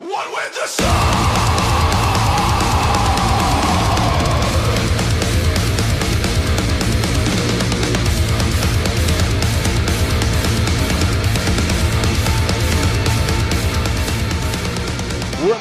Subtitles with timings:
[0.00, 1.43] One with the sun.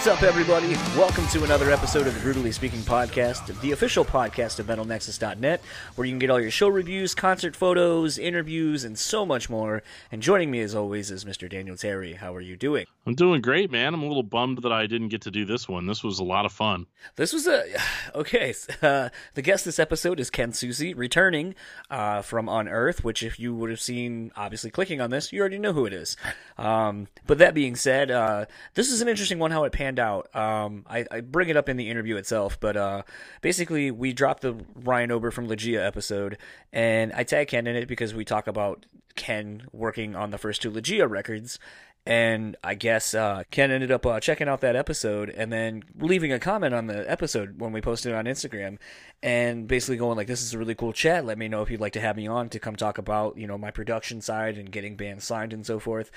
[0.04, 0.68] What's up, everybody?
[1.00, 5.62] Welcome to another episode of the Brutally Speaking Podcast, the official podcast of MetalNexus.net,
[5.96, 9.82] where you can get all your show reviews, concert photos, interviews, and so much more.
[10.12, 11.50] And joining me, as always, is Mr.
[11.50, 12.16] Daniel Terry.
[12.16, 12.86] How are you doing?
[13.06, 13.94] I'm doing great, man.
[13.94, 15.88] I'm a little bummed that I didn't get to do this one.
[15.88, 16.86] This was a lot of fun.
[17.16, 17.64] This was a
[18.16, 18.54] okay.
[18.82, 21.56] Uh, the guest this episode is Ken Susi, returning
[21.90, 23.04] uh, from Unearth.
[23.04, 25.94] Which, if you would have seen, obviously clicking on this, you already know who it
[25.94, 26.18] is.
[26.58, 29.52] Um, but that being said, uh, this is an interesting one.
[29.52, 30.34] How it panned out.
[30.36, 33.04] Um, I, I bring it up in the interview itself, but uh,
[33.42, 36.38] basically, we dropped the Ryan Ober from Lygeia episode,
[36.72, 38.86] and I tag Ken in it because we talk about
[39.16, 41.60] Ken working on the first two Lygeia records.
[42.06, 46.34] And I guess uh, Ken ended up uh, checking out that episode and then leaving
[46.34, 48.78] a comment on the episode when we posted it on Instagram,
[49.22, 51.26] and basically going like, "This is a really cool chat.
[51.26, 53.48] Let me know if you'd like to have me on to come talk about you
[53.48, 56.12] know my production side and getting bands signed and so forth."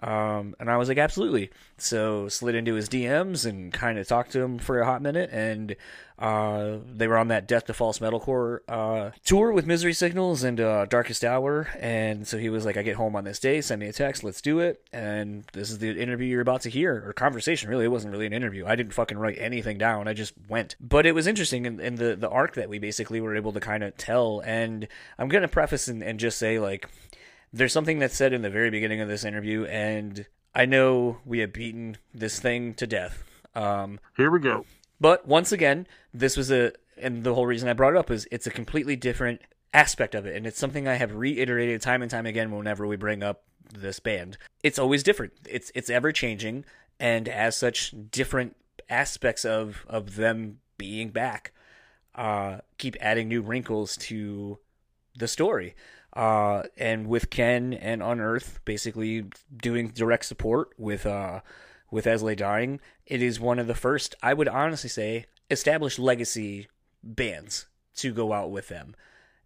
[0.00, 4.30] Um, and I was like, "Absolutely." So slid into his DMs and kind of talked
[4.32, 5.74] to him for a hot minute, and
[6.22, 10.60] uh, they were on that Death to False Metalcore uh, tour with Misery Signals and
[10.60, 13.60] uh, Darkest Hour, and so he was like, "I get home on this day.
[13.60, 14.22] Send me a text.
[14.22, 17.68] Let's do it." And this is the interview you're about to hear, or conversation.
[17.68, 18.64] Really, it wasn't really an interview.
[18.66, 20.06] I didn't fucking write anything down.
[20.06, 20.76] I just went.
[20.80, 23.60] But it was interesting in, in the the arc that we basically were able to
[23.60, 24.42] kind of tell.
[24.44, 24.86] And
[25.18, 26.88] I'm gonna preface and, and just say like,
[27.52, 31.40] there's something that's said in the very beginning of this interview, and I know we
[31.40, 33.24] have beaten this thing to death.
[33.56, 34.64] Um, Here we go.
[35.02, 38.26] But once again, this was a, and the whole reason I brought it up is
[38.30, 39.42] it's a completely different
[39.74, 42.96] aspect of it, and it's something I have reiterated time and time again whenever we
[42.96, 43.42] bring up
[43.74, 44.38] this band.
[44.62, 45.32] It's always different.
[45.48, 46.64] It's it's ever changing,
[47.00, 48.56] and as such, different
[48.88, 51.52] aspects of of them being back
[52.14, 54.58] uh, keep adding new wrinkles to
[55.16, 55.74] the story.
[56.14, 59.24] Uh, and with Ken and Unearth basically
[59.56, 61.40] doing direct support with uh,
[61.92, 65.26] with As I Lay Dying, it is one of the first, I would honestly say,
[65.50, 66.66] established legacy
[67.04, 67.66] bands
[67.96, 68.96] to go out with them.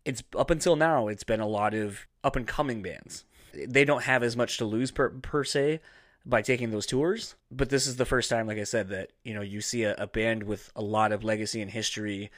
[0.05, 3.25] It's up until now, it's been a lot of up and coming bands.
[3.53, 5.81] They don't have as much to lose per, per se
[6.25, 9.35] by taking those tours, but this is the first time, like I said, that you
[9.35, 12.31] know you see a, a band with a lot of legacy and history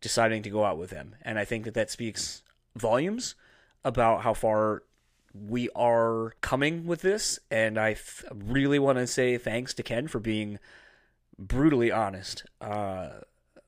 [0.00, 2.42] deciding to go out with them, and I think that that speaks
[2.76, 3.34] volumes
[3.84, 4.82] about how far
[5.32, 7.38] we are coming with this.
[7.50, 7.96] And I
[8.34, 10.58] really want to say thanks to Ken for being
[11.38, 13.10] brutally honest uh,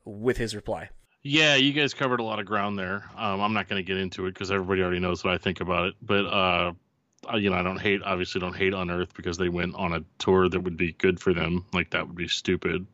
[0.04, 0.90] with his reply.
[1.22, 3.04] Yeah, you guys covered a lot of ground there.
[3.16, 5.60] Um, I'm not going to get into it because everybody already knows what I think
[5.60, 5.94] about it.
[6.02, 6.72] But uh,
[7.34, 10.48] you know, I don't hate, obviously, don't hate Unearth because they went on a tour
[10.48, 11.64] that would be good for them.
[11.72, 12.86] Like that would be stupid,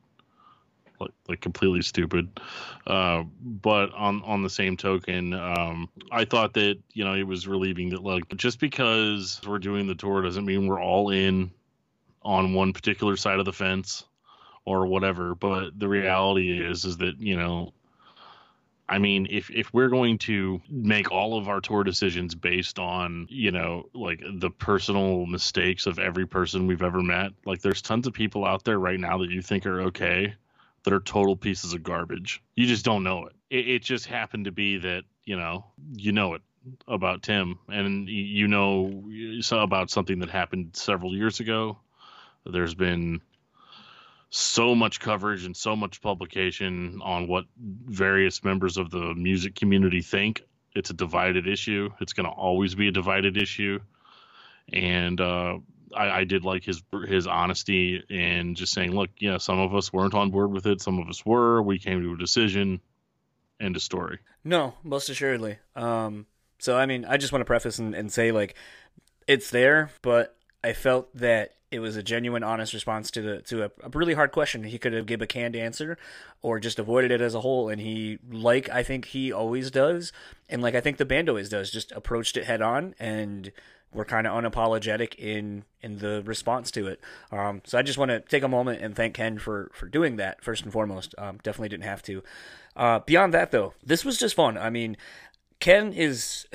[1.01, 2.41] like like completely stupid.
[2.87, 7.47] Uh, but on on the same token, um, I thought that you know it was
[7.47, 11.51] relieving that like just because we're doing the tour doesn't mean we're all in
[12.23, 14.05] on one particular side of the fence
[14.65, 15.35] or whatever.
[15.35, 17.73] But the reality is is that you know
[18.89, 23.27] I mean, if if we're going to make all of our tour decisions based on,
[23.29, 28.07] you know, like the personal mistakes of every person we've ever met, like there's tons
[28.07, 30.35] of people out there right now that you think are okay
[30.89, 32.43] that are total pieces of garbage.
[32.55, 33.37] You just don't know it.
[33.51, 36.41] It, it just happened to be that, you know, you know it
[36.87, 39.05] about Tim and you know
[39.51, 41.77] about something that happened several years ago.
[42.47, 43.21] There's been
[44.31, 50.01] so much coverage and so much publication on what various members of the music community
[50.01, 50.43] think.
[50.75, 51.91] It's a divided issue.
[52.01, 53.81] It's going to always be a divided issue.
[54.73, 55.59] And uh,
[55.95, 59.93] I, I did like his his honesty and just saying, look, yeah, some of us
[59.93, 60.81] weren't on board with it.
[60.81, 61.63] Some of us were.
[61.63, 62.81] We came to a decision.
[63.61, 64.19] End of story.
[64.45, 65.59] No, most assuredly.
[65.75, 66.27] Um,
[66.59, 68.55] so I mean, I just want to preface and, and say like,
[69.27, 73.65] it's there, but I felt that it was a genuine, honest response to the to
[73.65, 74.65] a, a really hard question.
[74.65, 75.99] He could have give a canned answer,
[76.41, 77.69] or just avoided it as a whole.
[77.69, 80.13] And he, like I think he always does,
[80.49, 83.53] and like I think the band always does, just approached it head on and
[83.93, 87.01] we're kind of unapologetic in in the response to it.
[87.33, 90.17] Um, so I just want to take a moment and thank Ken for for doing
[90.17, 91.15] that first and foremost.
[91.19, 92.23] Um, definitely didn't have to.
[92.77, 94.57] Uh, beyond that, though, this was just fun.
[94.57, 94.97] I mean,
[95.61, 96.47] Ken is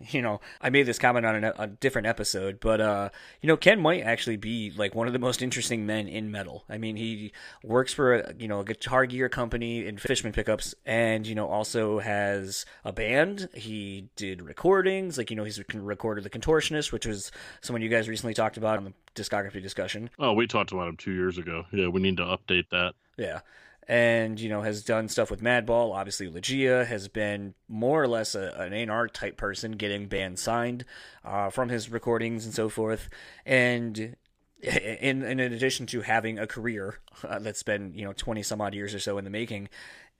[0.10, 3.10] you know, I made this comment on a, a different episode, but uh,
[3.40, 6.64] you know, Ken might actually be like one of the most interesting men in metal.
[6.68, 7.32] I mean, he
[7.62, 11.48] works for a you know a guitar gear company in Fishman pickups, and you know
[11.48, 13.48] also has a band.
[13.54, 17.30] He did recordings, like you know, he's recorded the Contortionist, which was
[17.60, 20.10] someone you guys recently talked about on the discography discussion.
[20.18, 21.64] Oh, we talked about him two years ago.
[21.72, 22.94] Yeah, we need to update that.
[23.16, 23.40] Yeah
[23.90, 25.92] and you know has done stuff with Madball.
[25.92, 30.84] Obviously, Lygeia has been more or less a, an A&R type person, getting bands signed
[31.24, 33.08] uh, from his recordings and so forth.
[33.44, 34.14] And
[34.62, 38.74] in in addition to having a career uh, that's been you know twenty some odd
[38.74, 39.68] years or so in the making,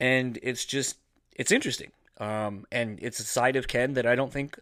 [0.01, 0.97] and it's just
[1.37, 1.93] it's interesting.
[2.17, 4.59] Um, and it's a side of Ken that I don't think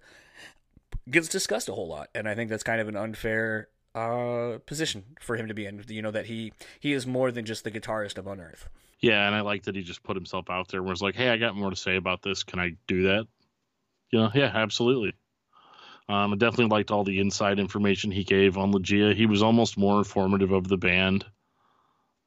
[1.10, 5.04] gets discussed a whole lot, and I think that's kind of an unfair uh, position
[5.20, 5.84] for him to be in.
[5.88, 8.70] You know that he he is more than just the guitarist of Unearth.
[9.02, 11.30] Yeah, and I like that he just put himself out there and was like, "Hey,
[11.30, 12.44] I got more to say about this.
[12.44, 13.28] Can I do that?"
[14.12, 15.14] You know, yeah, absolutely.
[16.10, 19.16] Um, I definitely liked all the inside information he gave on Lygeia.
[19.16, 21.24] He was almost more informative of the band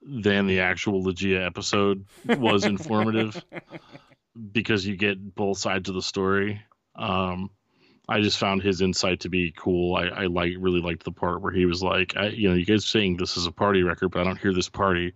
[0.01, 3.45] than the actual Lygeia episode was informative
[4.53, 6.63] because you get both sides of the story.
[6.95, 7.51] Um,
[8.09, 9.97] I just found his insight to be cool.
[9.97, 12.65] I, I like really liked the part where he was like, I, you know, you
[12.65, 15.13] guys saying this is a party record, but I don't hear this party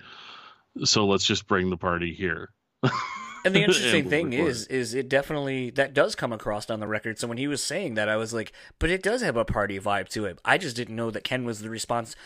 [0.84, 2.50] so let's just bring the party here.
[3.44, 6.86] And the interesting and thing is, is it definitely that does come across on the
[6.86, 7.18] record.
[7.18, 9.78] So when he was saying that, I was like, but it does have a party
[9.78, 10.38] vibe to it.
[10.44, 12.16] I just didn't know that Ken was the response.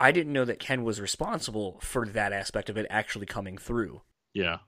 [0.00, 4.02] I didn't know that Ken was responsible for that aspect of it actually coming through.
[4.32, 4.58] Yeah.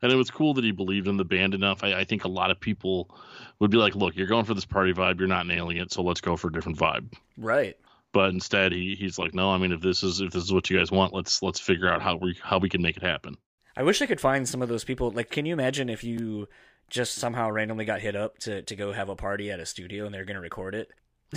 [0.00, 1.84] And it was cool that he believed in the band enough.
[1.84, 3.16] I, I think a lot of people
[3.60, 5.20] would be like, look, you're going for this party vibe.
[5.20, 5.92] You're not nailing it.
[5.92, 7.12] So let's go for a different vibe.
[7.36, 7.76] Right
[8.12, 10.68] but instead he he's like no i mean if this is if this is what
[10.70, 13.36] you guys want let's let's figure out how we how we can make it happen.
[13.76, 15.10] I wish i could find some of those people.
[15.10, 16.48] Like can you imagine if you
[16.90, 20.04] just somehow randomly got hit up to to go have a party at a studio
[20.04, 20.90] and they're going to record it?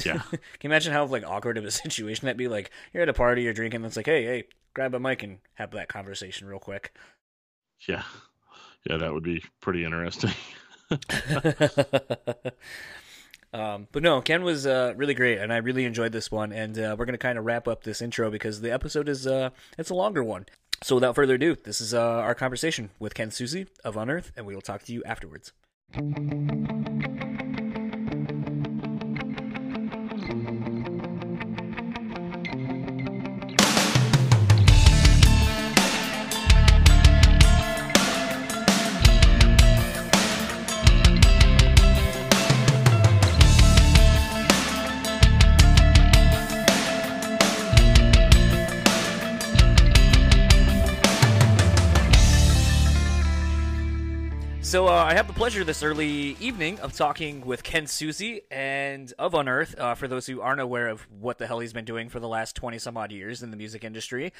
[0.06, 0.20] Yeah.
[0.30, 2.50] Can you imagine how like awkward of a situation that'd be?
[2.50, 4.44] Like you're at a party you're drinking and it's like hey hey
[4.74, 6.94] grab a mic and have that conversation real quick.
[7.88, 8.04] Yeah.
[8.90, 10.32] Yeah that would be pretty interesting
[13.56, 16.52] Um, but no, Ken was uh, really great, and I really enjoyed this one.
[16.52, 19.52] And uh, we're gonna kind of wrap up this intro because the episode is uh,
[19.78, 20.46] it's a longer one.
[20.84, 24.46] So without further ado, this is uh, our conversation with Ken Susi of Unearth, and
[24.46, 25.54] we will talk to you afterwards.
[54.66, 59.14] So uh, I have the pleasure this early evening of talking with Ken Susi and
[59.20, 59.80] of Unearth.
[59.80, 62.28] Uh, for those who aren't aware of what the hell he's been doing for the
[62.28, 64.34] last twenty some odd years in the music industry,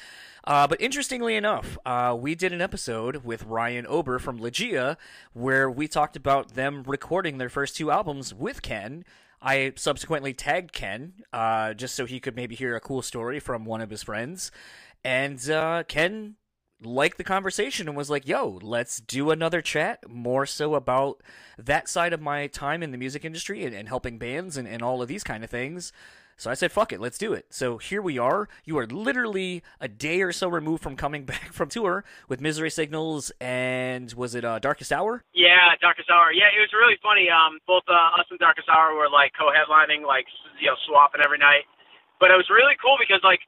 [0.44, 4.96] uh, but interestingly enough, uh, we did an episode with Ryan Ober from Lygeia
[5.32, 9.04] where we talked about them recording their first two albums with Ken.
[9.40, 13.64] I subsequently tagged Ken uh, just so he could maybe hear a cool story from
[13.64, 14.50] one of his friends,
[15.04, 16.34] and uh, Ken
[16.82, 21.22] liked the conversation and was like, yo, let's do another chat more so about
[21.58, 24.82] that side of my time in the music industry and, and helping bands and, and
[24.82, 25.92] all of these kind of things.
[26.38, 27.46] So I said, fuck it, let's do it.
[27.48, 28.46] So here we are.
[28.64, 32.70] You are literally a day or so removed from coming back from tour with Misery
[32.70, 35.24] Signals and was it uh, Darkest Hour?
[35.32, 36.32] Yeah, Darkest Hour.
[36.32, 37.28] Yeah, it was really funny.
[37.32, 40.26] Um, both uh, us and Darkest Hour were like co-headlining, like
[40.60, 41.64] you know, swapping every night.
[42.20, 43.40] But it was really cool because like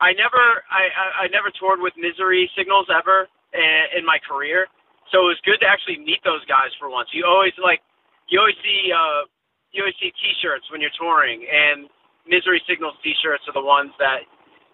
[0.00, 4.66] I never I, I I never toured with Misery Signals ever in, in my career,
[5.10, 7.10] so it was good to actually meet those guys for once.
[7.12, 7.82] You always like
[8.30, 9.26] you always see uh,
[9.74, 11.90] you always see T-shirts when you're touring, and
[12.26, 14.22] Misery Signals T-shirts are the ones that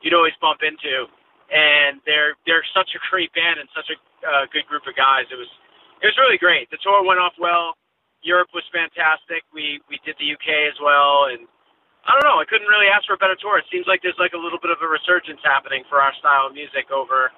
[0.04, 1.08] you'd always bump into,
[1.48, 3.96] and they're they're such a great band and such a
[4.28, 5.24] uh, good group of guys.
[5.32, 5.50] It was
[6.04, 6.68] it was really great.
[6.68, 7.80] The tour went off well.
[8.20, 9.40] Europe was fantastic.
[9.56, 11.48] We we did the UK as well, and
[12.06, 12.38] I don't know.
[12.40, 13.58] I couldn't really ask for a better tour.
[13.58, 16.48] It seems like there's like a little bit of a resurgence happening for our style
[16.48, 17.32] of music over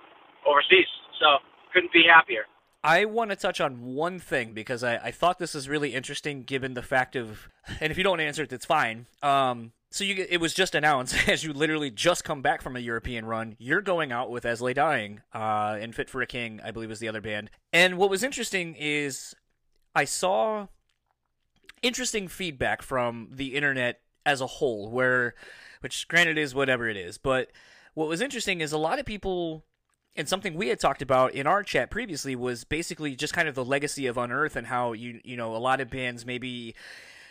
[0.47, 0.91] overseas.
[1.21, 1.39] So
[1.73, 2.47] couldn't be happier.
[2.83, 6.45] I want to touch on one thing because I, I thought this was really interesting
[6.45, 7.49] given the fact of,
[7.81, 9.07] and if you don't answer it, that's fine.
[9.23, 12.81] Um, so you, it was just announced as you literally just come back from a
[12.81, 16.61] European run, you're going out with As Lay Dying, uh, and Fit for a King,
[16.63, 17.51] I believe was the other band.
[17.73, 19.35] And what was interesting is
[19.95, 20.69] I saw
[21.83, 25.35] interesting feedback from the internet as a whole, where,
[25.80, 27.50] which granted is whatever it is, but
[27.95, 29.64] what was interesting is a lot of people
[30.16, 33.54] and something we had talked about in our chat previously was basically just kind of
[33.54, 36.75] the legacy of Unearth and how you you know a lot of bands maybe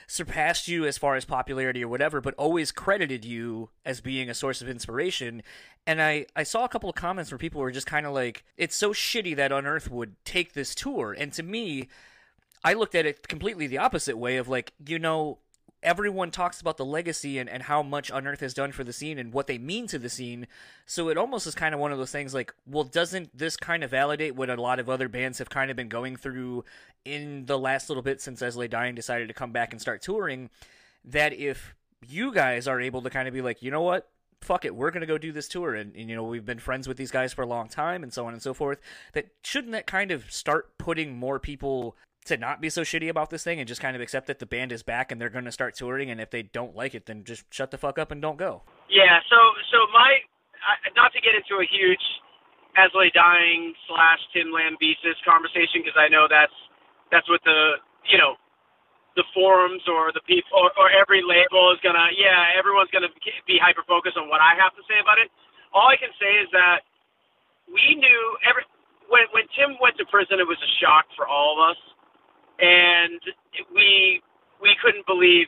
[0.07, 4.35] surpassed you as far as popularity or whatever, but always credited you as being a
[4.35, 5.41] source of inspiration.
[5.87, 8.43] And I, I saw a couple of comments where people were just kind of like,
[8.57, 11.15] it's so shitty that Unearth would take this tour.
[11.17, 11.87] And to me,
[12.63, 15.39] I looked at it completely the opposite way of like, you know,
[15.85, 19.19] everyone talks about the legacy and, and how much Unearth has done for the scene
[19.19, 20.47] and what they mean to the scene.
[20.87, 23.83] So it almost is kind of one of those things like, well, doesn't this kind
[23.83, 26.65] of validate what a lot of other bands have kind of been going through
[27.05, 30.49] in the last little bit since As Dying decided to come back and start touring?
[31.05, 31.75] That if
[32.05, 34.09] you guys are able to kind of be like, you know what?
[34.41, 36.87] Fuck it, we're gonna go do this tour, and, and you know we've been friends
[36.87, 38.79] with these guys for a long time, and so on and so forth.
[39.13, 43.29] That shouldn't that kind of start putting more people to not be so shitty about
[43.29, 45.45] this thing and just kind of accept that the band is back and they're going
[45.45, 48.11] to start touring and if they don't like it then just shut the fuck up
[48.11, 49.19] and don't go Yeah.
[49.29, 49.37] So
[49.71, 50.21] so my
[50.95, 52.01] not to get into a huge
[52.93, 56.55] Lay Dying slash Tim Lambesis conversation because I know that's
[57.11, 57.79] that's what the
[58.09, 58.35] you know
[59.15, 63.11] the forums or the people or, or every label is gonna yeah everyone's gonna
[63.47, 65.31] be hyper focused on what I have to say about it.
[65.71, 66.83] All I can say is that
[67.67, 68.67] we knew every
[69.07, 71.79] when when Tim went to prison it was a shock for all of us
[72.59, 73.19] and
[73.73, 74.21] we
[74.61, 75.47] we couldn't believe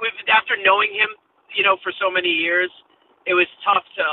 [0.00, 1.10] we after knowing him
[1.54, 2.70] you know for so many years
[3.26, 4.04] it was tough to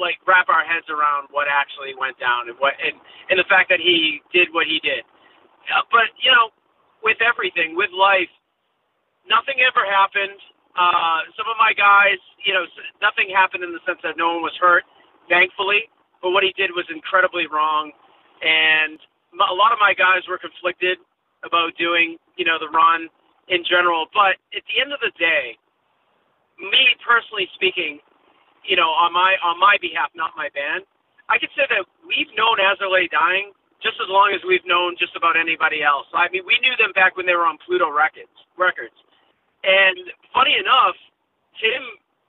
[0.00, 2.96] like wrap our heads around what actually went down and what and
[3.30, 5.04] and the fact that he did what he did.
[5.68, 6.50] Uh, but you know
[7.02, 8.30] with everything with life
[9.28, 10.38] nothing ever happened.
[10.78, 12.64] Uh some of my guys you know
[13.02, 14.84] nothing happened in the sense that no one was hurt
[15.28, 15.88] thankfully
[16.22, 17.90] but what he did was incredibly wrong.
[18.40, 18.98] And
[19.34, 20.98] a lot of my guys were conflicted
[21.44, 23.08] about doing, you know, the run
[23.48, 24.06] in general.
[24.14, 25.58] But at the end of the day,
[26.58, 27.98] me personally speaking,
[28.62, 30.86] you know, on my on my behalf, not my band,
[31.26, 33.50] I could say that we've known Lay Dying
[33.82, 36.06] just as long as we've known just about anybody else.
[36.14, 38.30] I mean, we knew them back when they were on Pluto Records.
[38.54, 38.94] Records,
[39.66, 39.98] and
[40.30, 40.94] funny enough,
[41.58, 41.82] Tim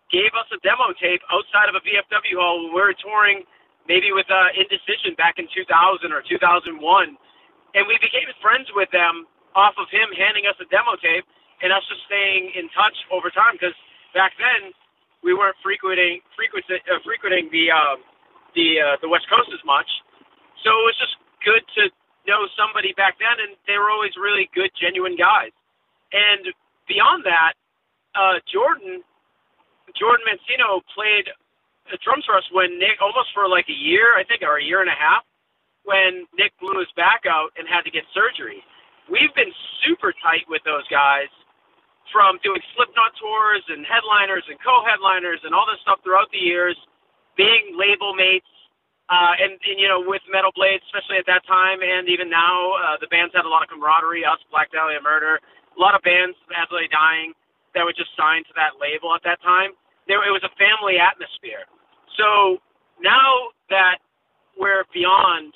[0.09, 3.45] gave us a demo tape outside of a VFW hall when we were touring,
[3.85, 5.69] maybe with uh, Indecision back in 2000
[6.09, 6.77] or 2001
[7.73, 9.25] and we became friends with them
[9.57, 11.25] off of him handing us a demo tape
[11.61, 13.75] and us just staying in touch over time because
[14.13, 14.73] back then
[15.21, 17.95] we weren't frequenting frequent, uh, frequenting the uh,
[18.57, 19.87] the uh, the West Coast as much,
[20.61, 21.89] so it was just good to
[22.27, 25.51] know somebody back then, and they were always really good, genuine guys.
[26.13, 26.53] And
[26.87, 27.57] beyond that,
[28.13, 29.01] uh, Jordan
[29.97, 31.31] Jordan Mancino played
[32.03, 34.79] drums for us when Nick almost for like a year, I think, or a year
[34.79, 35.23] and a half
[35.83, 38.63] when Nick blew his back out and had to get surgery.
[39.11, 39.51] We've been
[39.83, 41.27] super tight with those guys
[42.11, 46.75] from doing Slipknot tours and headliners and co-headliners and all this stuff throughout the years,
[47.35, 48.47] being label mates,
[49.11, 52.79] uh, and, and you know with Metal Blade, especially at that time, and even now,
[52.79, 54.23] uh, the bands had a lot of camaraderie.
[54.23, 56.39] Us, Black Dahlia Murder, a lot of bands,
[56.71, 57.35] Lay Dying,
[57.75, 59.75] that were just signed to that label at that time.
[60.07, 61.67] There, it was a family atmosphere.
[62.15, 62.61] So
[63.01, 63.99] now that
[64.55, 65.51] we're beyond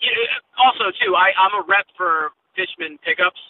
[0.00, 0.24] you know,
[0.60, 3.40] also too, I, I'm a rep for Fishman pickups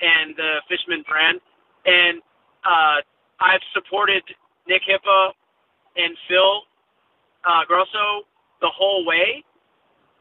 [0.00, 1.40] and the Fishman brand,
[1.86, 2.20] and
[2.64, 3.00] uh,
[3.40, 4.22] I've supported
[4.68, 5.32] Nick Hipa
[5.96, 6.64] and Phil
[7.46, 8.26] uh, Sgrosso
[8.60, 9.44] the whole way.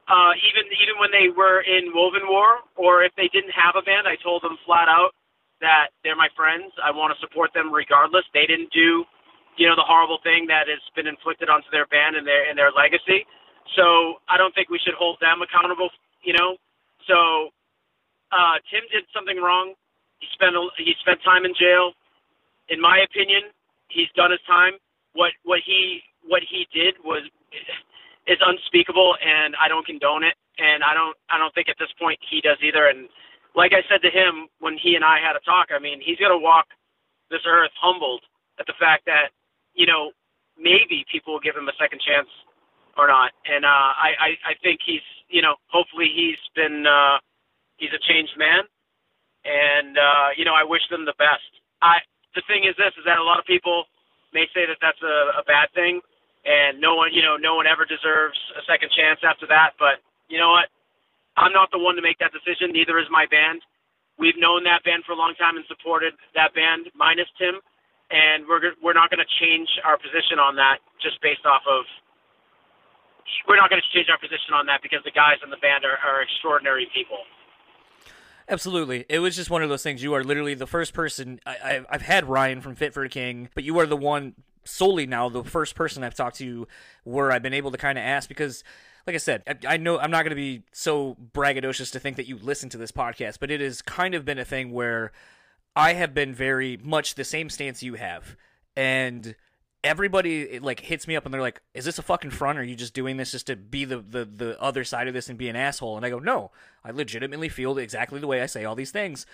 [0.04, 3.84] Uh, even even when they were in Woven War, or if they didn't have a
[3.88, 5.16] band, I told them flat out
[5.64, 6.76] that they're my friends.
[6.84, 8.28] I want to support them regardless.
[8.36, 9.08] They didn't do,
[9.56, 12.60] you know, the horrible thing that has been inflicted onto their band and their and
[12.60, 13.24] their legacy.
[13.76, 15.90] So I don't think we should hold them accountable,
[16.24, 16.58] you know.
[17.08, 17.50] So
[18.32, 19.74] uh, Tim did something wrong.
[20.20, 21.94] He spent he spent time in jail.
[22.70, 23.52] In my opinion,
[23.90, 24.80] he's done his time.
[25.14, 27.24] What what he what he did was
[28.28, 30.36] is unspeakable, and I don't condone it.
[30.60, 32.88] And I don't I don't think at this point he does either.
[32.88, 33.10] And
[33.56, 36.18] like I said to him when he and I had a talk, I mean he's
[36.18, 36.68] gonna walk
[37.32, 38.22] this earth humbled
[38.60, 39.34] at the fact that
[39.74, 40.12] you know
[40.58, 42.30] maybe people will give him a second chance
[42.98, 43.32] or not.
[43.46, 47.18] And uh, I, I I think he's you know hopefully he's been uh,
[47.78, 48.66] he's a changed man,
[49.46, 51.48] and uh, you know I wish them the best.
[51.82, 52.02] I
[52.36, 53.86] the thing is this is that a lot of people
[54.34, 56.02] may say that that's a, a bad thing,
[56.46, 59.76] and no one you know no one ever deserves a second chance after that.
[59.80, 60.70] But you know what?
[61.38, 62.74] I'm not the one to make that decision.
[62.74, 63.62] Neither is my band.
[64.20, 67.58] We've known that band for a long time and supported that band, minus Tim,
[68.12, 71.86] and we're we're not going to change our position on that just based off of
[73.48, 75.86] we're not going to change our position on that because the guys in the band
[75.86, 77.18] are, are extraordinary people.
[78.50, 79.06] Absolutely.
[79.10, 80.04] It was just one of those things.
[80.04, 81.40] You are literally the first person.
[81.46, 84.34] I, I've had Ryan from Fit for a King, but you are the one
[84.66, 86.68] solely now, the first person I've talked to
[87.04, 88.64] where I've been able to kind of ask because,
[89.08, 92.18] like I said, I, I know I'm not going to be so braggadocious to think
[92.18, 95.12] that you listen to this podcast, but it has kind of been a thing where
[95.76, 98.36] I have been very much the same stance you have,
[98.76, 99.36] and
[99.84, 102.58] everybody like hits me up and they're like, "Is this a fucking front?
[102.58, 105.30] Are you just doing this just to be the, the the other side of this
[105.30, 106.52] and be an asshole?" And I go, "No,
[106.84, 109.26] I legitimately feel exactly the way I say all these things."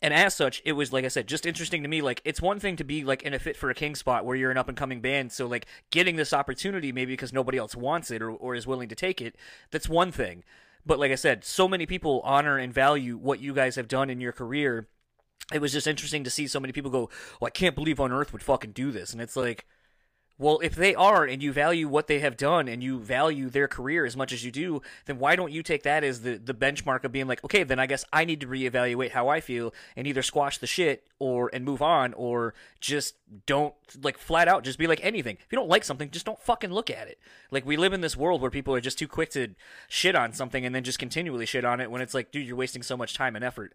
[0.00, 2.02] And as such, it was like I said, just interesting to me.
[2.02, 4.36] Like it's one thing to be like in a fit for a king spot where
[4.36, 7.74] you're an up and coming band, so like getting this opportunity maybe because nobody else
[7.74, 9.36] wants it or, or is willing to take it.
[9.70, 10.44] That's one thing.
[10.84, 14.08] But like I said, so many people honor and value what you guys have done
[14.10, 14.86] in your career.
[15.52, 17.10] It was just interesting to see so many people go,
[17.40, 19.66] "Well, I can't believe Unearth would fucking do this," and it's like
[20.38, 23.68] well, if they are and you value what they have done and you value their
[23.68, 26.52] career as much as you do, then why don't you take that as the, the
[26.52, 29.72] benchmark of being like, okay, then I guess I need to reevaluate how I feel
[29.96, 33.14] and either squash the shit or and move on or just
[33.46, 35.38] don't like flat out just be like anything.
[35.40, 37.18] If you don't like something, just don't fucking look at it.
[37.50, 39.54] Like we live in this world where people are just too quick to
[39.88, 42.56] shit on something and then just continually shit on it when it's like, dude, you're
[42.56, 43.72] wasting so much time and effort.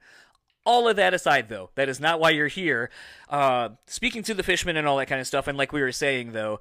[0.65, 2.91] All of that aside, though, that is not why you're here.
[3.29, 5.91] Uh, speaking to the Fishman and all that kind of stuff, and like we were
[5.91, 6.59] saying, though,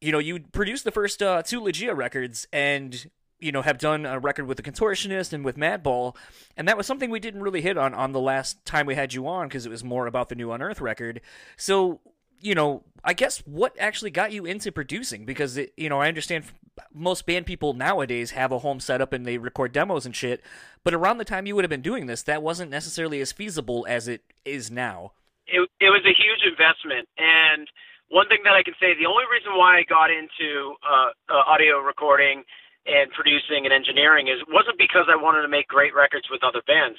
[0.00, 3.10] you know, you produced the first uh, two Lygeia records, and
[3.40, 6.16] you know have done a record with the Contortionist and with Madball,
[6.56, 9.14] and that was something we didn't really hit on on the last time we had
[9.14, 11.20] you on because it was more about the new Unearth record.
[11.56, 12.00] So
[12.40, 15.24] you know, I guess what actually got you into producing?
[15.24, 16.44] Because it, you know, I understand
[16.92, 20.42] most band people nowadays have a home setup and they record demos and shit.
[20.84, 23.86] But around the time you would have been doing this, that wasn't necessarily as feasible
[23.88, 25.12] as it is now.
[25.46, 27.66] It, it was a huge investment, and
[28.08, 31.44] one thing that I can say, the only reason why I got into uh, uh,
[31.44, 32.44] audio recording
[32.88, 36.64] and producing and engineering is wasn't because I wanted to make great records with other
[36.64, 36.96] bands.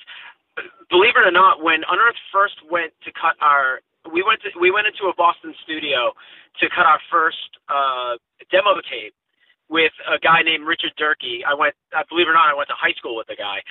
[0.90, 3.82] Believe it or not, when Unearth first went to cut our
[4.14, 6.14] we went to we went into a Boston studio
[6.62, 8.22] to cut our first uh,
[8.54, 9.14] demo tape
[9.70, 11.46] with a guy named Richard Durkee.
[11.46, 13.62] I went, I believe it or not, I went to high school with the guy.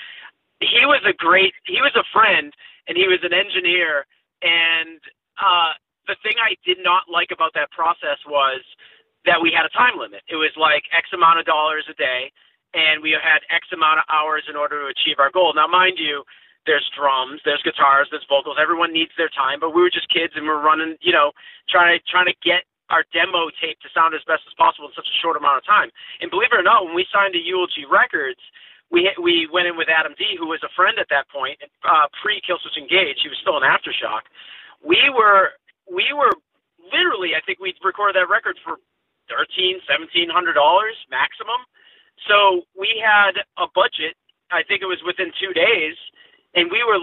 [0.62, 2.54] He was a great, he was a friend,
[2.86, 4.06] and he was an engineer.
[4.42, 5.02] And
[5.38, 5.74] uh,
[6.06, 8.62] the thing I did not like about that process was
[9.26, 10.22] that we had a time limit.
[10.30, 12.30] It was like X amount of dollars a day,
[12.74, 15.52] and we had X amount of hours in order to achieve our goal.
[15.54, 16.22] Now, mind you,
[16.68, 18.60] there's drums, there's guitars, there's vocals.
[18.60, 21.32] Everyone needs their time, but we were just kids and we we're running, you know,
[21.72, 24.94] trying to trying to get our demo tape to sound as best as possible in
[24.96, 25.90] such a short amount of time.
[26.20, 28.40] And believe it or not, when we signed to Eulogy Records,
[28.90, 32.06] we we went in with Adam D, who was a friend at that point, uh,
[32.22, 33.20] pre Killswitch Engage.
[33.22, 34.28] He was still in Aftershock.
[34.84, 35.56] We were
[35.88, 36.32] we were
[36.80, 38.78] literally, I think we recorded that record for
[39.28, 41.64] thirteen, seventeen hundred dollars maximum.
[42.30, 44.16] So we had a budget.
[44.50, 45.98] I think it was within two days
[46.54, 46.96] and we were.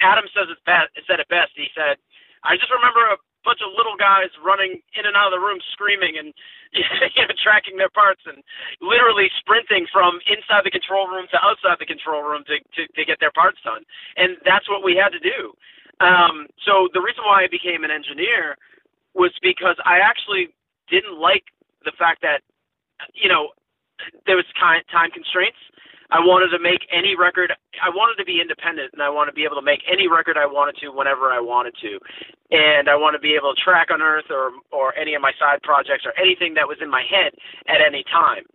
[0.00, 0.88] Adam says it best.
[1.04, 1.52] Said it best.
[1.56, 2.00] He said,
[2.44, 5.56] "I just remember a bunch of little guys running in and out of the room,
[5.72, 6.36] screaming and
[6.76, 8.44] you know, tracking their parts, and
[8.84, 13.02] literally sprinting from inside the control room to outside the control room to to, to
[13.08, 13.88] get their parts done.
[14.20, 15.56] And that's what we had to do.
[16.04, 18.60] Um, so the reason why I became an engineer
[19.16, 20.52] was because I actually
[20.92, 21.48] didn't like
[21.88, 22.44] the fact that
[23.16, 23.56] you know
[24.28, 25.58] there was time time constraints
[26.10, 27.52] I wanted to make any record.
[27.82, 30.36] I wanted to be independent, and I want to be able to make any record
[30.40, 32.00] I wanted to whenever I wanted to,
[32.50, 35.60] and I want to be able to track Unearth or or any of my side
[35.62, 37.36] projects or anything that was in my head
[37.68, 38.48] at any time.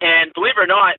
[0.00, 0.96] And believe it or not,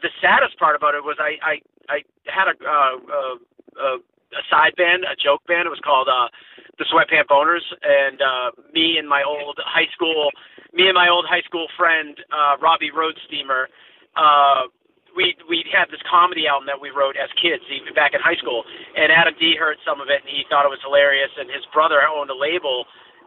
[0.00, 1.54] the saddest part about it was I I
[1.88, 1.98] I
[2.32, 3.98] had a uh,
[4.32, 5.66] a side band, a joke band.
[5.66, 6.28] It was called uh,
[6.78, 10.30] the Sweatpant Boners, and uh, me and my old high school,
[10.72, 13.68] me and my old high school friend uh, Robbie Roadsteamer.
[14.16, 14.68] Uh,
[15.16, 18.36] we we had this comedy album that we wrote as kids, even back in high
[18.40, 18.64] school.
[18.96, 21.30] And Adam D heard some of it and he thought it was hilarious.
[21.38, 22.84] And his brother owned a label,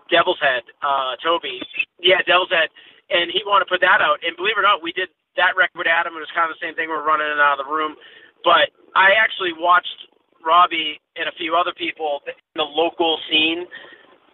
[0.09, 1.61] Devil's Head, uh, Toby.
[2.01, 2.69] Yeah, Devil's Head,
[3.09, 4.21] and he wanted to put that out.
[4.25, 6.17] And believe it or not, we did that record with Adam.
[6.17, 6.89] It was kind of the same thing.
[6.89, 7.95] We are running out of the room,
[8.43, 10.09] but I actually watched
[10.45, 13.65] Robbie and a few other people in the local scene,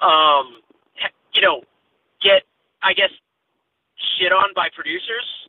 [0.01, 0.59] um,
[1.33, 1.63] you know,
[2.21, 2.43] get
[2.83, 3.13] I guess
[4.17, 5.41] shit on by producers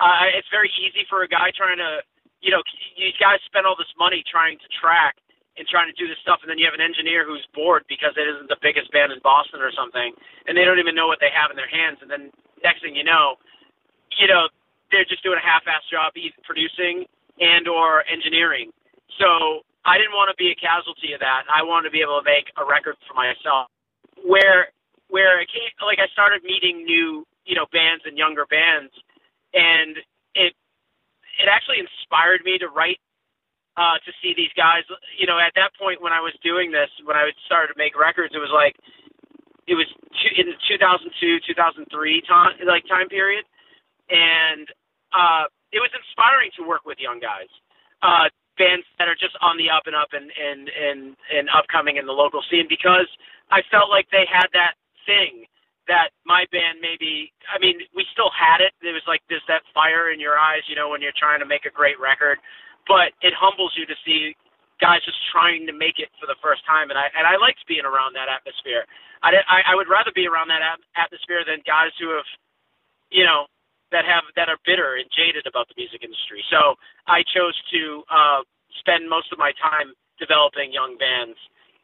[0.00, 2.02] uh, it's very easy for a guy trying to,
[2.40, 2.62] you know,
[2.96, 5.18] these guys spend all this money trying to track
[5.58, 8.14] and trying to do this stuff, and then you have an engineer who's bored because
[8.14, 10.14] it isn't the biggest band in Boston or something,
[10.46, 12.30] and they don't even know what they have in their hands, and then
[12.62, 13.34] next thing you know,
[14.14, 14.46] you know,
[14.94, 17.10] they're just doing a half-ass job either producing
[17.42, 18.70] and or engineering.
[19.18, 21.42] So I didn't want to be a casualty of that.
[21.50, 23.66] I wanted to be able to make a record for myself
[24.22, 24.70] where
[25.08, 28.92] where it came like I started meeting new you know bands and younger bands
[29.54, 29.96] and
[30.34, 30.52] it
[31.38, 32.98] it actually inspired me to write
[33.78, 34.82] uh, to see these guys.
[35.16, 37.94] You know, at that point when I was doing this, when I started to make
[37.98, 38.74] records, it was like
[39.66, 39.86] it was
[40.18, 43.44] two, in the 2002 2003 time like time period,
[44.10, 44.66] and
[45.14, 47.50] uh, it was inspiring to work with young guys.
[48.02, 51.96] Uh, bands that are just on the up and up and and and and upcoming
[51.96, 53.06] in the local scene because
[53.50, 54.74] I felt like they had that
[55.06, 55.46] thing
[55.88, 58.72] that my band maybe I mean we still had it.
[58.84, 61.48] There was like this that fire in your eyes you know when you're trying to
[61.48, 62.38] make a great record.
[62.88, 64.36] But it humbles you to see
[64.80, 66.90] guys just trying to make it for the first time.
[66.92, 68.86] And I and I liked being around that atmosphere.
[69.24, 70.62] I I, I would rather be around that
[70.96, 72.28] atmosphere than guys who have
[73.10, 73.48] you know
[73.92, 76.44] that have that are bitter and jaded about the music industry.
[76.50, 76.76] So
[77.08, 78.40] I chose to uh
[78.82, 81.38] spend most of my time developing young bands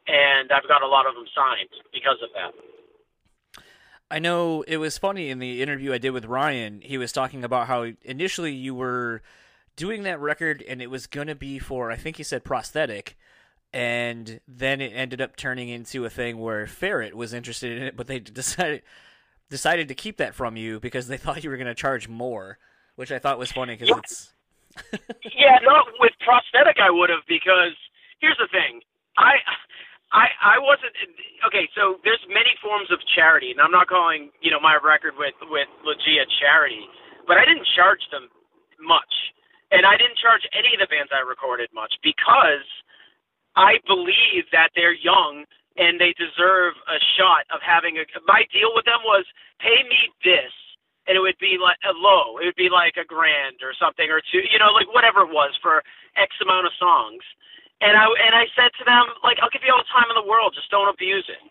[0.07, 2.53] and I've got a lot of them signed because of that.
[4.15, 6.79] I know it was funny in the interview I did with Ryan.
[6.79, 9.21] He was talking about how initially you were
[9.75, 13.17] doing that record and it was going to be for, I think he said prosthetic.
[13.73, 17.97] And then it ended up turning into a thing where Ferret was interested in it,
[17.97, 18.83] but they decided
[19.49, 22.57] decided to keep that from you because they thought you were going to charge more,
[22.95, 24.33] which I thought was funny because it's.
[25.35, 27.75] yeah, no, with prosthetic I would have because
[28.21, 28.79] here's the thing,
[29.17, 29.33] I
[30.15, 30.95] I I wasn't
[31.51, 31.67] okay.
[31.75, 35.35] So there's many forms of charity, and I'm not calling you know my record with
[35.51, 36.87] with Lygeia charity,
[37.27, 38.31] but I didn't charge them
[38.79, 39.11] much,
[39.75, 42.67] and I didn't charge any of the bands I recorded much because
[43.59, 45.43] I believe that they're young
[45.75, 48.07] and they deserve a shot of having a.
[48.27, 49.27] My deal with them was
[49.59, 50.55] pay me this,
[51.07, 52.39] and it would be like a low.
[52.39, 55.33] It would be like a grand or something or two, you know, like whatever it
[55.35, 55.83] was for
[56.15, 57.23] X amount of songs
[57.81, 60.17] and I and I said to them, like, I'll give you all the time in
[60.17, 61.41] the world, just don't abuse it.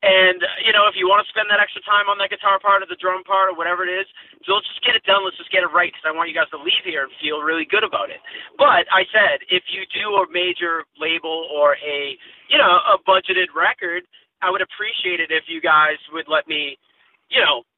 [0.00, 2.80] And you know, if you want to spend that extra time on that guitar part
[2.80, 4.08] or the drum part or whatever it is,
[4.48, 5.20] so let's just get it done.
[5.28, 7.44] Let's just get it right because I want you guys to leave here and feel
[7.44, 8.24] really good about it.
[8.56, 12.16] But I said, if you do a major label or a
[12.48, 14.08] you know a budgeted record,
[14.40, 16.80] I would appreciate it if you guys would let me,
[17.28, 17.68] you know,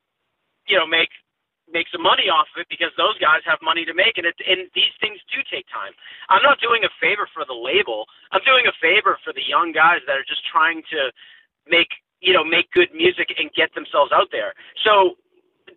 [0.70, 1.10] you know, make
[1.72, 4.36] make some money off of it because those guys have money to make, and it,
[4.44, 5.96] and these things do take time.
[6.28, 8.04] I'm not doing a favor for the label.
[8.30, 11.10] I'm doing a favor for the young guys that are just trying to
[11.66, 11.88] make
[12.20, 14.52] you know make good music and get themselves out there.
[14.84, 15.16] So,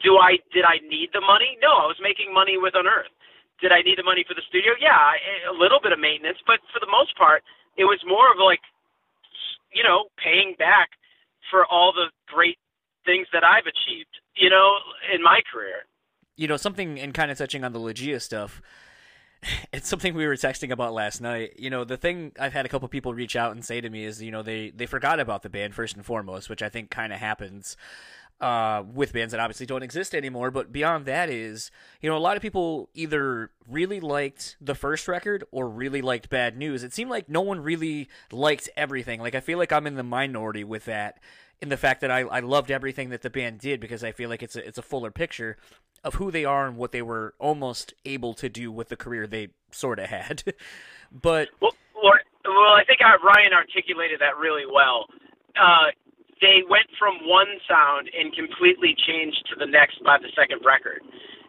[0.03, 1.57] do I did I need the money?
[1.63, 3.11] No, I was making money with Unearth.
[3.63, 4.75] Did I need the money for the studio?
[4.77, 5.15] Yeah,
[5.47, 7.39] a little bit of maintenance, but for the most part,
[7.79, 8.61] it was more of like
[9.71, 10.91] you know paying back
[11.49, 12.59] for all the great
[13.05, 14.75] things that I've achieved, you know,
[15.13, 15.85] in my career.
[16.35, 18.61] You know, something and kind of touching on the Lygeia stuff.
[19.71, 21.53] It's something we were texting about last night.
[21.59, 24.03] You know, the thing I've had a couple people reach out and say to me
[24.03, 26.89] is, you know, they they forgot about the band first and foremost, which I think
[26.89, 27.77] kind of happens
[28.41, 30.51] uh, with bands that obviously don't exist anymore.
[30.51, 31.71] But beyond that is,
[32.01, 36.29] you know, a lot of people either really liked the first record or really liked
[36.29, 36.83] Bad News.
[36.83, 39.21] It seemed like no one really liked everything.
[39.21, 41.19] Like I feel like I'm in the minority with that
[41.61, 44.29] in the fact that I, I loved everything that the band did because I feel
[44.29, 45.57] like it's a, it's a fuller picture
[46.03, 49.25] of who they are and what they were almost able to do with the career
[49.25, 50.43] they sort of had.
[51.11, 51.71] but well,
[52.45, 55.07] well, I think Ryan articulated that really well.
[55.57, 55.89] Uh,
[56.41, 61.01] they went from one sound and completely changed to the next by the second record.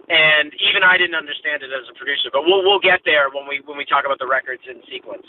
[0.09, 3.49] And even I didn't understand it as a producer, but we'll we'll get there when
[3.49, 5.27] we when we talk about the records in sequence.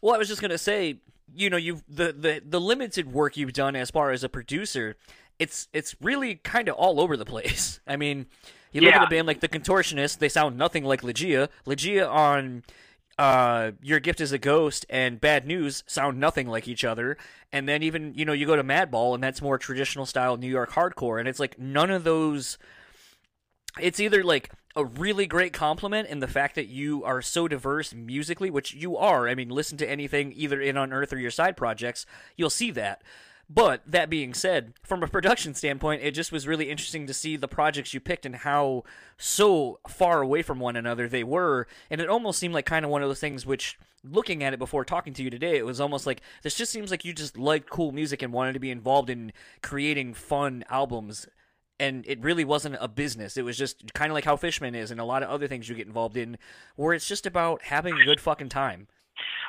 [0.00, 0.96] Well, I was just gonna say,
[1.34, 4.96] you know, you've the, the the limited work you've done as far as a producer,
[5.38, 7.80] it's it's really kind of all over the place.
[7.86, 8.26] I mean,
[8.72, 9.02] you look yeah.
[9.02, 11.48] at a band like the Contortionists; they sound nothing like Lygeia.
[11.66, 12.64] Lygeia on
[13.18, 17.16] uh, Your Gift is a Ghost and Bad News sound nothing like each other.
[17.52, 20.48] And then even you know you go to Madball and that's more traditional style New
[20.48, 22.58] York hardcore, and it's like none of those.
[23.80, 27.92] It's either like a really great compliment in the fact that you are so diverse
[27.92, 29.28] musically, which you are.
[29.28, 33.02] I mean, listen to anything either in Unearth or your side projects, you'll see that.
[33.50, 37.34] But that being said, from a production standpoint, it just was really interesting to see
[37.36, 38.84] the projects you picked and how
[39.16, 41.66] so far away from one another they were.
[41.90, 44.58] And it almost seemed like kind of one of those things which, looking at it
[44.58, 47.38] before talking to you today, it was almost like this just seems like you just
[47.38, 51.26] liked cool music and wanted to be involved in creating fun albums
[51.80, 53.36] and it really wasn't a business.
[53.36, 55.68] It was just kind of like how Fishman is, and a lot of other things
[55.68, 56.38] you get involved in,
[56.76, 58.88] where it's just about having a good fucking time.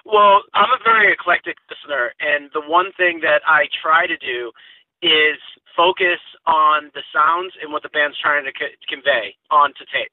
[0.05, 4.51] Well, I'm a very eclectic listener, and the one thing that I try to do
[5.01, 5.39] is
[5.75, 10.11] focus on the sounds and what the band's trying to co- convey onto tape.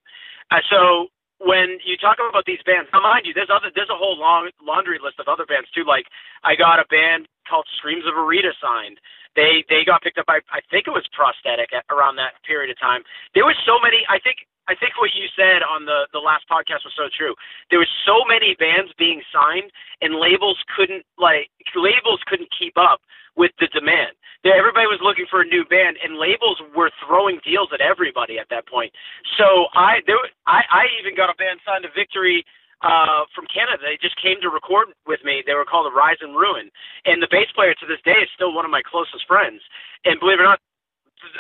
[0.50, 1.09] Uh, so
[1.40, 4.49] when you talk about these bands, now mind you, there's other, there's a whole long
[4.64, 5.85] laundry list of other bands too.
[5.85, 6.09] Like
[6.44, 8.96] I got a band called Screams of Arita signed.
[9.37, 12.72] They they got picked up by I think it was Prosthetic at, around that period
[12.72, 13.05] of time.
[13.37, 14.01] There was so many.
[14.09, 17.35] I think I think what you said on the the last podcast was so true.
[17.70, 19.70] There was so many bands being signed,
[20.02, 23.00] and labels couldn't like labels couldn't keep up
[23.37, 24.16] with the demand.
[24.46, 28.46] Everybody was looking for a new band, and labels were throwing deals at everybody at
[28.50, 28.94] that point.
[29.38, 32.46] So I there I, I even got a band signed to Victory
[32.83, 33.83] uh, from Canada.
[33.83, 35.42] They just came to record with me.
[35.42, 36.70] They were called the Rise and Ruin,
[37.07, 39.62] and the bass player to this day is still one of my closest friends.
[40.07, 40.61] And believe it or not,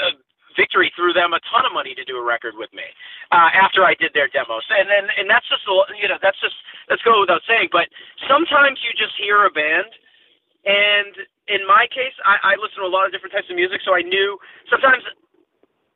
[0.02, 0.18] uh,
[0.56, 2.84] Victory threw them a ton of money to do a record with me
[3.30, 5.62] uh, after I did their demos, and then and that's just
[6.00, 6.56] you know that's just
[6.88, 7.68] let's go without saying.
[7.70, 7.92] But
[8.26, 9.92] sometimes you just hear a band,
[10.64, 11.14] and
[11.46, 13.94] in my case, I, I listen to a lot of different types of music, so
[13.94, 15.04] I knew sometimes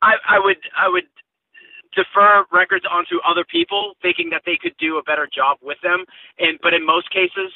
[0.01, 1.09] I, I would I would
[1.93, 6.05] defer records onto other people, thinking that they could do a better job with them.
[6.39, 7.51] And but in most cases,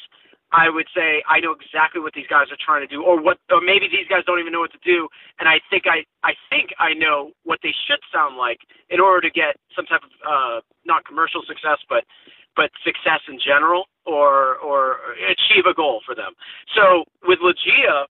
[0.52, 3.38] I would say I know exactly what these guys are trying to do, or what,
[3.50, 5.08] or maybe these guys don't even know what to do,
[5.40, 9.26] and I think I I think I know what they should sound like in order
[9.26, 12.04] to get some type of uh, not commercial success, but
[12.54, 16.32] but success in general, or or achieve a goal for them.
[16.78, 18.06] So with Lygeia,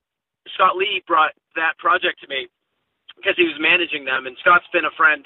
[0.54, 2.48] Scott Lee brought that project to me
[3.16, 5.24] because he was managing them, and Scott's been a friend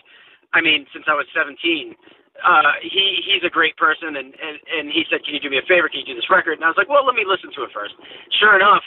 [0.53, 1.95] I mean, since I was 17.
[2.45, 5.59] Uh, he he's a great person, and, and and he said, "Can you do me
[5.59, 5.89] a favor?
[5.89, 7.71] Can you do this record?" And I was like, "Well, let me listen to it
[7.75, 7.95] first.
[8.41, 8.85] Sure enough,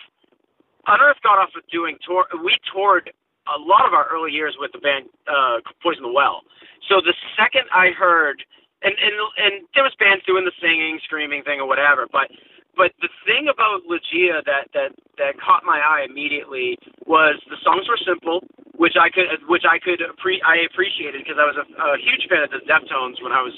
[0.88, 2.26] Unearth got off of doing tour.
[2.44, 3.12] We toured
[3.48, 6.42] a lot of our early years with the band uh, Poison the Well.
[6.90, 8.44] So the second I heard,
[8.84, 12.28] and and and there was bands doing the singing, screaming thing or whatever, but
[12.76, 17.88] but the thing about Lygeia that that that caught my eye immediately was the songs
[17.88, 18.44] were simple,
[18.84, 22.28] which I could which I could appre- I appreciated because I was a, a huge
[22.28, 23.56] fan of the Deftones when I was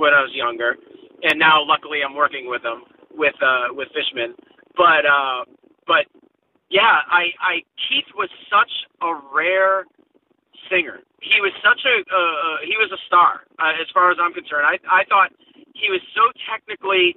[0.00, 0.80] when I was younger,
[1.22, 4.32] and now luckily I'm working with them with uh with Fishman,
[4.80, 5.44] but uh
[5.86, 6.08] but
[6.70, 7.54] yeah, I I
[7.88, 8.72] Keith was such
[9.04, 9.84] a rare
[10.70, 11.00] singer.
[11.20, 14.64] He was such a uh, he was a star uh, as far as I'm concerned.
[14.66, 15.30] I I thought
[15.74, 17.16] he was so technically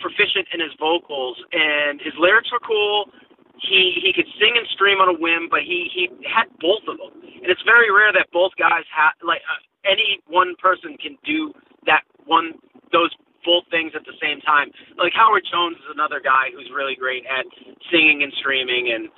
[0.00, 3.10] proficient in his vocals, and his lyrics were cool.
[3.60, 6.98] He he could sing and scream on a whim, but he he had both of
[6.98, 11.18] them, and it's very rare that both guys have like uh, any one person can
[11.24, 11.52] do
[11.86, 12.54] that one
[12.92, 13.10] those
[13.44, 14.70] both things at the same time.
[14.98, 17.46] Like Howard Jones is another guy who's really great at
[17.90, 19.08] singing and screaming, and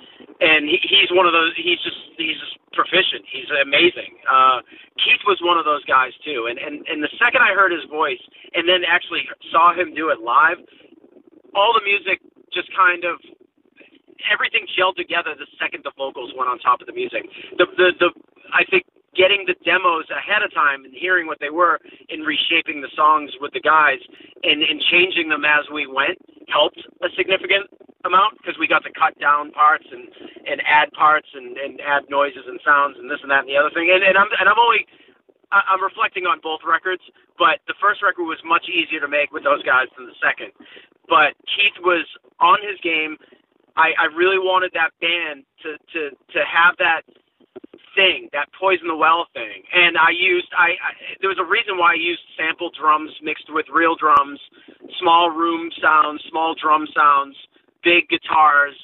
[0.41, 1.53] and he, he's one of those.
[1.57, 3.25] He's just he's just proficient.
[3.29, 4.17] He's amazing.
[4.25, 4.61] Uh,
[4.97, 7.85] Keith was one of those guys too, and and and the second I heard his
[7.89, 8.21] voice,
[8.53, 10.57] and then actually saw him do it live,
[11.53, 12.21] all the music
[12.53, 13.19] just kind of
[14.31, 17.23] everything gelled together the second the vocals went on top of the music.
[17.57, 18.09] The the the
[18.53, 22.79] I think getting the demos ahead of time and hearing what they were and reshaping
[22.79, 23.99] the songs with the guys
[24.43, 26.15] and, and changing them as we went
[26.47, 27.67] helped a significant
[28.07, 30.07] amount because we got to cut down parts and
[30.47, 33.57] and add parts and and add noises and sounds and this and that and the
[33.59, 34.87] other thing and and I'm and I'm only
[35.51, 37.03] I'm reflecting on both records,
[37.35, 40.55] but the first record was much easier to make with those guys than the second.
[41.11, 42.07] But Keith was
[42.39, 43.19] on his game.
[43.77, 47.03] I, I really wanted that band to to to have that
[47.95, 49.63] thing, that poison the well thing.
[49.73, 53.47] And I used I, I there was a reason why I used sample drums mixed
[53.49, 54.39] with real drums,
[54.99, 57.35] small room sounds, small drum sounds,
[57.83, 58.75] big guitars,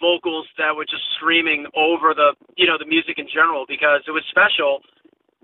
[0.00, 4.12] vocals that were just screaming over the you know the music in general because it
[4.12, 4.80] was special,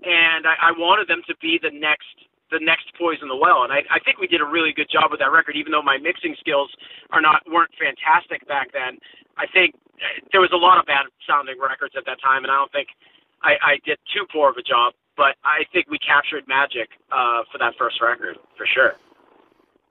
[0.03, 2.13] and I, I wanted them to be the next
[2.53, 5.09] the next poison the well and I, I think we did a really good job
[5.09, 6.69] with that record even though my mixing skills
[7.09, 9.01] are not weren't fantastic back then
[9.37, 9.75] I think
[10.31, 12.89] there was a lot of bad sounding records at that time, and I don't think
[13.41, 14.93] I, I did too poor of a job.
[15.15, 18.93] But I think we captured magic uh, for that first record for sure.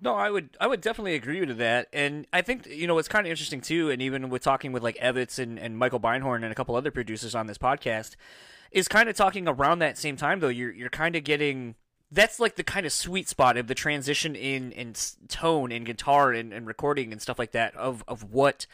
[0.00, 3.08] No, I would I would definitely agree to that, and I think you know it's
[3.08, 3.88] kind of interesting too.
[3.90, 6.90] And even with talking with like Evans and, and Michael Beinhorn and a couple other
[6.90, 8.16] producers on this podcast,
[8.72, 10.48] is kind of talking around that same time though.
[10.48, 11.76] You're you're kind of getting
[12.12, 14.94] that's like the kind of sweet spot of the transition in in
[15.28, 18.66] tone and guitar and, and recording and stuff like that of of what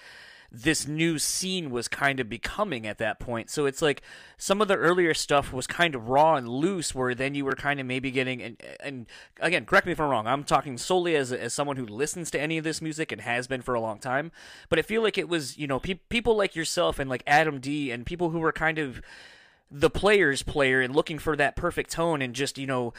[0.50, 3.50] this new scene was kind of becoming at that point.
[3.50, 4.00] So it's like
[4.38, 7.52] some of the earlier stuff was kind of raw and loose, where then you were
[7.52, 9.06] kind of maybe getting and and
[9.40, 10.26] again, correct me if I'm wrong.
[10.26, 13.46] I'm talking solely as as someone who listens to any of this music and has
[13.46, 14.32] been for a long time.
[14.68, 17.60] But I feel like it was you know pe- people like yourself and like Adam
[17.60, 19.02] D and people who were kind of
[19.70, 22.92] the player's player and looking for that perfect tone and just you know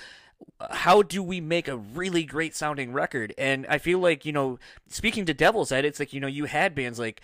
[0.72, 3.34] how do we make a really great sounding record?
[3.38, 6.46] And I feel like, you know, speaking to Devil's Head, it's like, you know, you
[6.46, 7.22] had bands like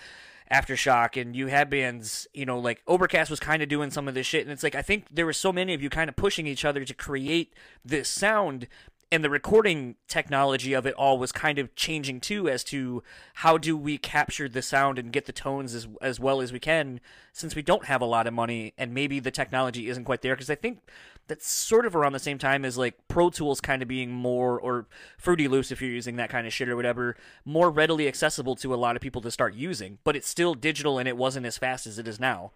[0.52, 4.14] Aftershock and you had bands, you know, like Overcast was kind of doing some of
[4.14, 4.44] this shit.
[4.44, 6.66] And it's like, I think there were so many of you kind of pushing each
[6.66, 7.54] other to create
[7.84, 8.68] this sound
[9.12, 13.04] and the recording technology of it all was kind of changing too as to
[13.36, 16.60] how do we capture the sound and get the tones as as well as we
[16.60, 17.00] can
[17.32, 20.36] since we don't have a lot of money and maybe the technology isn't quite there
[20.36, 20.80] because I think
[21.28, 24.60] that's sort of around the same time as like Pro Tools kind of being more
[24.60, 24.86] or
[25.18, 27.16] Fruity Loops if you're using that kind of shit or whatever
[27.46, 30.98] more readily accessible to a lot of people to start using but it's still digital
[30.98, 32.52] and it wasn't as fast as it is now.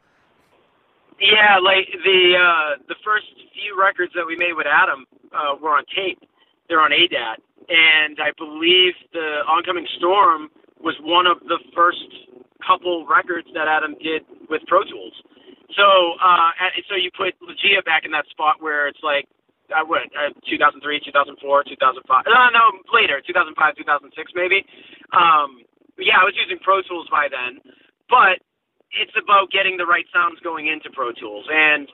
[1.21, 5.71] Yeah, like the uh the first few records that we made with Adam uh were
[5.71, 6.19] on tape
[6.69, 12.05] they're on ADAT, and I believe the Oncoming Storm was one of the first
[12.63, 15.13] couple records that Adam did with Pro Tools.
[15.75, 15.85] So,
[16.17, 16.49] uh,
[16.89, 19.27] so you put Lygeia back in that spot where it's like,
[19.69, 22.25] I went uh, 2003, 2004, 2005.
[22.25, 24.65] No, no, later, 2005, 2006, maybe.
[25.13, 25.61] Um,
[26.01, 27.61] yeah, I was using Pro Tools by then,
[28.09, 28.41] but
[28.97, 31.85] it's about getting the right sounds going into Pro Tools, and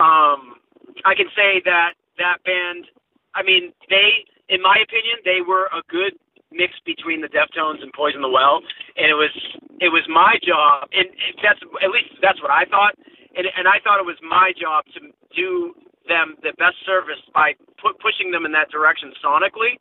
[0.00, 0.56] um,
[1.04, 2.88] I can say that that band.
[3.34, 6.18] I mean, they, in my opinion, they were a good
[6.50, 8.60] mix between the Deftones and Poison the Well,
[8.98, 9.34] and it was
[9.80, 11.06] it was my job, and
[11.42, 12.98] that's at least that's what I thought,
[13.36, 15.74] and and I thought it was my job to do
[16.10, 19.78] them the best service by pu- pushing them in that direction sonically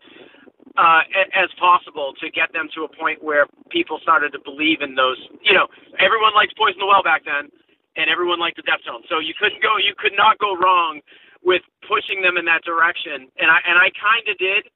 [0.78, 1.02] uh,
[1.34, 5.18] as possible to get them to a point where people started to believe in those.
[5.42, 7.50] You know, everyone liked Poison the Well back then,
[7.98, 9.10] and everyone liked the Deftones.
[9.10, 11.02] So you couldn't go, you could not go wrong
[11.44, 13.32] with pushing them in that direction.
[13.40, 14.68] And I and I kind of did,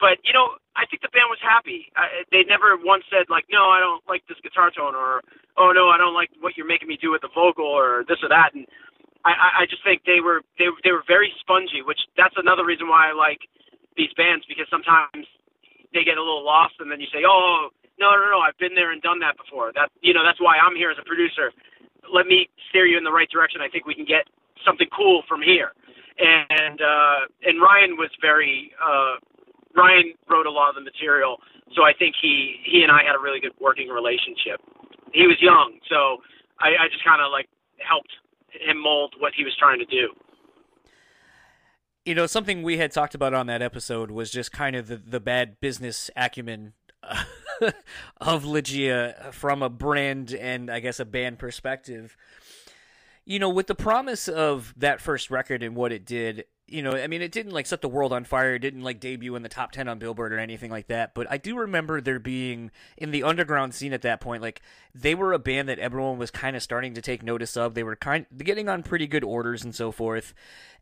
[0.00, 1.90] but you know, I think the band was happy.
[1.98, 5.22] I, they never once said like, no, I don't like this guitar tone, or
[5.58, 8.22] oh no, I don't like what you're making me do with the vocal, or this
[8.22, 8.54] or that.
[8.54, 8.66] And
[9.26, 12.86] I, I just think they were they they were very spongy, which that's another reason
[12.86, 13.42] why I like
[13.98, 15.26] these bands because sometimes
[15.92, 18.78] they get a little lost, and then you say, oh no no no, I've been
[18.78, 19.74] there and done that before.
[19.74, 21.50] That you know that's why I'm here as a producer.
[22.06, 23.60] Let me steer you in the right direction.
[23.60, 24.30] I think we can get
[24.64, 25.72] something cool from here.
[26.18, 29.22] And uh, and Ryan was very uh,
[29.76, 31.38] Ryan wrote a lot of the material,
[31.76, 34.58] so I think he he and I had a really good working relationship.
[35.12, 36.18] He was young, so
[36.60, 37.46] I, I just kind of like
[37.78, 38.10] helped
[38.50, 40.08] him mold what he was trying to do.
[42.04, 44.96] You know, something we had talked about on that episode was just kind of the,
[44.96, 46.72] the bad business acumen
[48.20, 52.16] of Lygeia from a brand and I guess a band perspective.
[53.28, 56.92] You know, with the promise of that first record and what it did, you know,
[56.92, 58.54] I mean, it didn't like set the world on fire.
[58.54, 61.12] It didn't like debut in the top 10 on Billboard or anything like that.
[61.12, 64.62] But I do remember there being in the underground scene at that point, like
[64.94, 67.74] they were a band that everyone was kind of starting to take notice of.
[67.74, 70.32] They were kind getting on pretty good orders and so forth.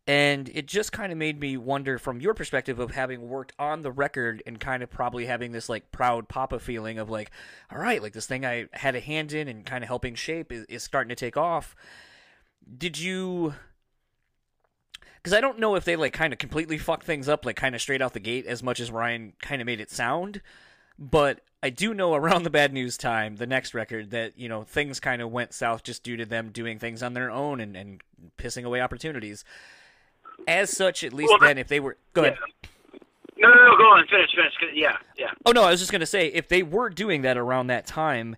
[0.06, 3.82] And it just kind of made me wonder from your perspective of having worked on
[3.82, 7.32] the record and kind of probably having this like proud papa feeling of like,
[7.72, 10.52] all right, like this thing I had a hand in and kind of helping shape
[10.52, 11.74] is, is starting to take off.
[12.66, 13.54] Did you
[15.26, 17.74] because I don't know if they like kind of completely fucked things up, like kind
[17.74, 20.40] of straight out the gate, as much as Ryan kind of made it sound.
[21.00, 24.62] But I do know around the bad news time, the next record, that you know
[24.62, 27.76] things kind of went south just due to them doing things on their own and,
[27.76, 28.00] and
[28.38, 29.44] pissing away opportunities.
[30.46, 32.28] As such, at least well, then, if they were go yeah.
[32.28, 32.38] ahead.
[33.36, 34.52] No, no, no, go on, finish, finish.
[34.76, 35.32] Yeah, yeah.
[35.44, 38.36] Oh no, I was just gonna say, if they were doing that around that time,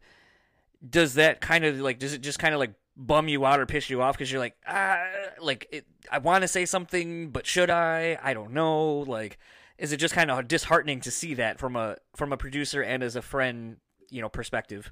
[0.89, 3.67] does that kind of like does it just kind of like bum you out or
[3.67, 4.99] piss you off because you're like ah
[5.41, 8.19] like it, I want to say something but should I?
[8.21, 9.05] I don't know.
[9.07, 9.39] Like
[9.79, 13.03] is it just kind of disheartening to see that from a from a producer and
[13.03, 13.77] as a friend
[14.11, 14.91] you know perspective?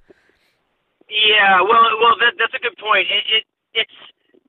[1.10, 3.08] Yeah well well that, that's a good point.
[3.10, 3.98] It, it it's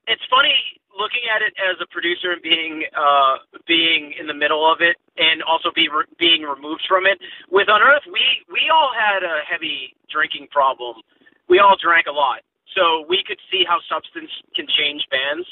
[0.06, 0.54] it's funny
[0.94, 4.98] looking at it as a producer and being uh being in the middle of it
[5.18, 7.18] and also be re- being removed from it.
[7.50, 8.22] With unearth we
[8.54, 11.02] we all had a heavy drinking problem.
[11.50, 12.46] We all drank a lot
[12.78, 15.50] so we could see how substance can change bands.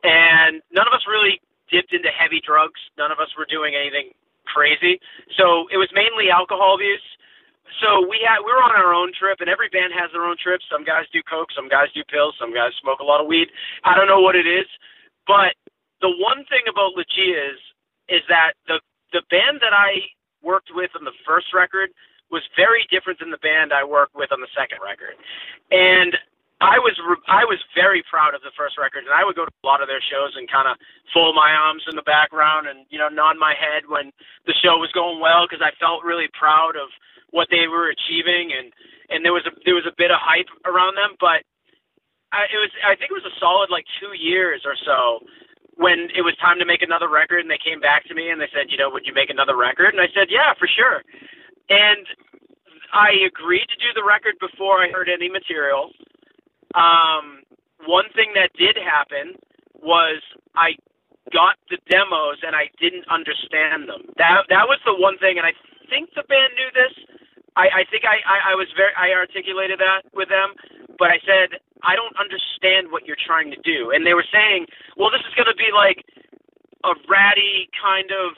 [0.00, 1.36] And none of us really
[1.68, 2.80] dipped into heavy drugs.
[2.96, 4.16] None of us were doing anything
[4.48, 4.96] crazy.
[5.36, 7.04] So it was mainly alcohol abuse.
[7.80, 10.36] So we had we were on our own trip, and every band has their own
[10.36, 10.60] trip.
[10.68, 13.48] Some guys do coke, some guys do pills, some guys smoke a lot of weed.
[13.84, 14.68] I don't know what it is,
[15.24, 15.56] but
[16.04, 17.60] the one thing about Lygeia is
[18.12, 18.82] is that the
[19.16, 20.04] the band that I
[20.44, 21.94] worked with on the first record
[22.28, 25.16] was very different than the band I worked with on the second record,
[25.72, 26.12] and
[26.62, 26.94] I was
[27.26, 29.82] I was very proud of the first record, and I would go to a lot
[29.82, 30.78] of their shows and kind of
[31.10, 34.14] fold my arms in the background and you know nod my head when
[34.46, 36.94] the show was going well because I felt really proud of
[37.34, 38.70] what they were achieving and
[39.10, 41.42] and there was a there was a bit of hype around them, but
[42.30, 45.26] I, it was I think it was a solid like two years or so
[45.74, 48.38] when it was time to make another record, and they came back to me and
[48.38, 49.90] they said, you know, would you make another record?
[49.90, 51.02] And I said, yeah, for sure,
[51.68, 52.06] and
[52.94, 55.90] I agreed to do the record before I heard any material
[56.74, 57.42] um,
[57.86, 59.36] one thing that did happen
[59.82, 60.22] was
[60.54, 60.78] I
[61.30, 64.10] got the demos and I didn't understand them.
[64.18, 65.54] That that was the one thing, and I
[65.90, 66.94] think the band knew this.
[67.54, 70.54] I, I think I, I, I was very I articulated that with them,
[70.98, 74.66] but I said I don't understand what you're trying to do, and they were saying,
[74.96, 76.02] well, this is going to be like
[76.84, 78.34] a ratty kind of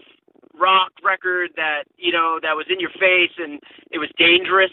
[0.58, 4.72] rock record that you know that was in your face and it was dangerous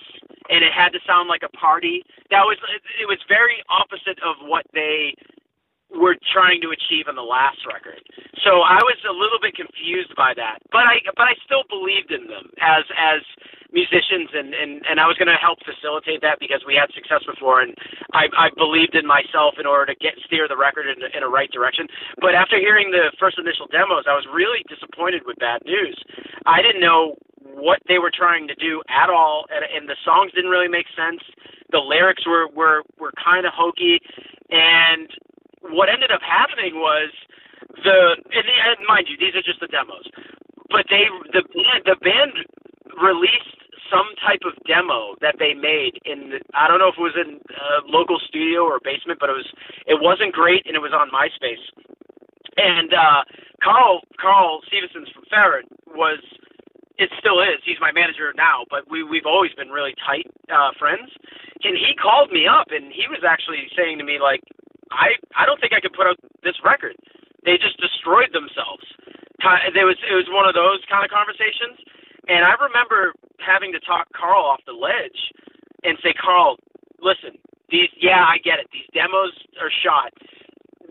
[0.50, 2.04] and it had to sound like a party.
[2.30, 2.58] That was
[3.00, 5.16] it was very opposite of what they
[5.92, 8.00] were trying to achieve on the last record.
[8.44, 12.12] So I was a little bit confused by that, but I but I still believed
[12.12, 13.22] in them as as
[13.72, 17.24] musicians, and and and I was going to help facilitate that because we had success
[17.24, 17.76] before, and
[18.14, 21.30] I I believed in myself in order to get steer the record in in a
[21.32, 21.88] right direction.
[22.20, 25.96] But after hearing the first initial demos, I was really disappointed with Bad News.
[26.46, 27.16] I didn't know
[27.56, 30.88] what they were trying to do at all, and, and the songs didn't really make
[30.96, 31.24] sense.
[31.72, 34.00] The lyrics were were were kind of hokey,
[34.52, 35.08] and
[35.72, 37.12] what ended up happening was
[37.84, 40.06] the and, and mind you, these are just the demos,
[40.70, 41.44] but they the
[41.86, 42.36] the band
[43.00, 43.61] released
[43.92, 47.20] some type of demo that they made in the, I don't know if it was
[47.20, 49.50] in a local studio or basement, but it was
[49.86, 51.62] it wasn't great and it was on MySpace.
[52.56, 53.28] And uh,
[53.60, 56.24] Carl Carl Severson's from Ferret was
[56.96, 57.60] it still is.
[57.68, 61.12] He's my manager now, but we we've always been really tight uh, friends.
[61.62, 64.42] And he called me up and he was actually saying to me like,
[64.90, 66.96] I I don't think I could put out this record.
[67.44, 68.88] They just destroyed themselves.
[69.74, 71.82] There was it was one of those kind of conversations
[72.28, 75.34] and I remember having to talk Carl off the ledge
[75.84, 76.58] and say, Carl,
[77.02, 77.38] listen,
[77.70, 78.68] these, yeah, I get it.
[78.72, 80.14] These demos are shot.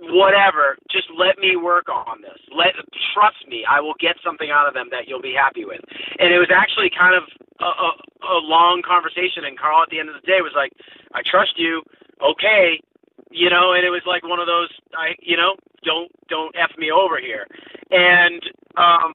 [0.01, 2.41] Whatever, just let me work on this.
[2.49, 2.73] Let
[3.13, 5.81] trust me, I will get something out of them that you'll be happy with.
[6.19, 7.29] And it was actually kind of
[7.61, 7.91] a, a,
[8.33, 9.45] a long conversation.
[9.45, 10.73] And Carl, at the end of the day, was like,
[11.13, 11.83] "I trust you.
[12.25, 12.81] Okay,
[13.31, 16.71] you know." And it was like one of those, I, you know, don't don't f
[16.79, 17.47] me over here.
[17.91, 18.43] And
[18.77, 19.15] um,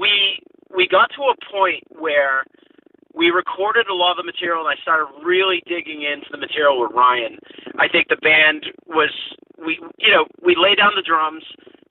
[0.00, 0.38] we
[0.74, 2.44] we got to a point where
[3.14, 6.80] we recorded a lot of the material and I started really digging into the material
[6.80, 7.38] with Ryan.
[7.78, 9.12] I think the band was
[9.60, 11.44] we you know, we lay down the drums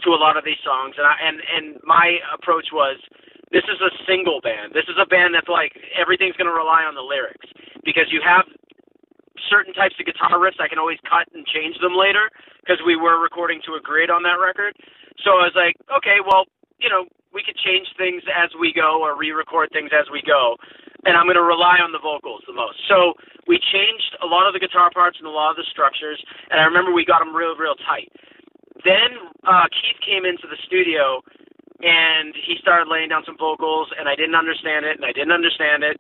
[0.03, 2.97] to a lot of these songs and I and and my approach was
[3.51, 4.73] this is a single band.
[4.73, 7.47] This is a band that's like everything's going to rely on the lyrics
[7.85, 8.45] because you have
[9.49, 12.29] certain types of guitar riffs I can always cut and change them later
[12.61, 14.75] because we were recording to a grid on that record.
[15.23, 16.45] So I was like, okay, well,
[16.79, 20.57] you know, we could change things as we go or re-record things as we go,
[21.07, 22.75] and I'm going to rely on the vocals the most.
[22.91, 23.15] So
[23.47, 26.19] we changed a lot of the guitar parts and a lot of the structures,
[26.51, 28.11] and I remember we got them real, real tight.
[28.83, 31.21] Then uh, Keith came into the studio
[31.81, 35.33] and he started laying down some vocals, and I didn't understand it, and I didn't
[35.33, 35.97] understand it,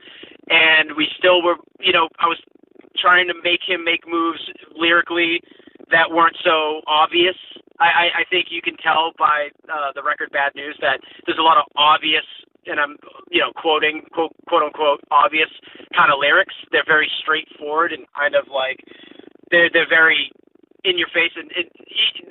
[0.49, 2.37] and we still were, you know, I was
[3.01, 4.39] trying to make him make moves
[4.77, 5.41] lyrically
[5.89, 7.35] that weren't so obvious
[7.81, 11.41] I, I I think you can tell by uh, the record Bad News that there's
[11.41, 12.23] a lot of obvious,
[12.69, 12.95] and I'm
[13.33, 15.49] you know quoting quote quote unquote obvious
[15.97, 16.53] kind of lyrics.
[16.71, 18.77] They're very straightforward and kind of like
[19.49, 20.29] they're they're very
[20.83, 21.69] in your face and it,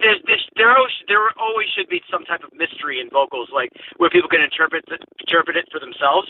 [0.03, 3.70] there's this there always there always should be some type of mystery in vocals like
[3.98, 6.26] where people can interpret the, interpret it for themselves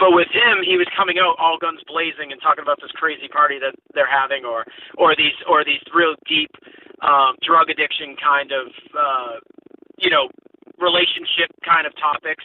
[0.00, 3.28] but with him he was coming out all guns blazing and talking about this crazy
[3.28, 4.64] party that they're having or
[4.96, 6.50] or these or these real deep
[7.04, 9.36] um drug addiction kind of uh
[10.00, 10.32] you know
[10.80, 12.44] relationship kind of topics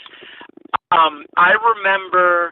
[0.91, 2.51] um i remember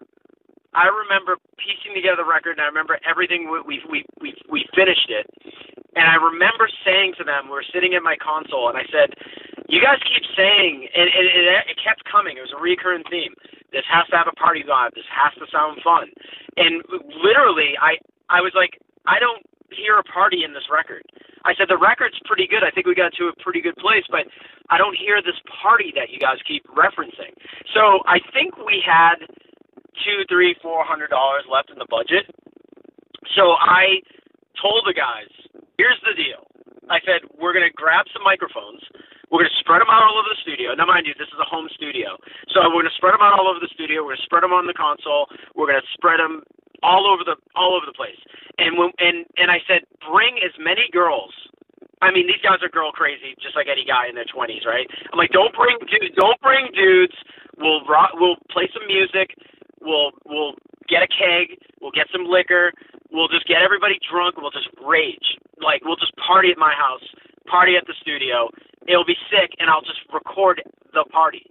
[0.73, 3.51] I remember piecing together the record, and I remember everything.
[3.51, 5.27] We we we, we finished it,
[5.95, 9.15] and I remember saying to them, we were sitting at my console, and I said,
[9.69, 12.37] "You guys keep saying, and, and it, it kept coming.
[12.37, 13.33] It was a recurring theme.
[13.73, 14.95] This has to have a party vibe.
[14.95, 16.11] This has to sound fun."
[16.57, 16.83] And
[17.23, 17.97] literally, I
[18.29, 21.03] I was like, I don't hear a party in this record.
[21.45, 22.63] I said the record's pretty good.
[22.63, 24.27] I think we got to a pretty good place, but
[24.69, 27.33] I don't hear this party that you guys keep referencing.
[27.73, 29.23] So I think we had
[30.05, 32.25] two, three, four hundred dollars left in the budget.
[33.35, 34.01] So I
[34.59, 35.31] told the guys,
[35.77, 36.47] here's the deal.
[36.89, 38.83] I said, we're going to grab some microphones.
[39.31, 40.75] We're going to spread them out all over the studio.
[40.75, 42.19] Now, mind you, this is a home studio.
[42.51, 44.03] So we're going to spread them out all over the studio.
[44.03, 45.31] We're going to spread them on the console.
[45.55, 46.43] We're going to spread them
[46.83, 48.17] all over the all over the place.
[48.57, 51.31] And when and and I said, bring as many girls.
[52.01, 54.89] I mean, these guys are girl crazy, just like any guy in their twenties, right?
[55.13, 56.17] I'm like, don't bring dudes.
[56.17, 57.13] Don't bring dudes.
[57.61, 59.37] We'll rock, we'll play some music.
[59.79, 60.57] We'll we'll
[60.89, 61.61] get a keg.
[61.79, 62.73] We'll get some liquor.
[63.11, 64.39] We'll just get everybody drunk.
[64.39, 65.37] We'll just rage.
[65.59, 67.03] Like we'll just party at my house,
[67.47, 68.49] party at the studio.
[68.87, 71.45] It'll be sick, and I'll just record the party.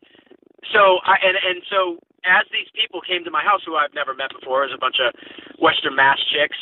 [0.73, 4.13] So I and and so as these people came to my house, who I've never
[4.15, 5.15] met before, as a bunch of
[5.61, 6.59] Western Mass chicks.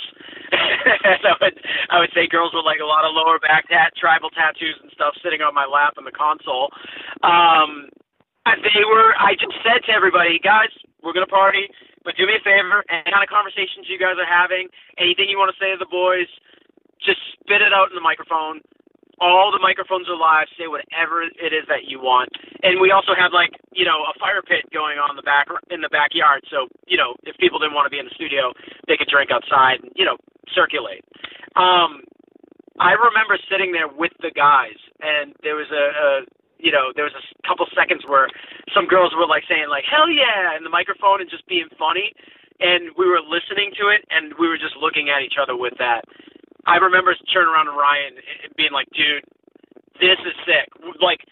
[0.53, 1.57] I would
[1.91, 4.91] I would say girls with like a lot of lower back tat, tribal tattoos and
[4.95, 6.71] stuff, sitting on my lap in the console.
[7.23, 7.91] Um,
[8.47, 9.13] they were.
[9.19, 10.73] I just said to everybody, guys,
[11.03, 11.69] we're gonna party,
[12.05, 12.85] but do me a favor.
[12.91, 14.69] Any kind of conversations you guys are having,
[14.99, 16.29] anything you want to say to the boys,
[17.03, 18.61] just spit it out in the microphone.
[19.19, 20.47] All the microphones are live.
[20.55, 22.31] Say whatever it is that you want.
[22.63, 25.51] And we also had like you know a fire pit going on in the back
[25.71, 26.47] in the backyard.
[26.51, 28.55] So you know if people didn't want to be in the studio,
[28.87, 30.17] they could drink outside and you know
[30.55, 31.03] circulate.
[31.59, 32.07] Um,
[32.79, 36.09] I remember sitting there with the guys, and there was a, a
[36.59, 38.29] you know, there was a couple seconds where
[38.75, 42.13] some girls were like saying like hell yeah in the microphone and just being funny,
[42.61, 45.75] and we were listening to it and we were just looking at each other with
[45.79, 46.03] that.
[46.67, 49.25] I remember turning around to Ryan and being like, dude,
[50.03, 50.69] this is sick.
[51.01, 51.23] Like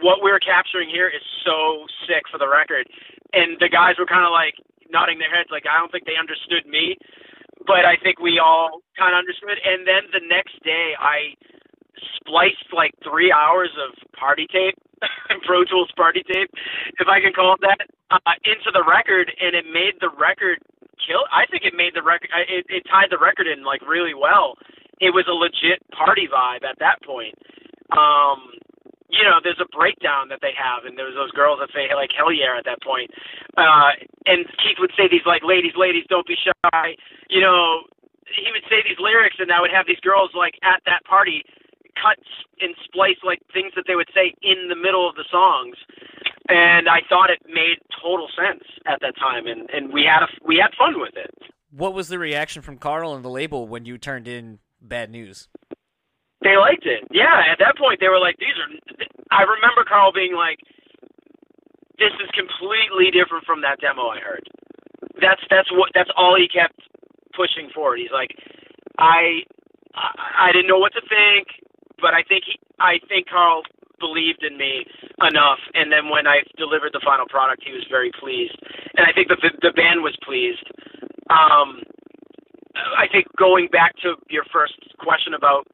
[0.00, 2.86] what we're capturing here is so sick for the record.
[3.32, 4.54] And the guys were kind of like
[4.92, 6.94] nodding their heads, like I don't think they understood me,
[7.66, 9.58] but I think we all kind of understood.
[9.64, 11.34] And then the next day, I
[12.16, 14.76] spliced like three hours of party tape,
[15.46, 16.50] Pro Tools party tape,
[16.98, 20.58] if I can call it that, uh, into the record, and it made the record
[21.02, 21.26] kill.
[21.32, 22.30] I think it made the record.
[22.48, 24.56] It, it tied the record in like really well.
[25.00, 27.34] It was a legit party vibe at that point.
[27.92, 28.54] Um,
[29.10, 32.10] you know, there's a breakdown that they have, and there's those girls that say like
[32.10, 33.10] hell yeah at that point.
[33.54, 33.94] Uh,
[34.26, 36.96] and Keith would say these like ladies, ladies, don't be shy.
[37.28, 37.86] You know,
[38.26, 41.44] he would say these lyrics, and I would have these girls like at that party
[41.94, 42.18] cut
[42.60, 45.76] and splice like things that they would say in the middle of the songs.
[46.48, 50.28] And I thought it made total sense at that time, and and we had a
[50.44, 51.32] we had fun with it.
[51.70, 55.48] What was the reaction from Carl and the label when you turned in Bad News?
[56.42, 57.08] They liked it.
[57.10, 58.68] Yeah, at that point they were like, "These are."
[59.32, 60.60] I remember Carl being like,
[61.98, 64.44] "This is completely different from that demo I heard."
[65.20, 66.76] That's that's what that's all he kept
[67.32, 67.98] pushing forward.
[67.98, 68.36] He's like,
[68.98, 69.48] "I
[69.94, 71.48] I, I didn't know what to think,
[72.04, 73.64] but I think he I think Carl
[73.98, 74.84] believed in me
[75.24, 78.52] enough, and then when I delivered the final product, he was very pleased,
[79.00, 80.68] and I think the the, band was pleased.
[81.32, 81.80] Um,
[82.76, 85.64] I think going back to your first question about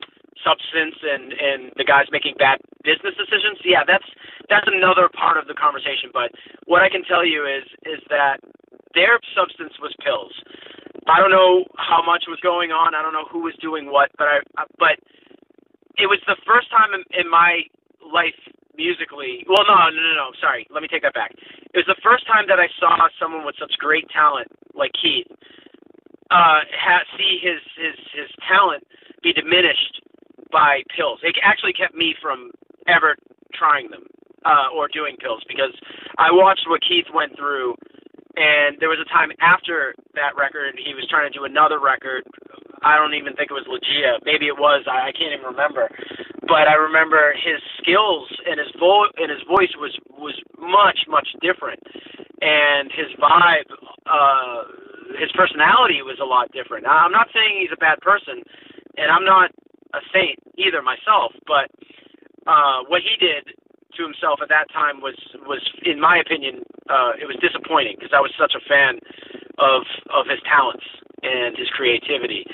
[0.47, 2.57] substance and and the guys making bad
[2.87, 4.07] business decisions yeah that's
[4.49, 6.15] that's another part of the conversation.
[6.15, 6.31] But
[6.71, 8.39] what i can tell you is is that
[8.95, 10.33] their substance was pills.
[11.11, 12.95] I don't know how much was going on.
[12.95, 14.97] I don't know who was doing what but i but
[15.99, 17.63] it was the first time in, in my
[18.05, 18.37] life
[18.77, 21.33] musically well no no no no sorry let me take that back
[21.75, 25.27] it was the first time that i saw someone with such great talent like keith
[26.31, 28.85] uh ha- see his his his talent
[29.23, 30.03] be diminished
[30.53, 31.21] by pills.
[31.23, 32.51] It actually kept me from
[32.89, 33.17] ever
[33.55, 34.05] trying them
[34.45, 35.73] uh, or doing pills because
[36.19, 37.75] I watched what Keith went through,
[38.37, 42.25] and there was a time after that record he was trying to do another record.
[42.85, 44.21] I don't even think it was Lygeia.
[44.25, 44.85] Maybe it was.
[44.89, 45.89] I, I can't even remember.
[46.47, 51.29] But I remember his skills and his vo- and his voice was was much much
[51.43, 51.81] different,
[52.43, 53.69] and his vibe,
[54.07, 54.63] uh,
[55.21, 56.85] his personality was a lot different.
[56.85, 58.43] Now, I'm not saying he's a bad person,
[58.99, 59.51] and I'm not
[59.95, 61.69] a saint either myself, but
[62.47, 63.45] uh, what he did
[63.99, 65.17] to himself at that time was
[65.47, 68.99] was, in my opinion, uh, it was disappointing because I was such a fan
[69.59, 70.85] of of his talents
[71.23, 72.45] and his creativity.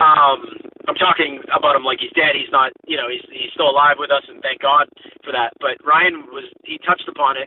[0.00, 2.34] Um, I'm talking about him like he's dead.
[2.34, 4.88] He's not, you know, he's he's still alive with us, and thank God
[5.22, 5.54] for that.
[5.60, 7.46] But Ryan was he touched upon it,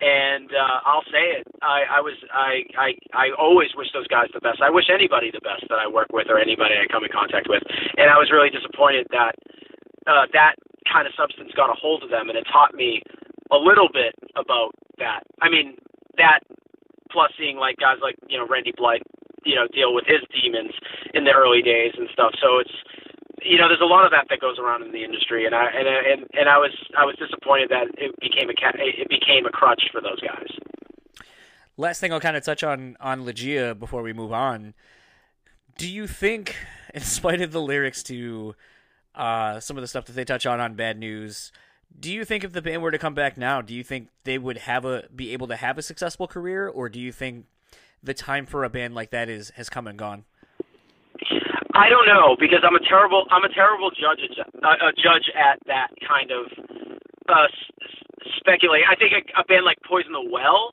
[0.00, 1.44] and uh, I'll say it.
[1.60, 4.64] I, I was I, I I always wish those guys the best.
[4.64, 7.48] I wish anybody the best that I work with or anybody I come in contact
[7.48, 7.62] with.
[7.96, 9.36] And I was really disappointed that
[10.08, 10.56] uh, that
[10.88, 13.02] kind of substance got a hold of them, and it taught me
[13.52, 15.20] a little bit about that.
[15.42, 15.76] I mean
[16.16, 16.40] that
[17.14, 19.06] plus seeing like guys like you know Randy Blythe,
[19.46, 20.74] you know, deal with his demons
[21.14, 22.34] in the early days and stuff.
[22.42, 22.74] So it's
[23.44, 25.66] you know, there's a lot of that that goes around in the industry, and I
[25.70, 29.50] and and and I was I was disappointed that it became a it became a
[29.50, 30.48] crutch for those guys.
[31.76, 34.74] Last thing I'll kind of touch on on Lygeia before we move on.
[35.76, 36.56] Do you think,
[36.94, 38.54] in spite of the lyrics to
[39.14, 41.52] uh, some of the stuff that they touch on on Bad News,
[41.98, 44.38] do you think if the band were to come back now, do you think they
[44.38, 47.46] would have a be able to have a successful career, or do you think
[48.02, 50.24] the time for a band like that is has come and gone?
[51.74, 54.20] I don't know because I'm a terrible I'm a terrible judge
[54.62, 56.46] a judge at that kind of
[57.28, 58.86] uh, s- speculating.
[58.90, 60.70] I think a, a band like Poison the Well,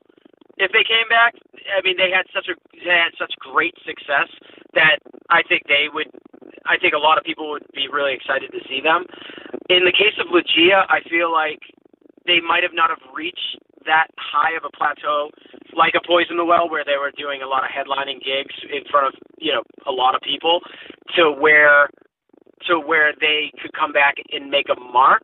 [0.58, 1.34] if they came back,
[1.70, 4.28] I mean they had such a they had such great success
[4.74, 4.98] that
[5.30, 6.08] I think they would.
[6.66, 9.04] I think a lot of people would be really excited to see them.
[9.68, 11.58] In the case of Lygeia, I feel like
[12.26, 15.30] they might have not have reached that high of a plateau
[15.74, 18.84] like a Poison the Well where they were doing a lot of headlining gigs in
[18.90, 20.60] front of, you know, a lot of people
[21.16, 21.88] to where
[22.68, 25.22] to where they could come back and make a mark.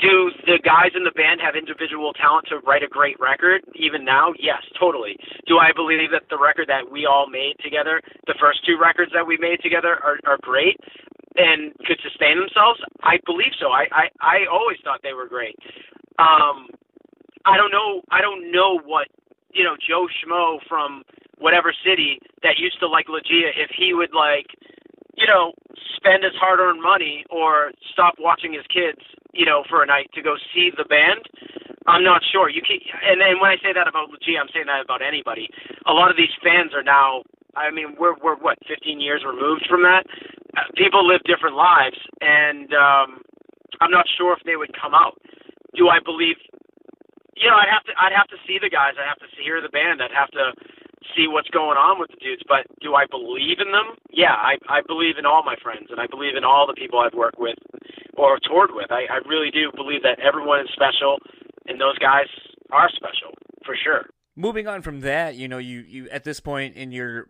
[0.00, 4.04] Do the guys in the band have individual talent to write a great record even
[4.04, 4.32] now?
[4.40, 5.16] Yes, totally.
[5.46, 9.12] Do I believe that the record that we all made together, the first two records
[9.12, 10.80] that we made together are, are great
[11.36, 12.80] and could sustain themselves?
[13.04, 13.68] I believe so.
[13.68, 15.56] I, I, I always thought they were great.
[16.18, 16.72] Um,
[17.44, 18.00] I don't know.
[18.10, 19.08] I don't know what
[19.52, 21.02] you know Joe Schmo from
[21.38, 24.46] whatever city that used to like Lygeia if he would like
[25.16, 25.52] you know
[25.96, 29.02] spend his hard-earned money or stop watching his kids
[29.32, 31.24] you know, for a night to go see the band.
[31.86, 32.48] I'm not sure.
[32.48, 35.50] You can, and then when I say that about G, I'm saying that about anybody.
[35.86, 37.24] A lot of these fans are now.
[37.56, 40.06] I mean, we're we're what 15 years removed from that.
[40.56, 43.24] Uh, people live different lives, and um,
[43.80, 45.18] I'm not sure if they would come out.
[45.74, 46.36] Do I believe?
[47.34, 48.94] You know, I'd have to I'd have to see the guys.
[48.94, 50.00] I'd have to hear the band.
[50.00, 50.54] I'd have to
[51.18, 52.46] see what's going on with the dudes.
[52.46, 53.98] But do I believe in them?
[54.14, 57.00] Yeah, I I believe in all my friends, and I believe in all the people
[57.02, 57.58] I've worked with
[58.16, 58.90] or toured with.
[58.90, 61.18] I, I really do believe that everyone is special,
[61.66, 62.26] and those guys
[62.70, 63.32] are special
[63.64, 64.06] for sure.
[64.34, 67.28] Moving on from that, you know, you you at this point in your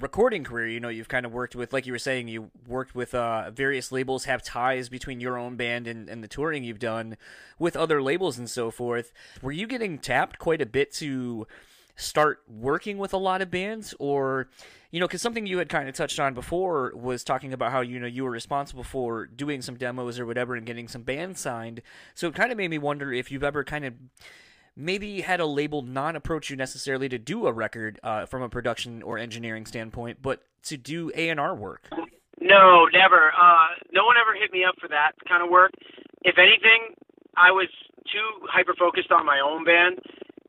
[0.00, 2.94] recording career, you know, you've kind of worked with, like you were saying, you worked
[2.94, 6.78] with uh, various labels, have ties between your own band and, and the touring you've
[6.78, 7.16] done
[7.58, 9.12] with other labels and so forth.
[9.42, 11.46] Were you getting tapped quite a bit to
[11.96, 14.48] start working with a lot of bands or
[14.90, 17.80] you know because something you had kind of touched on before was talking about how
[17.80, 21.40] you know you were responsible for doing some demos or whatever and getting some bands
[21.40, 21.82] signed.
[22.14, 23.94] So it kind of made me wonder if you've ever kind of
[24.76, 28.48] maybe had a label not approach you necessarily to do a record uh, from a
[28.48, 31.88] production or engineering standpoint but to do a&r work.
[32.40, 33.32] No never.
[33.32, 35.72] Uh, no one ever hit me up for that kind of work.
[36.24, 36.94] If anything
[37.38, 37.68] i was
[38.10, 39.98] too hyper focused on my own band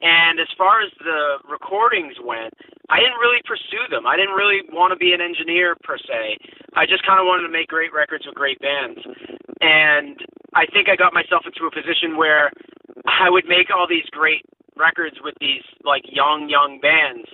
[0.01, 2.53] and as far as the recordings went,
[2.89, 4.07] I didn't really pursue them.
[4.07, 6.39] I didn't really want to be an engineer per se.
[6.73, 8.99] I just kind of wanted to make great records with great bands.
[9.61, 10.17] And
[10.55, 12.49] I think I got myself into a position where
[13.05, 14.41] I would make all these great
[14.79, 17.27] records with these like young, young bands.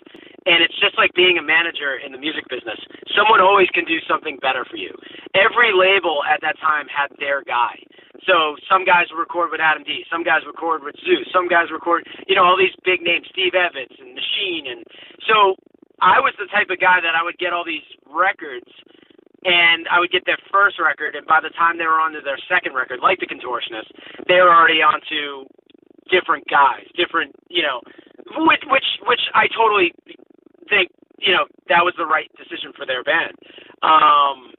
[0.45, 2.77] And it's just like being a manager in the music business.
[3.13, 4.93] Someone always can do something better for you.
[5.33, 7.77] Every label at that time had their guy.
[8.25, 12.09] So some guys record with Adam D, some guys record with Zeus, some guys record,
[12.27, 14.81] you know, all these big names, Steve Evetts and Machine, and
[15.29, 15.55] so
[16.01, 18.67] I was the type of guy that I would get all these records,
[19.45, 22.21] and I would get their first record, and by the time they were on to
[22.21, 23.93] their second record, like the Contortionist,
[24.27, 25.45] they were already on to
[26.09, 27.81] different guys, different, you know,
[28.49, 29.93] which which which I totally
[30.69, 30.89] think,
[31.21, 33.37] you know, that was the right decision for their band.
[33.85, 34.53] Um,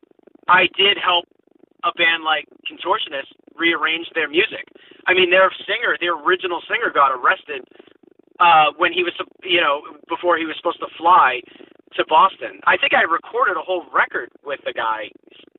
[0.49, 1.27] I did help
[1.87, 4.67] a band like Contortionist rearranged their music.
[5.07, 7.63] I mean, their singer, their original singer, got arrested
[8.43, 9.15] uh, when he was,
[9.47, 9.81] you know,
[10.11, 11.41] before he was supposed to fly
[11.95, 12.61] to Boston.
[12.67, 15.11] I think I recorded a whole record with the guy,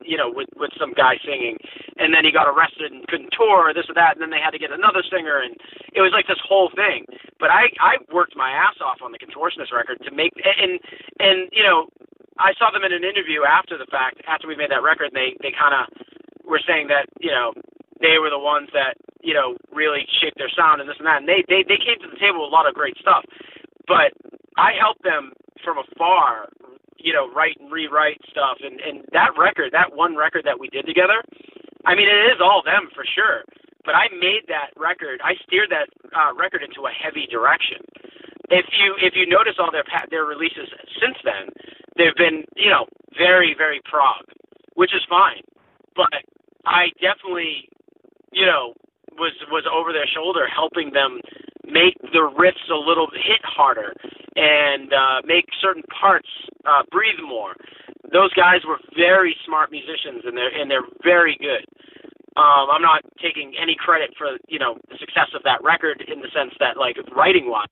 [0.03, 1.57] you know, with with some guy singing,
[1.97, 4.51] and then he got arrested and couldn't tour, this or that, and then they had
[4.51, 5.55] to get another singer, and
[5.95, 7.05] it was like this whole thing.
[7.39, 10.79] But I I worked my ass off on the Contortionist record to make and
[11.19, 11.87] and you know.
[12.39, 15.09] I saw them in an interview after the fact, after we made that record.
[15.09, 15.89] And they they kind of
[16.45, 17.53] were saying that you know
[17.99, 21.25] they were the ones that you know really shaped their sound and this and that.
[21.25, 23.25] And they they they came to the table with a lot of great stuff,
[23.87, 24.13] but
[24.57, 26.49] I helped them from afar,
[26.97, 28.57] you know, write and rewrite stuff.
[28.63, 31.23] And and that record, that one record that we did together,
[31.85, 33.43] I mean, it is all them for sure.
[33.85, 35.21] But I made that record.
[35.23, 37.79] I steered that uh, record into a heavy direction.
[38.49, 40.69] If you if you notice all their their releases
[41.01, 41.49] since then,
[41.97, 42.87] they've been you know
[43.17, 44.25] very very prog,
[44.75, 45.43] which is fine.
[45.95, 46.23] But
[46.65, 47.69] I definitely
[48.31, 48.73] you know,
[49.17, 51.21] was was over their shoulder helping them
[51.67, 53.93] make the riffs a little hit harder
[54.35, 56.29] and uh, make certain parts
[56.65, 57.55] uh, breathe more.
[58.13, 61.65] Those guys were very smart musicians and they're and they're very good.
[62.37, 66.21] Um, I'm not taking any credit for you know the success of that record in
[66.21, 67.67] the sense that like writing wise,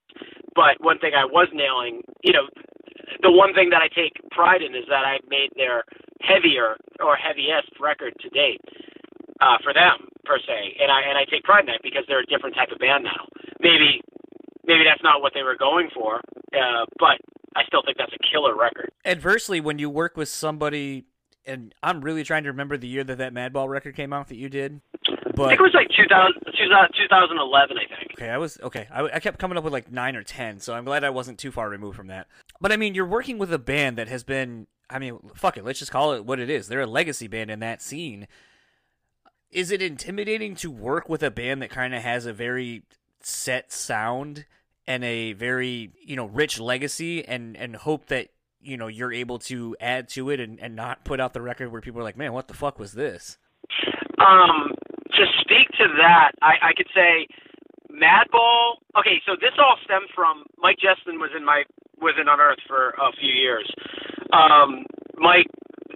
[0.56, 2.48] but one thing I was nailing, you know,
[3.22, 5.84] the one thing that I take pride in is that I made their
[6.22, 8.60] heavier or heaviest record to date
[9.42, 12.22] uh, for them per se, and I and I take pride in that because they're
[12.22, 13.28] a different type of band now.
[13.60, 14.02] Maybe
[14.66, 16.18] maybe that's not what they were going for,
[16.54, 17.20] uh, but
[17.56, 18.92] I still think that's a killer record.
[19.04, 21.06] Adversely, when you work with somebody,
[21.46, 24.38] and I'm really trying to remember the year that that Madball record came out that
[24.38, 24.82] you did.
[25.36, 28.12] But, I think it was like 2000, 2011, I think.
[28.14, 28.88] Okay, I was okay.
[28.90, 31.40] I, I kept coming up with like nine or ten, so I'm glad I wasn't
[31.40, 32.28] too far removed from that.
[32.62, 34.68] But I mean, you're working with a band that has been.
[34.90, 35.66] I mean, fuck it.
[35.66, 36.68] Let's just call it what it is.
[36.68, 38.28] They're a legacy band in that scene
[39.56, 42.84] is it intimidating to work with a band that kind of has a very
[43.22, 44.46] set sound
[44.86, 48.28] and a very you know rich legacy and and hope that
[48.62, 51.72] you know you're able to add to it and, and not put out the record
[51.72, 53.38] where people are like man what the fuck was this?
[54.20, 54.76] Um
[55.12, 57.26] to speak to that i i could say
[57.90, 61.64] madball okay so this all stemmed from mike Justian was in my
[62.02, 63.72] was in unearth for a few years.
[64.34, 64.86] Um
[65.18, 65.48] mike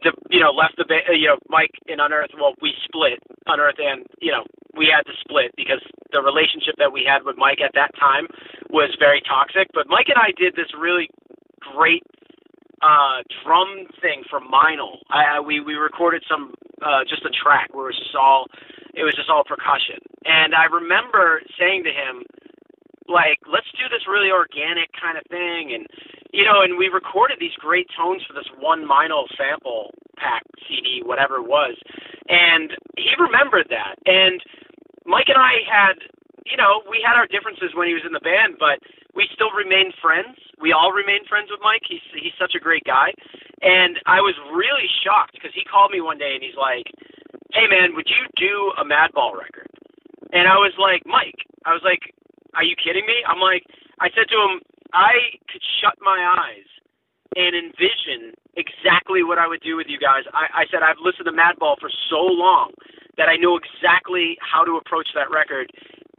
[0.03, 0.85] the you know left the
[1.15, 2.31] you know Mike in Unearth.
[2.39, 4.43] Well, we split Unearth, and you know
[4.77, 5.81] we had to split because
[6.11, 8.27] the relationship that we had with Mike at that time
[8.69, 9.67] was very toxic.
[9.73, 11.09] But Mike and I did this really
[11.75, 12.03] great
[12.81, 14.99] uh drum thing for Meinl.
[15.09, 18.47] I, I we we recorded some uh just a track where it was just all
[18.95, 19.99] it was just all percussion.
[20.25, 22.23] And I remember saying to him,
[23.07, 25.73] like, let's do this really organic kind of thing.
[25.75, 25.87] And,
[26.31, 31.01] you know, and we recorded these great tones for this one Meinl sample pack CD,
[31.03, 31.75] whatever it was.
[32.29, 33.97] And he remembered that.
[34.05, 34.41] And
[35.05, 35.97] Mike and I had,
[36.45, 38.77] you know, we had our differences when he was in the band, but
[39.17, 40.37] we still remained friends.
[40.61, 41.81] We all remained friends with Mike.
[41.89, 43.09] He's he's such a great guy.
[43.65, 46.85] And I was really shocked because he called me one day and he's like,
[47.51, 49.67] "Hey man, would you do a Madball record?"
[50.31, 52.13] And I was like, "Mike," I was like,
[52.53, 53.65] "Are you kidding me?" I'm like,
[53.99, 54.61] I said to him,
[54.93, 56.67] I could shut my eyes
[57.35, 60.25] and envision exactly what I would do with you guys.
[60.33, 62.73] I, I said I've listened to Madball for so long
[63.17, 65.69] that I know exactly how to approach that record.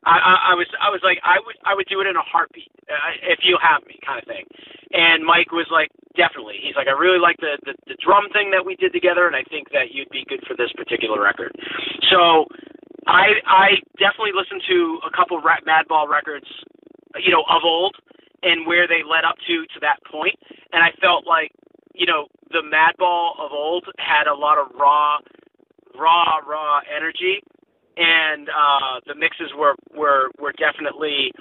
[0.06, 2.24] I, I, I was I was like I would I would do it in a
[2.24, 4.46] heartbeat uh, if you have me kind of thing.
[4.92, 6.56] And Mike was like definitely.
[6.62, 9.36] He's like I really like the, the the drum thing that we did together, and
[9.36, 11.52] I think that you'd be good for this particular record.
[12.08, 12.48] So
[13.04, 13.68] I I
[14.00, 16.48] definitely listened to a couple rap Madball records,
[17.20, 17.96] you know, of old
[18.42, 20.34] and where they led up to to that point.
[20.72, 21.52] And I felt like,
[21.94, 25.18] you know, the Madball of old had a lot of raw,
[25.98, 27.42] raw, raw energy,
[27.96, 31.32] and uh, the mixes were were were definitely.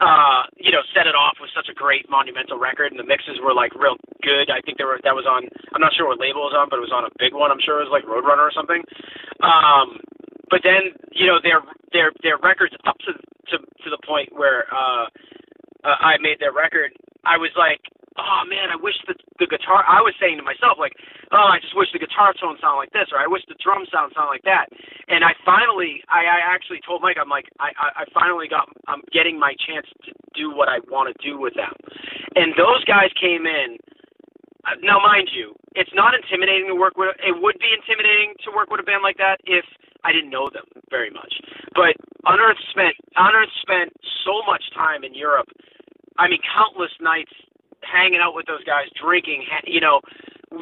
[0.00, 3.38] Uh, you know, set it off with such a great monumental record, and the mixes
[3.38, 3.94] were like real
[4.26, 4.50] good.
[4.50, 5.46] I think there were that was on.
[5.70, 7.52] I'm not sure what label it was on, but it was on a big one.
[7.54, 8.82] I'm sure it was like Roadrunner or something.
[9.44, 10.02] Um,
[10.50, 13.12] but then you know their their their records up to
[13.54, 15.06] to to the point where uh,
[15.84, 17.80] uh, I made their record, I was like,
[18.18, 19.84] oh man, I wish the the guitar.
[19.86, 20.94] I was saying to myself like,
[21.34, 23.84] oh, I just wish the guitar tone sounded like this, or I wish the drum
[23.90, 24.70] sound sounded like that.
[25.10, 28.70] And I finally, I, I actually told Mike, I'm like, I, I, I finally got,
[28.88, 31.74] I'm getting my chance to do what I want to do with them.
[32.38, 33.78] And those guys came in.
[34.64, 37.12] Uh, now, mind you, it's not intimidating to work with.
[37.20, 39.66] It would be intimidating to work with a band like that if
[40.04, 41.34] I didn't know them very much.
[41.74, 43.92] But Unearth spent Unearth spent
[44.24, 45.48] so much time in Europe
[46.18, 47.32] I mean, countless nights
[47.84, 49.44] hanging out with those guys, drinking.
[49.66, 50.00] You know,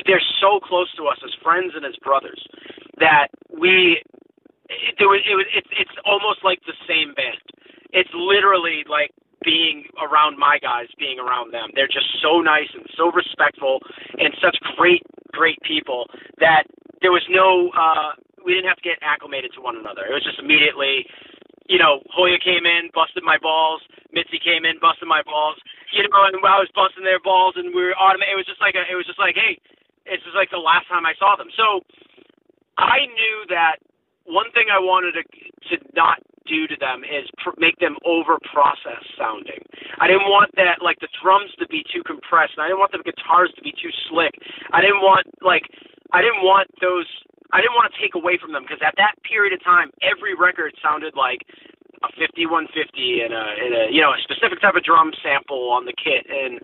[0.07, 2.40] they're so close to us as friends and as brothers
[3.00, 4.03] that we.
[4.70, 5.20] It, it was.
[5.26, 5.46] It was.
[5.55, 5.70] It's.
[5.78, 7.40] It's almost like the same band.
[7.92, 9.12] It's literally like
[9.44, 11.70] being around my guys, being around them.
[11.74, 13.80] They're just so nice and so respectful
[14.18, 16.07] and such great, great people
[16.40, 16.64] that
[17.03, 17.70] there was no.
[17.76, 20.07] uh We didn't have to get acclimated to one another.
[20.09, 21.07] It was just immediately
[21.72, 23.80] you know, Hoya came in, busted my balls.
[24.12, 25.56] Mitzi came in, busted my balls.
[25.96, 28.36] You know, and I was busting their balls, and we were automatic.
[28.36, 29.56] It was just like a, it was just like, hey,
[30.04, 31.48] it's just like the last time I saw them.
[31.56, 31.80] So
[32.76, 33.80] I knew that
[34.28, 35.24] one thing I wanted to
[35.72, 39.62] to not do to them is pr- make them over processed sounding.
[39.96, 42.60] I didn't want that like the drums to be too compressed.
[42.60, 44.36] And I didn't want the guitars to be too slick.
[44.76, 45.64] I didn't want like
[46.12, 47.08] I didn't want those
[47.53, 50.32] I didn't want to take away from them because at that period of time, every
[50.34, 51.44] record sounded like
[52.03, 52.66] a 5150
[53.22, 56.26] and a, and a you know a specific type of drum sample on the kit,
[56.26, 56.59] and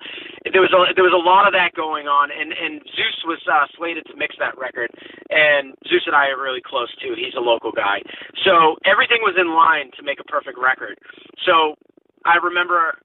[0.50, 2.32] there was a there was a lot of that going on.
[2.34, 4.90] And and Zeus was uh, slated to mix that record,
[5.30, 7.14] and Zeus and I are really close too.
[7.14, 8.02] He's a local guy,
[8.42, 10.98] so everything was in line to make a perfect record.
[11.46, 11.78] So
[12.26, 12.98] I remember,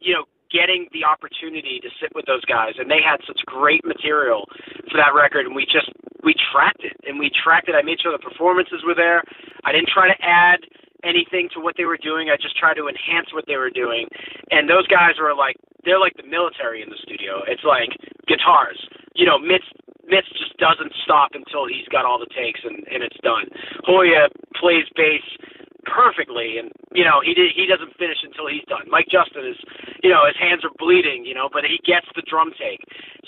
[0.00, 3.84] you know, getting the opportunity to sit with those guys, and they had such great
[3.84, 4.44] material
[4.90, 5.90] for that record, and we just
[6.24, 7.74] we tracked it and we tracked it.
[7.78, 9.22] I made sure the performances were there.
[9.64, 10.66] I didn't try to add
[11.04, 12.30] anything to what they were doing.
[12.30, 14.08] I just tried to enhance what they were doing.
[14.50, 17.42] And those guys were like they're like the military in the studio.
[17.46, 17.94] It's like
[18.26, 18.78] guitars.
[19.14, 19.66] You know, Mitz
[20.10, 23.46] Mitz just doesn't stop until he's got all the takes and, and it's done.
[23.84, 25.22] Hoya plays bass
[25.88, 28.84] perfectly and you know, he did he doesn't finish until he's done.
[28.88, 29.58] Mike Justian is
[30.04, 32.80] you know, his hands are bleeding, you know, but he gets the drum take.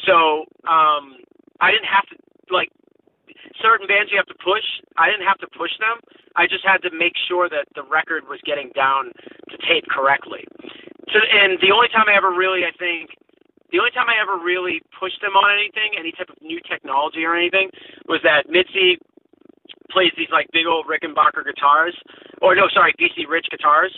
[0.04, 1.20] So, um
[1.60, 2.16] I didn't have to
[2.52, 2.72] like
[3.60, 4.64] certain bands you have to push.
[4.96, 6.00] I didn't have to push them.
[6.36, 9.12] I just had to make sure that the record was getting down
[9.50, 10.46] to tape correctly.
[11.10, 13.10] So, and the only time I ever really, I think,
[13.74, 17.22] the only time I ever really pushed them on anything, any type of new technology
[17.26, 17.70] or anything,
[18.06, 18.98] was that Mitzi
[19.90, 21.96] plays these like big old Rickenbacker guitars,
[22.42, 23.94] or no, sorry, BC Rich guitars.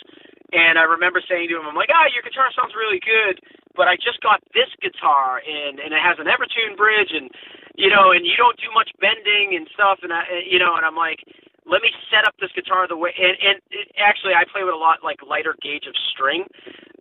[0.53, 3.41] And I remember saying to him, I'm like, ah, your guitar sounds really good,
[3.75, 7.29] but I just got this guitar and and it has an Evertune bridge and
[7.75, 10.85] you know, and you don't do much bending and stuff, and I, you know, and
[10.85, 11.19] I'm like,
[11.65, 13.11] let me set up this guitar the way.
[13.17, 16.45] And, and it, actually, I play with a lot like lighter gauge of string.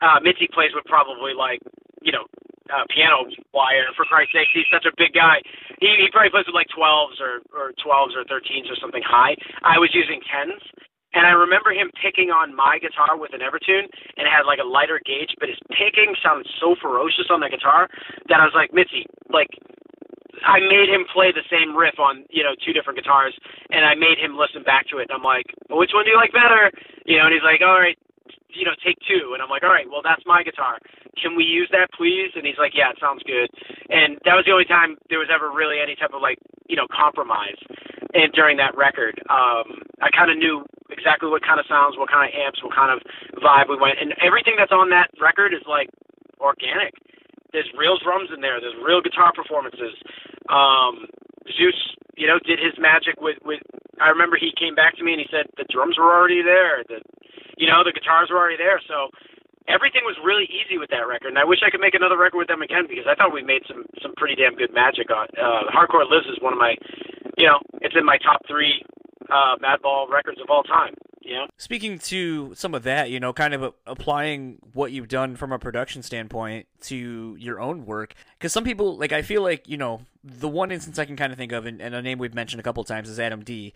[0.03, 1.63] Uh, Mitzi plays with probably like,
[2.03, 2.27] you know,
[2.75, 3.87] uh, piano wire.
[3.95, 5.39] For Christ's sake, he's such a big guy.
[5.79, 9.39] He he probably plays with like 12s or or 12s or 13s or something high.
[9.63, 10.59] I was using 10s.
[11.13, 13.85] And I remember him picking on my guitar with an Evertune,
[14.17, 17.53] and it had like a lighter gauge, but his picking sounded so ferocious on the
[17.53, 17.85] guitar
[18.33, 19.53] that I was like, Mitzi, like
[20.41, 23.37] I made him play the same riff on you know two different guitars,
[23.69, 25.13] and I made him listen back to it.
[25.13, 26.73] And I'm like, well, which one do you like better?
[27.05, 27.99] You know, and he's like, all right,
[28.55, 29.33] you know, take two.
[29.33, 30.79] And I'm like, all right, well, that's my guitar.
[31.21, 32.33] Can we use that, please?
[32.35, 33.49] And he's like, yeah, it sounds good.
[33.89, 36.39] And that was the only time there was ever really any type of like,
[36.69, 37.59] you know, compromise.
[38.13, 42.13] And during that record, um, I kind of knew exactly what kind of sounds, what
[42.13, 43.01] kind of amps, what kind of
[43.41, 43.97] vibe we went.
[44.01, 45.89] And everything that's on that record is like
[46.41, 46.93] organic.
[47.53, 48.61] There's real drums in there.
[48.61, 49.97] There's real guitar performances.
[50.49, 51.09] Um,
[51.49, 51.77] Zeus,
[52.17, 53.61] you know, did his magic with with.
[54.01, 56.83] I remember he came back to me and he said the drums were already there.
[56.89, 57.01] The,
[57.57, 58.81] you know, the guitars were already there.
[58.89, 59.09] So
[59.69, 61.29] everything was really easy with that record.
[61.29, 63.43] And I wish I could make another record with them again because I thought we
[63.43, 65.29] made some some pretty damn good magic on.
[65.39, 66.75] Uh, Hardcore Lives is one of my,
[67.37, 68.83] you know, it's in my top three
[69.31, 70.95] uh, Madball records of all time.
[71.25, 71.47] You know?
[71.57, 75.59] Speaking to some of that, you know, kind of applying what you've done from a
[75.59, 80.01] production standpoint to your own work, because some people, like, I feel like, you know,
[80.25, 82.59] the one instance I can kind of think of, and, and a name we've mentioned
[82.59, 83.73] a couple times is Adam D.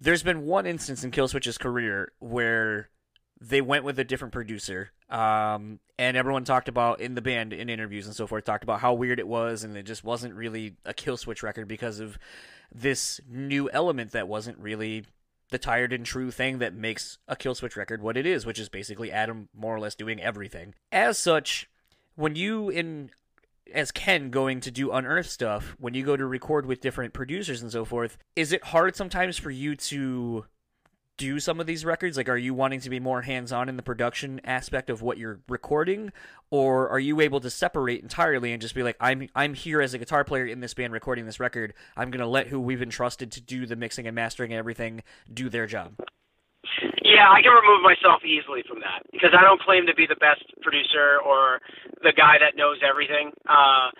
[0.00, 2.88] There's been one instance in Killswitch's career where
[3.40, 7.68] they went with a different producer, um, and everyone talked about in the band in
[7.68, 10.74] interviews and so forth talked about how weird it was, and it just wasn't really
[10.84, 12.18] a Killswitch record because of
[12.72, 15.04] this new element that wasn't really
[15.50, 18.68] the tired and true thing that makes a Killswitch record what it is, which is
[18.68, 20.74] basically Adam more or less doing everything.
[20.92, 21.68] As such,
[22.16, 23.10] when you in
[23.72, 27.62] as Ken going to do unearth stuff, when you go to record with different producers
[27.62, 30.46] and so forth, is it hard sometimes for you to
[31.18, 32.16] do some of these records?
[32.16, 35.18] Like, are you wanting to be more hands on in the production aspect of what
[35.18, 36.12] you're recording,
[36.50, 39.92] or are you able to separate entirely and just be like, I'm I'm here as
[39.92, 41.74] a guitar player in this band recording this record.
[41.96, 45.02] I'm gonna let who we've entrusted to do the mixing and mastering and everything
[45.32, 45.92] do their job.
[47.02, 50.16] Yeah, I can remove myself easily from that because I don't claim to be the
[50.16, 51.60] best producer or
[52.02, 53.32] the guy that knows everything.
[53.48, 53.90] Uh,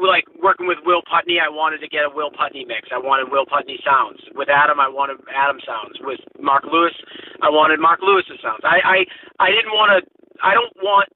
[0.00, 2.88] like working with Will Putney, I wanted to get a Will Putney mix.
[2.92, 4.20] I wanted Will Putney sounds.
[4.36, 5.98] With Adam, I wanted Adam sounds.
[6.00, 6.94] With Mark Lewis,
[7.40, 8.62] I wanted Mark Lewis's sounds.
[8.64, 8.98] I I,
[9.40, 9.98] I didn't want to.
[10.42, 11.08] I don't want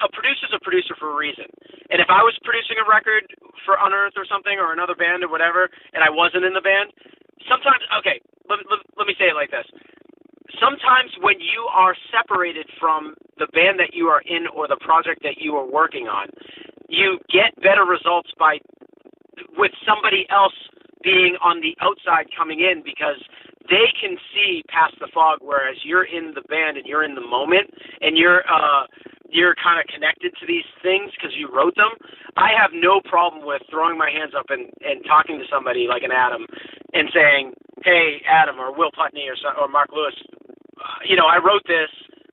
[0.00, 1.46] a producer's a producer for a reason.
[1.92, 3.28] And if I was producing a record
[3.66, 6.90] for Unearth or something or another band or whatever, and I wasn't in the band,
[7.46, 8.20] sometimes okay.
[8.48, 9.66] Let, let, let me say it like this.
[10.58, 15.22] Sometimes when you are separated from the band that you are in or the project
[15.22, 16.26] that you are working on,
[16.90, 18.58] you get better results by
[19.56, 20.54] with somebody else
[21.02, 23.22] being on the outside coming in because
[23.70, 27.24] they can see past the fog whereas you're in the band and you're in the
[27.24, 27.70] moment
[28.02, 28.84] and you're uh
[29.30, 31.94] you're kind of connected to these things because you wrote them.
[32.36, 36.02] I have no problem with throwing my hands up and and talking to somebody like
[36.02, 36.44] an adam
[36.92, 37.54] and saying
[37.86, 40.16] hey adam or will putney or or mark lewis
[40.82, 41.88] uh, you know i wrote this.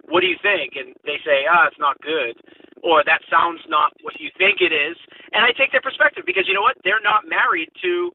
[0.09, 0.73] What do you think?
[0.75, 2.35] And they say ah it's not good
[2.83, 4.97] or that sounds not what you think it is.
[5.33, 6.77] And I take their perspective because you know what?
[6.83, 8.11] They're not married to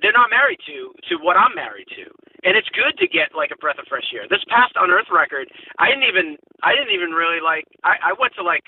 [0.00, 2.08] they're not married to to what I'm married to.
[2.42, 4.26] And it's good to get like a breath of fresh air.
[4.26, 5.46] This past Unearth record,
[5.78, 8.64] I didn't even I didn't even really like I, I went to like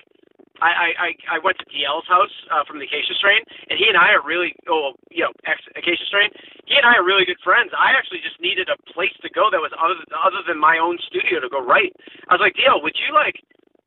[0.62, 3.98] I, I, I went to DL's house uh, from the Acacia Strain, and he and
[3.98, 6.30] I are really, oh, you know, ex Acacia Strain.
[6.70, 7.74] He and I are really good friends.
[7.74, 11.02] I actually just needed a place to go that was other other than my own
[11.02, 11.90] studio to go write.
[12.30, 13.42] I was like, DL, would you like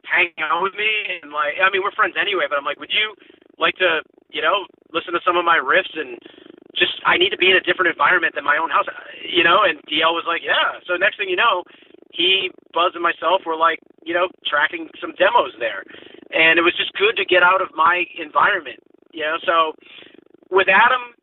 [0.07, 0.87] hang out with me
[1.19, 3.13] and like I mean we're friends anyway, but I'm like, would you
[3.59, 4.01] like to,
[4.31, 6.17] you know, listen to some of my riffs and
[6.77, 8.85] just I need to be in a different environment than my own house,
[9.25, 9.65] you know?
[9.65, 10.77] And DL was like, yeah.
[10.85, 11.65] So next thing you know,
[12.13, 15.83] he, Buzz, and myself were like, you know, tracking some demos there,
[16.31, 18.79] and it was just good to get out of my environment,
[19.11, 19.37] you know.
[19.43, 19.73] So
[20.49, 21.13] with Adam,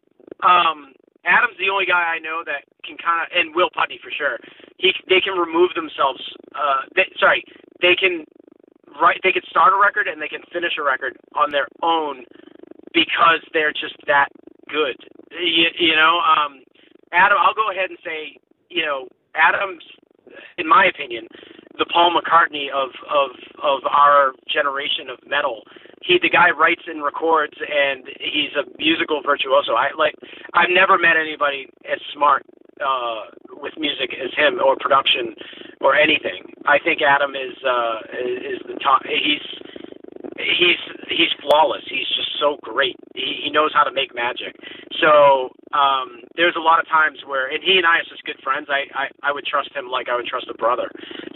[0.45, 0.93] um,
[1.25, 4.37] Adam's the only guy I know that can kind of, and Will Putney for sure.
[4.77, 6.21] He they can remove themselves.
[6.53, 7.45] Uh, they, sorry,
[7.81, 8.27] they can
[9.01, 12.25] write they could start a record and they can finish a record on their own
[12.93, 14.29] because they're just that
[14.69, 14.97] good.
[15.31, 16.63] You, you know, um,
[17.13, 17.39] Adam.
[17.41, 18.39] I'll go ahead and say,
[18.71, 19.85] you know, Adam's,
[20.59, 21.27] in my opinion,
[21.79, 23.31] the Paul McCartney of of
[23.63, 25.63] of our generation of metal.
[26.03, 29.73] He, the guy, writes and records, and he's a musical virtuoso.
[29.73, 30.15] I like.
[30.55, 32.45] I've never met anybody as smart
[32.81, 33.23] uh,
[33.61, 35.35] with music as him or production
[35.81, 36.43] or anything.
[36.67, 39.03] I think Adam is uh, is the top.
[39.05, 39.43] He's
[40.39, 41.85] he's he's flawless.
[41.89, 42.97] He's just so great.
[43.15, 44.57] He, he knows how to make magic.
[44.99, 48.39] So um, there's a lot of times where, and he and I are just good
[48.43, 48.69] friends.
[48.71, 50.91] I, I I would trust him like I would trust a brother.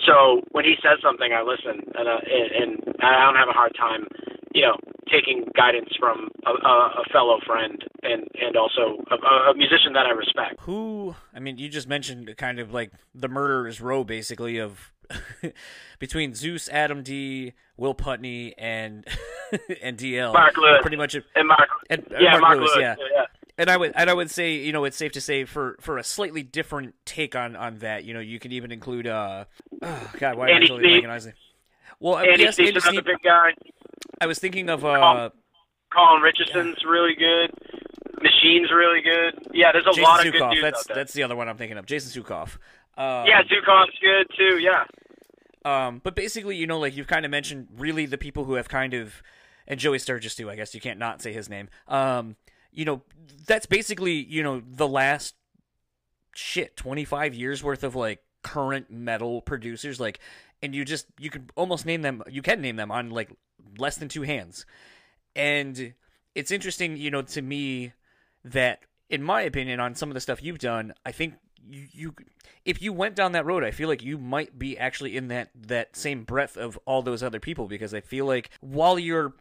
[0.07, 3.57] So when he says something, I listen, and uh, and, and I don't have a
[3.57, 4.07] hard time,
[4.55, 4.77] you know,
[5.11, 10.11] taking guidance from a, a, fellow friend and and also a, a musician that I
[10.11, 10.61] respect.
[10.61, 11.15] Who?
[11.35, 14.93] I mean, you just mentioned kind of like the murderer's row, basically of
[15.99, 19.07] between Zeus, Adam D, Will Putney, and
[19.83, 20.33] and DL.
[20.33, 20.79] Mark Lewis.
[20.83, 21.15] Pretty much.
[21.15, 21.69] and Mark.
[21.91, 22.83] And, uh, yeah, Mark, Mark, Lewis, Lewis.
[22.83, 22.95] yeah.
[23.15, 23.25] yeah.
[23.57, 25.99] And I would and I would say, you know, it's safe to say for for
[25.99, 29.47] a slightly different take on on that, you know, you can even include uh
[29.83, 31.05] oh god, why am I totally Sneap.
[31.05, 31.35] blanking on his name?
[31.99, 33.55] Well, uh, Andy yes, Steve's another big guy.
[34.21, 35.31] I was thinking of uh
[35.93, 37.51] Colin Richardson's really good.
[38.23, 39.35] Machine's really good.
[39.53, 40.97] Yeah, there's a Jason lot of good dudes That's out there.
[40.97, 41.87] that's the other one I'm thinking of.
[41.87, 42.59] Jason Suecof.
[42.99, 44.59] Uh, yeah, Suecof's good too.
[44.59, 44.85] Yeah.
[45.65, 48.69] Um, but basically, you know, like you've kind of mentioned, really the people who have
[48.69, 49.23] kind of,
[49.67, 50.51] and Joey Sturgis too.
[50.51, 51.69] I guess you can't not say his name.
[51.87, 52.37] Um,
[52.73, 53.03] you know,
[53.47, 55.35] that's basically you know the last
[56.35, 60.21] shit 25 years worth of like current metal producers like
[60.63, 63.31] and you just you could almost name them you can name them on like
[63.77, 64.65] less than two hands
[65.35, 65.95] and
[66.37, 67.93] it's interesting you know to me
[68.45, 68.81] that
[69.11, 71.35] in my opinion on some of the stuff you've done i think
[71.69, 72.15] you, you
[72.65, 75.51] if you went down that road i feel like you might be actually in that
[75.55, 79.35] that same breadth of all those other people because i feel like while your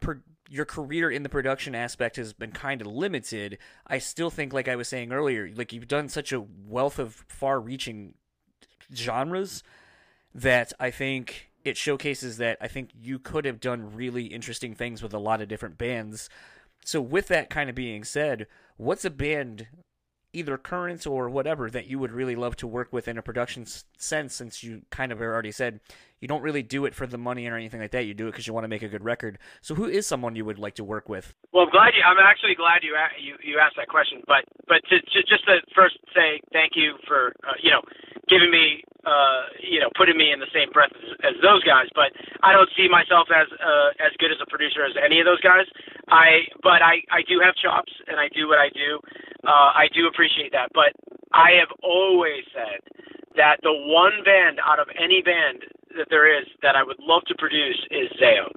[0.50, 4.68] your career in the production aspect has been kind of limited i still think like
[4.68, 8.14] i was saying earlier like you've done such a wealth of far reaching
[8.94, 9.62] genres
[10.34, 15.02] that i think it showcases that i think you could have done really interesting things
[15.02, 16.28] with a lot of different bands.
[16.84, 18.46] So with that kind of being said
[18.76, 19.66] what's a band
[20.32, 23.64] either current or whatever that you would really love to work with in a production
[23.96, 25.80] sense since you kind of already said
[26.20, 28.32] you don't really do it for the money or anything like that you do it
[28.32, 30.74] because you want to make a good record so who is someone you would like
[30.74, 32.02] to work with Well, I'm glad you.
[32.04, 34.22] I'm actually glad you you you asked that question.
[34.26, 37.82] But but to, to just to first say thank you for uh, you know
[38.28, 41.88] giving me uh you know putting me in the same breath as, as those guys.
[41.94, 42.12] But
[42.42, 45.40] I don't see myself as uh, as good as a producer as any of those
[45.40, 45.66] guys.
[46.08, 49.00] I but I I do have chops and I do what I do.
[49.46, 50.70] Uh, I do appreciate that.
[50.74, 50.92] But
[51.32, 52.80] I have always said
[53.36, 55.62] that the one band out of any band
[55.96, 58.50] that there is that I would love to produce is Zao.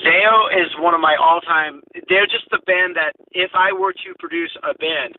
[0.00, 1.82] Zao is one of my all-time.
[2.08, 5.14] They're just the band that if I were to produce a band,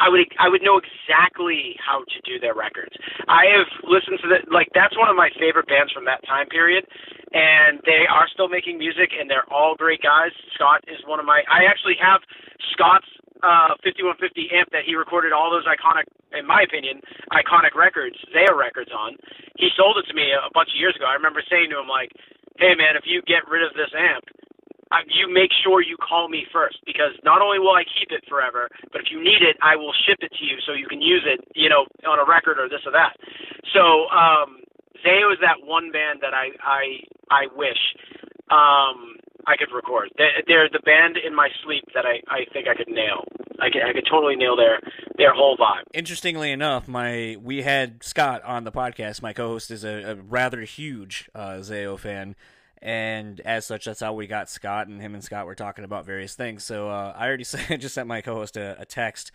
[0.00, 2.94] I would I would know exactly how to do their records.
[3.28, 6.48] I have listened to the like that's one of my favorite bands from that time
[6.48, 6.86] period,
[7.32, 10.32] and they are still making music and they're all great guys.
[10.54, 11.42] Scott is one of my.
[11.50, 12.22] I actually have
[12.74, 13.08] Scott's
[13.44, 17.00] uh 5150 amp that he recorded all those iconic, in my opinion,
[17.34, 19.16] iconic records, Zao records on.
[19.58, 21.06] He sold it to me a bunch of years ago.
[21.06, 22.10] I remember saying to him like,
[22.58, 24.24] "Hey man, if you get rid of this amp,
[24.92, 28.24] uh, you make sure you call me first because not only will I keep it
[28.28, 31.00] forever, but if you need it, I will ship it to you so you can
[31.00, 33.16] use it, you know, on a record or this or that.
[33.72, 34.60] So um,
[35.04, 36.82] Zao is that one band that I I
[37.30, 37.78] I wish
[38.50, 39.16] um,
[39.46, 40.10] I could record.
[40.16, 43.24] They- They're the band in my sleep that I I think I could nail.
[43.60, 44.80] I could I could totally nail their
[45.16, 45.84] their whole vibe.
[45.94, 49.22] interestingly enough, my we had Scott on the podcast.
[49.22, 52.34] My co-host is a, a rather huge uh, Zao fan,
[52.84, 54.88] and as such, that's how we got Scott.
[54.88, 56.64] And him and Scott were talking about various things.
[56.64, 59.32] So uh, I already sent, just sent my co-host a, a text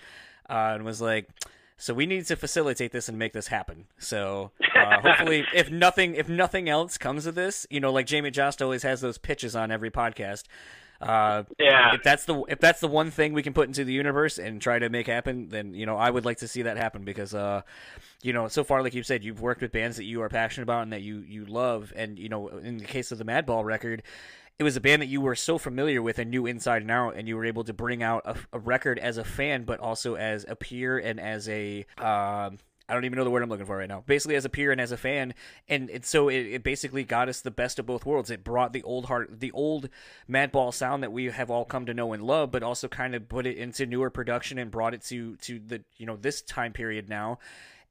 [0.49, 1.27] uh, and was like.
[1.81, 3.85] So we need to facilitate this and make this happen.
[3.97, 8.31] So uh, hopefully, if nothing, if nothing else comes of this, you know, like Jamie
[8.31, 10.43] Jost always has those pitches on every podcast.
[11.01, 11.95] Uh, Yeah.
[11.95, 14.61] if that's the if that's the one thing we can put into the universe and
[14.61, 17.33] try to make happen, then you know I would like to see that happen because
[17.33, 17.61] uh,
[18.21, 20.63] you know, so far like you said, you've worked with bands that you are passionate
[20.63, 23.63] about and that you you love, and you know, in the case of the Madball
[23.63, 24.03] record.
[24.57, 27.15] It was a band that you were so familiar with and knew inside and out,
[27.15, 30.15] and you were able to bring out a, a record as a fan, but also
[30.15, 32.57] as a peer and as a um,
[32.89, 34.03] I don't even know the word I'm looking for right now.
[34.07, 35.35] Basically, as a peer and as a fan,
[35.67, 38.31] and, and so it, it basically got us the best of both worlds.
[38.31, 39.89] It brought the old heart, the old
[40.29, 43.29] Madball sound that we have all come to know and love, but also kind of
[43.29, 46.73] put it into newer production and brought it to to the you know this time
[46.73, 47.37] period now.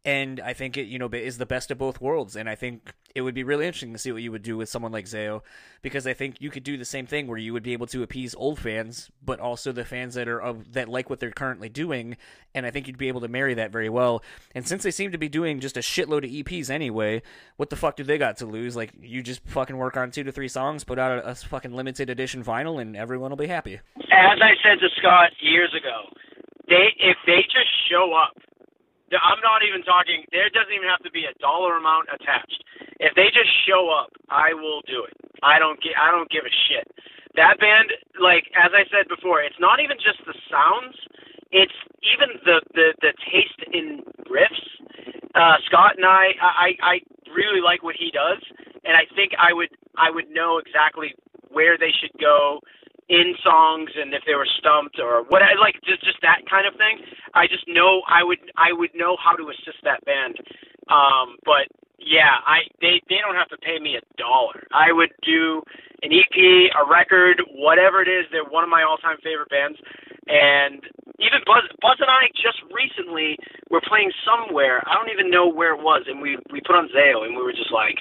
[0.04, 2.34] And I think it you know is the best of both worlds.
[2.34, 4.68] And I think it would be really interesting to see what you would do with
[4.68, 5.42] someone like Zao,
[5.82, 8.04] because I think you could do the same thing where you would be able to
[8.04, 11.68] appease old fans, but also the fans that are of that like what they're currently
[11.68, 12.16] doing.
[12.54, 14.22] And I think you'd be able to marry that very well.
[14.54, 17.22] And since they seem to be doing just a shitload of EPs anyway,
[17.56, 18.76] what the fuck do they got to lose?
[18.76, 21.72] Like you just fucking work on two to three songs, put out a, a fucking
[21.72, 23.80] limited edition vinyl, and everyone will be happy.
[23.96, 26.06] As I said to Scott years ago,
[26.68, 28.36] they if they just show up,
[29.16, 30.24] I'm not even talking.
[30.32, 32.60] There doesn't even have to be a dollar amount attached.
[33.00, 35.14] If they just show up, I will do it.
[35.42, 36.86] I don't gi- I don't give a shit.
[37.36, 40.96] That band, like as I said before, it's not even just the sounds.
[41.52, 44.64] It's even the the the taste in riffs.
[45.34, 46.94] Uh, Scott and I, I I
[47.34, 48.42] really like what he does,
[48.84, 51.14] and I think I would I would know exactly
[51.50, 52.60] where they should go
[53.08, 56.66] in songs and if they were stumped or what I like just just that kind
[56.66, 57.00] of thing.
[57.34, 60.36] I just know I would I would know how to assist that band.
[60.88, 64.66] Um but yeah, I they they don't have to pay me a dollar.
[64.72, 65.62] I would do
[66.02, 66.36] an EP,
[66.78, 68.26] a record, whatever it is.
[68.30, 69.78] They're one of my all-time favorite bands.
[70.28, 70.84] And
[71.18, 73.38] even Buzz, Buzz and I just recently
[73.70, 74.84] were playing somewhere.
[74.86, 77.42] I don't even know where it was, and we we put on Zao, and we
[77.42, 77.98] were just like,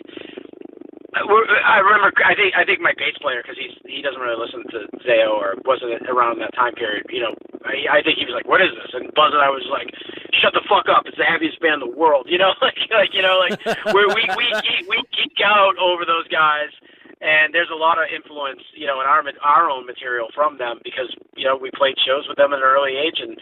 [1.24, 2.12] I remember.
[2.26, 5.34] I think I think my bass player because he's he doesn't really listen to Zao
[5.34, 7.06] or wasn't around that time period.
[7.10, 7.34] You know,
[7.66, 9.90] I, I think he was like, "What is this?" And Buzz and I was like,
[10.38, 11.08] "Shut the fuck up!
[11.10, 13.58] It's the heaviest band in the world." You know, like like you know like
[13.96, 16.70] where we we geek, we geek out over those guys.
[17.18, 20.78] And there's a lot of influence, you know, in our our own material from them
[20.84, 23.34] because you know we played shows with them at an early age, and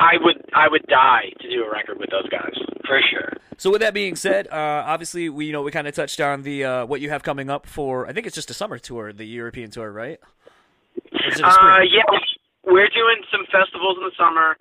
[0.00, 3.34] I would I would die to do a record with those guys for sure.
[3.58, 6.42] So with that being said, uh, obviously we you know we kind of touched on
[6.42, 8.06] the uh, what you have coming up for.
[8.08, 10.18] I think it's just a summer tour, the European tour, right?
[11.12, 12.18] Or is it a Uh, yeah,
[12.64, 14.56] we're doing some festivals in the summer,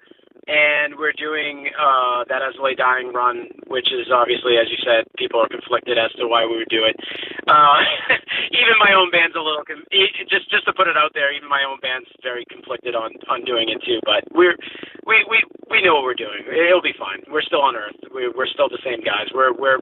[0.49, 5.05] and we're doing uh, that as Lay Dying run, which is obviously, as you said,
[5.13, 6.97] people are conflicted as to why we would do it.
[7.45, 7.77] Uh,
[8.57, 9.85] even my own band's a little con-
[10.25, 11.29] just just to put it out there.
[11.29, 14.01] Even my own band's very conflicted on on doing it too.
[14.09, 14.57] But we're
[15.05, 15.37] we we
[15.69, 16.41] we know what we're doing.
[16.49, 17.21] It'll be fine.
[17.29, 18.09] We're still Unearth.
[18.09, 19.29] We're we're still the same guys.
[19.29, 19.77] We're we're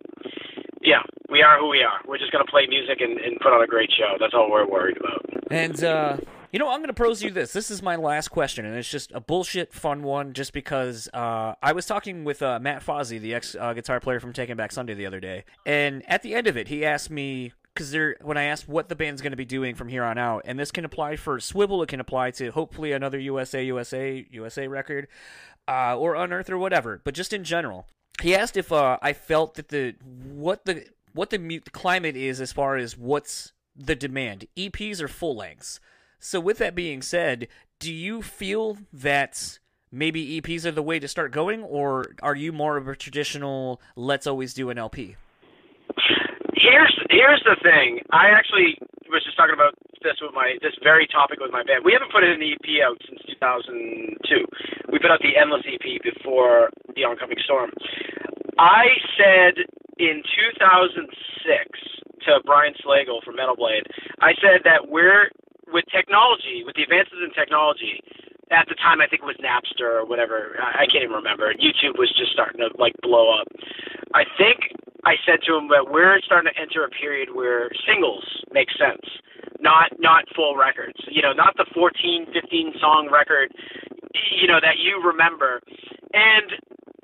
[0.83, 1.01] yeah,
[1.31, 2.03] we are who we are.
[2.03, 4.19] We're just gonna play music and, and put on a great show.
[4.19, 5.23] That's all we're worried about.
[5.47, 6.17] And uh,
[6.57, 7.53] you know, I'm going to pose you this.
[7.53, 10.33] This is my last question, and it's just a bullshit fun one.
[10.33, 14.19] Just because uh, I was talking with uh, Matt Fazzi, the ex uh, guitar player
[14.19, 17.11] from Taking Back Sunday, the other day, and at the end of it, he asked
[17.11, 20.17] me because when I asked what the band's going to be doing from here on
[20.17, 24.25] out, and this can apply for Swivel, it can apply to hopefully another USA USA
[24.31, 25.07] USA record,
[25.67, 27.85] uh, or Unearth or whatever, but just in general.
[28.19, 29.93] He asked if uh, I felt that the
[30.33, 35.35] what the what the climate is as far as what's the demand, EPs or full
[35.35, 35.79] lengths.
[36.27, 37.47] So with that being said,
[37.79, 39.59] do you feel that
[39.93, 43.79] maybe EPs are the way to start going, or are you more of a traditional
[43.95, 45.15] let's always do an LP?
[46.51, 48.03] Here's here's the thing.
[48.11, 48.75] I actually
[49.07, 49.71] was just talking about
[50.03, 51.87] this with my this very topic with my band.
[51.87, 54.91] We haven't put an EP out since 2002.
[54.91, 57.71] We put out the Endless EP before the Oncoming Storm.
[58.59, 59.63] I said
[59.95, 60.19] in
[60.59, 61.07] 2006
[62.27, 63.87] to Brian Slagel from Metal Blade,
[64.19, 65.31] I said that we're
[65.71, 68.01] with technology, with the advances in technology.
[68.47, 70.55] At the time, I think it was Napster or whatever.
[70.63, 71.51] I I can't even remember.
[71.53, 73.47] YouTube was just starting to like blow up.
[74.15, 74.71] I think
[75.03, 79.03] I said to him that we're starting to enter a period where singles make sense,
[79.59, 80.95] not not full records.
[81.11, 83.51] You know, not the 14, 15 song record,
[84.31, 85.59] you know, that you remember.
[86.13, 86.55] And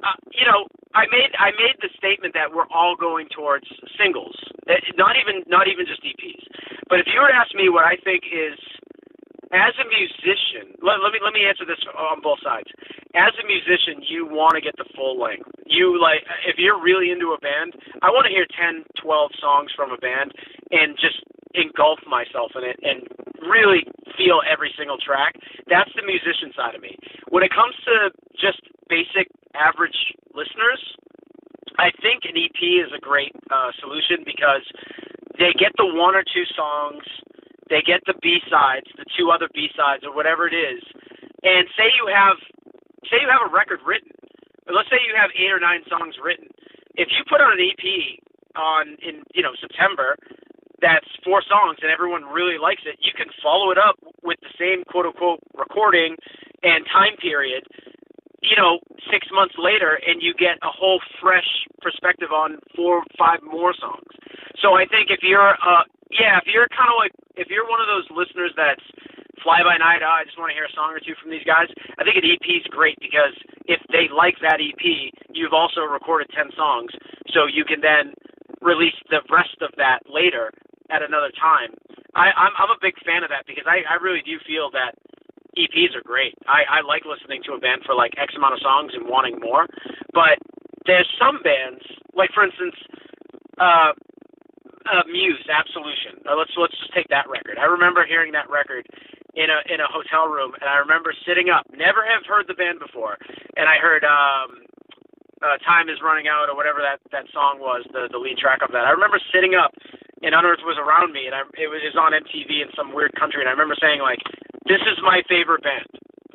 [0.03, 3.65] uh, you know, I made I made the statement that we're all going towards
[3.97, 4.35] singles,
[4.69, 6.43] Eh, not even not even just EPs.
[6.89, 8.59] But if you were to ask me what I think is
[9.53, 12.67] as a musician, let, let me let me answer this on both sides.
[13.13, 15.47] As a musician, you want to get the full length.
[15.69, 19.69] You like if you're really into a band, I want to hear 10, 12 songs
[19.77, 20.33] from a band
[20.73, 21.21] and just
[21.53, 23.05] engulf myself in it and
[23.45, 23.85] really
[24.17, 25.37] feel every single track.
[25.69, 26.97] That's the musician side of me.
[27.29, 29.97] When it comes to just basic average
[30.33, 30.81] listeners,
[31.77, 34.65] I think an EP is a great uh, solution because
[35.39, 37.03] they get the one or two songs,
[37.73, 40.85] they get the B sides, the two other B sides, or whatever it is,
[41.41, 42.37] and say you have
[43.09, 44.13] say you have a record written.
[44.69, 46.45] Let's say you have eight or nine songs written.
[46.93, 47.85] If you put on an EP
[48.53, 50.13] on in you know September,
[50.85, 54.53] that's four songs and everyone really likes it, you can follow it up with the
[54.61, 56.13] same quote unquote recording
[56.61, 57.65] and time period
[58.43, 58.79] you know,
[59.09, 61.47] six months later, and you get a whole fresh
[61.81, 64.07] perspective on four, or five more songs.
[64.59, 67.79] So I think if you're, uh, yeah, if you're kind of like, if you're one
[67.81, 68.83] of those listeners that's
[69.41, 71.43] fly by night, oh, I just want to hear a song or two from these
[71.43, 71.67] guys.
[71.99, 73.35] I think an EP is great because
[73.67, 74.83] if they like that EP,
[75.31, 76.91] you've also recorded ten songs,
[77.31, 78.15] so you can then
[78.61, 80.51] release the rest of that later
[80.91, 81.75] at another time.
[82.15, 84.95] I, I'm I'm a big fan of that because I I really do feel that
[85.57, 86.33] EPs are great.
[86.47, 89.39] I, I like listening to a band for like X amount of songs and wanting
[89.39, 89.67] more.
[90.13, 90.41] But
[90.85, 91.81] there's some bands,
[92.15, 92.75] like for instance,
[93.59, 93.93] uh,
[94.85, 96.19] uh, Muse, Absolution.
[96.27, 97.57] Uh, let's let's just take that record.
[97.57, 98.85] I remember hearing that record
[99.35, 101.65] in a in a hotel room, and I remember sitting up.
[101.71, 103.17] Never have heard the band before,
[103.55, 104.63] and I heard um,
[105.41, 108.59] uh, "Time Is Running Out" or whatever that that song was, the the lead track
[108.61, 108.85] of that.
[108.85, 109.71] I remember sitting up,
[110.21, 112.93] and Unearth was around me, and I, it was it was on MTV in some
[112.93, 114.19] weird country, and I remember saying like,
[114.65, 115.87] "This is my favorite band."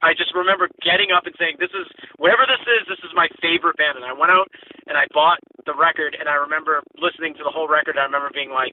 [0.03, 1.87] I just remember getting up and saying, "This is
[2.19, 2.87] whatever this is.
[2.87, 4.47] This is my favorite band." And I went out
[4.87, 7.99] and I bought the record, and I remember listening to the whole record.
[7.99, 8.73] I remember being like,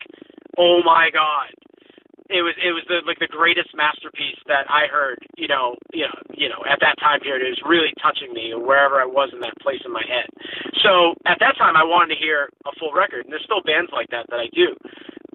[0.57, 1.49] "Oh my god!"
[2.29, 5.17] It was it was the like the greatest masterpiece that I heard.
[5.37, 6.61] You know, you know, you know.
[6.65, 9.81] At that time period, it was really touching me wherever I was in that place
[9.85, 10.25] in my head.
[10.81, 13.91] So at that time, I wanted to hear a full record, and there's still bands
[13.93, 14.73] like that that I do.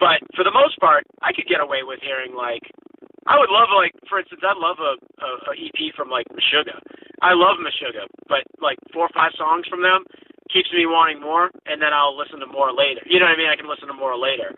[0.03, 2.65] But for the most part, I could get away with hearing like
[3.31, 6.83] I would love like for instance I'd love a, a, a EP from like Meshuggah.
[7.23, 10.03] I love Meshuggah, but like four or five songs from them
[10.51, 13.07] keeps me wanting more, and then I'll listen to more later.
[13.07, 13.53] You know what I mean?
[13.53, 14.51] I can listen to more later.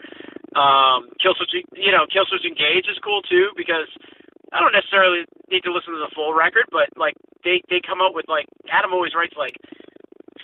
[0.57, 3.89] Um, Killswitch, you know, Killswitch Engage is cool too because
[4.53, 8.01] I don't necessarily need to listen to the full record, but like they they come
[8.01, 9.57] out with like Adam always writes like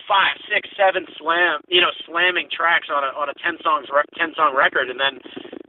[0.08, 4.32] five, six, seven slam, you know, slamming tracks on a on a ten songs ten
[4.36, 5.20] song record, and then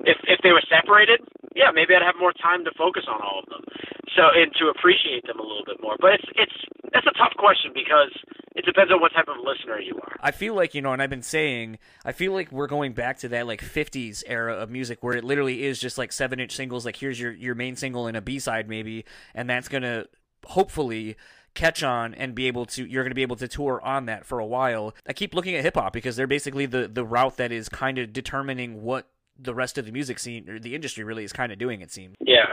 [0.07, 1.19] if if they were separated,
[1.59, 3.67] yeah, maybe I'd have more time to focus on all of them,
[4.15, 5.99] so and to appreciate them a little bit more.
[5.99, 6.57] But it's it's
[6.93, 8.15] that's a tough question because
[8.55, 10.15] it depends on what type of listener you are.
[10.21, 13.19] I feel like you know, and I've been saying, I feel like we're going back
[13.19, 16.55] to that like '50s era of music where it literally is just like seven inch
[16.55, 16.85] singles.
[16.85, 19.03] Like here's your your main single and a B side maybe,
[19.35, 20.05] and that's gonna
[20.45, 21.17] hopefully
[21.55, 24.25] catch on and be able to you're going to be able to tour on that
[24.25, 24.93] for a while.
[25.05, 27.97] I keep looking at hip hop because they're basically the the route that is kind
[27.97, 29.09] of determining what
[29.41, 31.91] the rest of the music scene or the industry really is kind of doing it
[31.91, 32.15] seems.
[32.19, 32.51] Yeah.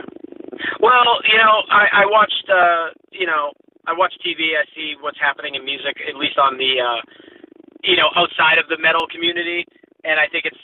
[0.79, 3.51] Well, you know, I I watched uh, you know,
[3.85, 7.01] I watch TV, I see what's happening in music at least on the uh
[7.83, 9.65] you know, outside of the metal community
[10.03, 10.63] and I think it's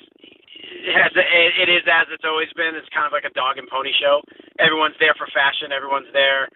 [0.83, 2.75] it has it is as it's always been.
[2.75, 4.19] It's kind of like a dog and pony show.
[4.59, 5.71] Everyone's there for fashion.
[5.71, 6.49] Everyone's there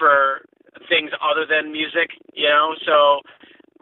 [0.00, 0.44] for
[0.88, 2.72] things other than music, you know.
[2.84, 3.20] So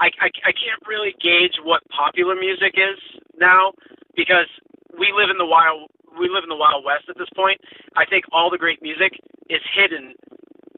[0.03, 2.99] I, I I can't really gauge what popular music is
[3.39, 3.73] now
[4.17, 4.51] because
[4.99, 7.59] we live in the wild we live in the wild west at this point.
[7.99, 9.19] I think all the great music
[9.51, 10.15] is hidden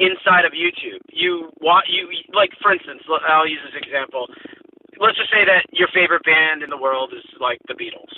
[0.01, 1.01] inside of YouTube.
[1.13, 4.29] You want you like for instance, I'll use this example.
[4.97, 8.13] Let's just say that your favorite band in the world is like the Beatles.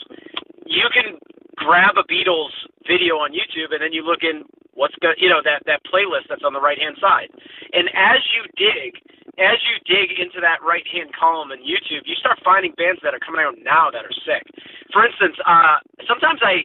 [0.67, 1.19] You can
[1.59, 2.55] grab a Beatles
[2.87, 4.47] video on YouTube and then you look in
[4.79, 7.29] what's going you know that that playlist that's on the right hand side
[7.75, 8.97] and as you dig
[9.43, 13.15] as you dig into that right hand column in youtube you start finding bands that
[13.15, 14.47] are coming out now that are sick
[14.95, 16.63] for instance uh sometimes i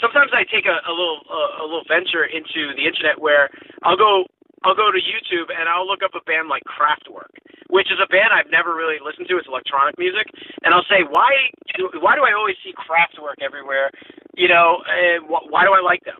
[0.00, 3.50] sometimes i take a, a little a, little venture into the internet where
[3.84, 4.24] i'll go
[4.64, 7.30] I'll go to YouTube and I'll look up a band like Kraftwerk,
[7.70, 9.38] which is a band I've never really listened to.
[9.38, 10.26] It's electronic music,
[10.64, 11.30] and I'll say, why
[11.78, 13.90] do why do I always see Kraftwerk everywhere?
[14.36, 16.18] You know, and wh- why do I like them?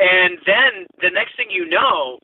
[0.00, 2.18] And then the next thing you know,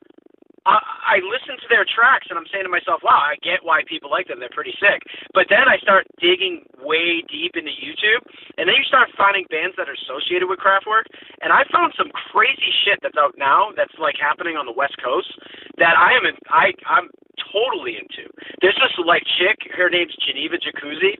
[0.67, 3.87] I, I listen to their tracks and I'm saying to myself, wow, I get why
[3.87, 4.41] people like them.
[4.43, 5.05] They're pretty sick.
[5.31, 8.27] But then I start digging way deep into YouTube,
[8.59, 11.07] and then you start finding bands that are associated with Kraftwerk.
[11.45, 14.99] And I found some crazy shit that's out now that's like happening on the West
[14.99, 15.31] Coast
[15.79, 17.13] that I am in, I I'm
[17.53, 18.27] totally into.
[18.61, 21.15] There's this like chick, her name's Geneva Jacuzzi.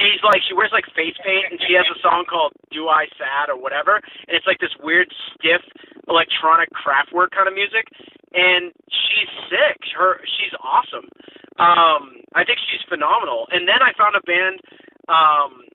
[0.00, 3.06] She's like she wears like face paint and she has a song called Do I
[3.20, 5.60] Sad or whatever, and it's like this weird stiff
[6.08, 7.86] electronic Kraftwerk kind of music
[8.32, 9.78] and she's sick.
[9.96, 11.06] Her she's awesome.
[11.58, 13.46] Um, I think she's phenomenal.
[13.50, 14.60] And then I found a band
[15.10, 15.66] um,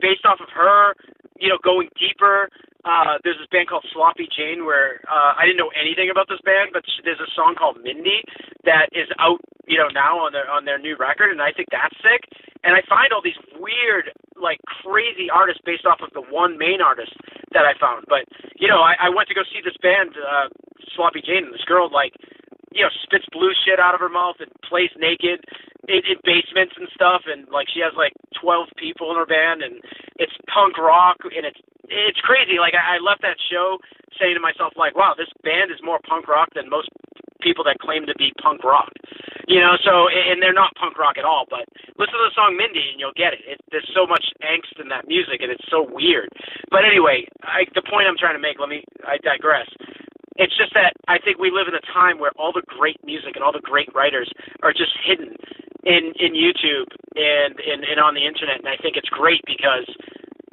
[0.00, 0.94] based off of her.
[1.38, 2.48] You know, going deeper.
[2.84, 6.40] Uh, there's this band called Sloppy Jane where uh, I didn't know anything about this
[6.44, 8.20] band, but there's a song called Mindy
[8.68, 11.72] that is out, you know, now on their on their new record, and I think
[11.72, 12.28] that's sick.
[12.60, 16.84] And I find all these weird, like crazy artists based off of the one main
[16.84, 17.12] artist
[17.56, 18.04] that I found.
[18.08, 18.28] But
[18.60, 20.52] you know, I, I went to go see this band, uh,
[20.92, 22.12] Sloppy Jane, and this girl like,
[22.74, 25.40] you know, spits blue shit out of her mouth and plays naked
[25.88, 29.62] in, in basements and stuff, and like she has like 12 people in her band,
[29.62, 29.80] and
[30.18, 32.58] it's punk rock, and it's it's crazy.
[32.58, 33.78] Like I, I left that show
[34.18, 36.88] saying to myself, like, wow, this band is more punk rock than most
[37.42, 38.90] people that claim to be punk rock.
[39.46, 41.44] You know, so and they're not punk rock at all.
[41.50, 41.68] But
[42.00, 43.44] listen to the song Mindy, and you'll get it.
[43.44, 46.32] it there's so much angst in that music, and it's so weird.
[46.72, 48.56] But anyway, I, the point I'm trying to make.
[48.58, 48.82] Let me.
[49.04, 49.68] I digress.
[50.36, 53.36] It's just that I think we live in a time where all the great music
[53.36, 54.30] and all the great writers
[54.62, 55.36] are just hidden
[55.84, 59.86] in in YouTube and and, and on the internet, and I think it's great because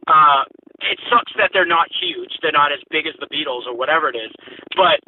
[0.07, 0.43] uh,
[0.81, 2.37] it sucks that they're not huge.
[2.41, 4.31] They're not as big as the Beatles or whatever it is,
[4.77, 5.01] but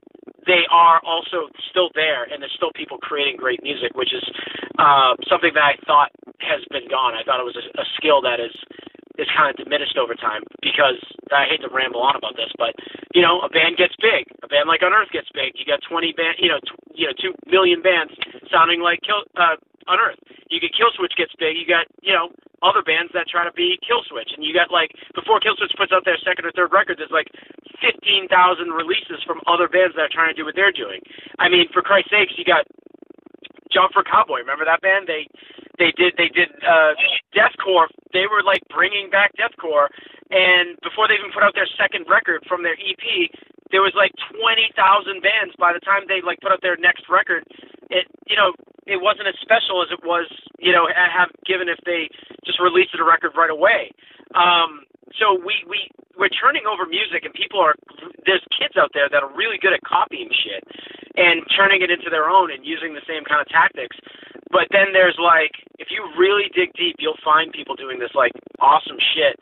[0.46, 4.24] they are also still there, and there's still people creating great music, which is
[4.80, 7.14] uh, something that I thought has been gone.
[7.16, 8.52] I thought it was a, a skill that is
[9.22, 10.98] is kind of diminished over time because
[11.30, 12.74] I hate to ramble on about this, but
[13.14, 14.26] you know, a band gets big.
[14.42, 15.54] A band like Unearth gets big.
[15.58, 18.14] You got 20 band, you know, tw- you know, two million bands
[18.50, 20.18] sounding like Kill, uh, Unearth.
[20.50, 21.58] You get Killswitch gets big.
[21.58, 22.34] You got, you know,
[22.66, 26.06] other bands that try to be Killswitch, and you got like before Killswitch puts out
[26.06, 27.30] their second or third record, there's like
[27.84, 28.32] 15,000
[28.72, 31.04] releases from other bands that are trying to do what they're doing.
[31.38, 32.64] I mean, for Christ's sakes, you got
[33.74, 34.40] Job for a Cowboy.
[34.40, 35.10] Remember that band?
[35.10, 35.28] They
[35.80, 36.94] they did they did uh,
[37.34, 37.88] deathcore.
[38.14, 39.90] They were like bringing back deathcore,
[40.30, 43.32] and before they even put out their second record from their EP,
[43.72, 44.78] there was like 20,000
[45.22, 45.54] bands.
[45.58, 47.44] By the time they like put out their next record,
[47.90, 48.54] it you know
[48.86, 50.28] it wasn't as special as it was,
[50.60, 52.10] you know, have given if they
[52.46, 53.92] just released a record right away.
[54.36, 54.84] Um,
[55.20, 57.76] so we we we're turning over music, and people are
[58.26, 60.64] there's kids out there that are really good at copying shit
[61.16, 63.98] and turning it into their own and using the same kind of tactics.
[64.50, 68.32] But then there's like, if you really dig deep, you'll find people doing this like
[68.62, 69.38] awesome shit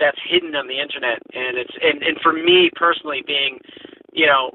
[0.00, 1.20] that's hidden on the internet.
[1.34, 3.60] And it's and and for me personally, being
[4.12, 4.52] you know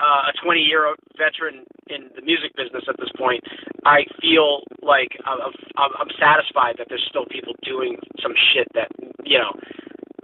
[0.00, 3.42] uh, a 20 year old veteran in the music business at this point,
[3.84, 5.38] I feel like I'm,
[5.76, 8.88] I'm, I'm satisfied that there's still people doing some shit that
[9.24, 9.52] you know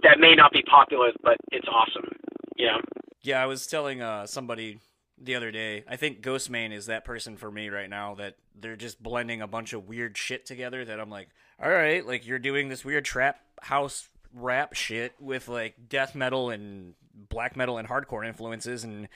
[0.05, 2.09] that may not be popular, but it's awesome.
[2.57, 2.79] Know.
[3.21, 4.79] Yeah, I was telling uh, somebody
[5.21, 5.83] the other day.
[5.89, 8.15] I think Ghostemane is that person for me right now.
[8.15, 10.85] That they're just blending a bunch of weird shit together.
[10.85, 11.29] That I'm like,
[11.61, 16.49] all right, like you're doing this weird trap house rap shit with like death metal
[16.49, 16.93] and
[17.29, 19.07] black metal and hardcore influences, and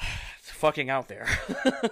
[0.38, 1.28] it's fucking out there.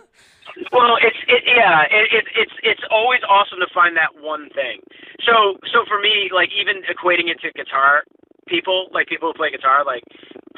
[0.72, 4.80] Well, it's it, yeah, it, it, it's it's always awesome to find that one thing.
[5.26, 8.06] So so for me, like even equating it to guitar
[8.46, 10.06] people, like people who play guitar, like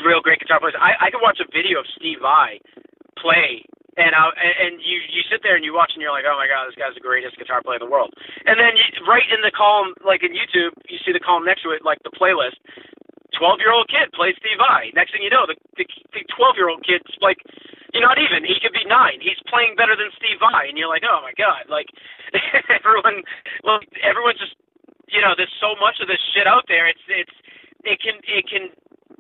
[0.05, 0.77] real great guitar players.
[0.79, 2.61] I I could watch a video of Steve Vai
[3.17, 3.65] play,
[3.97, 6.47] and I and you you sit there and you watch and you're like, oh my
[6.47, 8.13] god, this guy's the greatest guitar player in the world.
[8.45, 11.65] And then you, right in the column, like in YouTube, you see the column next
[11.65, 12.61] to it, like the playlist.
[13.37, 14.91] 12 year old kid plays Steve Vai.
[14.99, 15.87] Next thing you know, the the
[16.37, 17.39] 12 year old kid's like
[17.95, 18.45] you're not even.
[18.45, 19.21] He could be nine.
[19.21, 21.89] He's playing better than Steve Vai, and you're like, oh my god, like
[22.85, 23.25] everyone,
[23.65, 24.57] well, everyone's just,
[25.09, 26.89] you know, there's so much of this shit out there.
[26.89, 27.37] It's it's
[27.85, 28.65] it can it can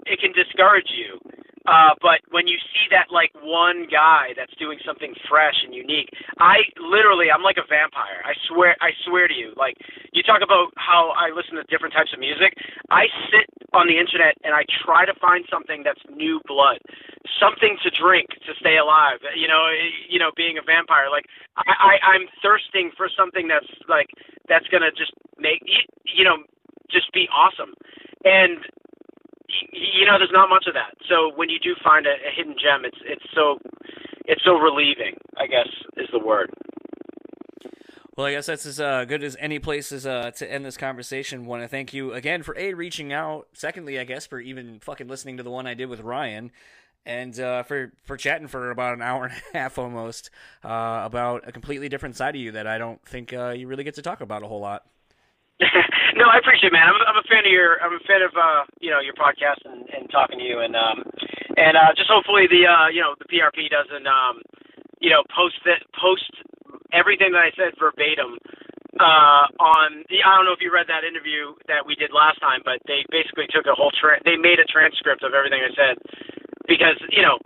[0.06, 1.18] it can discourage you.
[1.68, 6.08] Uh, but when you see that like one guy that's doing something fresh and unique,
[6.40, 8.24] I literally I'm like a vampire.
[8.24, 9.52] I swear I swear to you.
[9.56, 9.76] Like
[10.16, 12.56] you talk about how I listen to different types of music.
[12.88, 13.44] I sit
[13.76, 16.80] on the internet and I try to find something that's new blood,
[17.36, 19.20] something to drink to stay alive.
[19.36, 19.68] You know,
[20.08, 21.12] you know, being a vampire.
[21.12, 21.28] Like
[21.60, 24.08] I, I I'm thirsting for something that's like
[24.48, 25.60] that's gonna just make
[26.08, 26.40] you know
[26.90, 27.76] just be awesome.
[28.24, 28.64] And
[29.72, 30.94] you know, there's not much of that.
[31.08, 33.58] So when you do find a, a hidden gem, it's it's so
[34.26, 35.16] it's so relieving.
[35.36, 36.50] I guess is the word.
[38.16, 40.76] Well, I guess that's as uh, good as any place is uh, to end this
[40.76, 41.46] conversation.
[41.46, 43.46] Want to thank you again for a reaching out.
[43.52, 46.50] Secondly, I guess for even fucking listening to the one I did with Ryan,
[47.06, 50.30] and uh, for for chatting for about an hour and a half almost
[50.64, 53.84] uh, about a completely different side of you that I don't think uh, you really
[53.84, 54.84] get to talk about a whole lot.
[56.20, 56.86] no, I appreciate it, man.
[56.86, 59.58] I'm, I'm a fan of your I'm a fan of uh, you know your podcast
[59.66, 61.02] and, and talking to you and um
[61.58, 64.38] and uh, just hopefully the uh, you know the PRP doesn't um
[65.02, 66.30] you know post that post
[66.94, 68.38] everything that I said verbatim
[69.02, 72.38] uh, on the, I don't know if you read that interview that we did last
[72.42, 75.72] time, but they basically took a whole tra- they made a transcript of everything I
[75.74, 75.98] said
[76.70, 77.38] because you know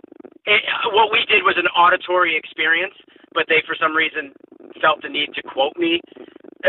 [0.45, 0.61] it,
[0.93, 2.93] what we did was an auditory experience,
[3.33, 4.37] but they for some reason
[4.81, 5.97] felt the need to quote me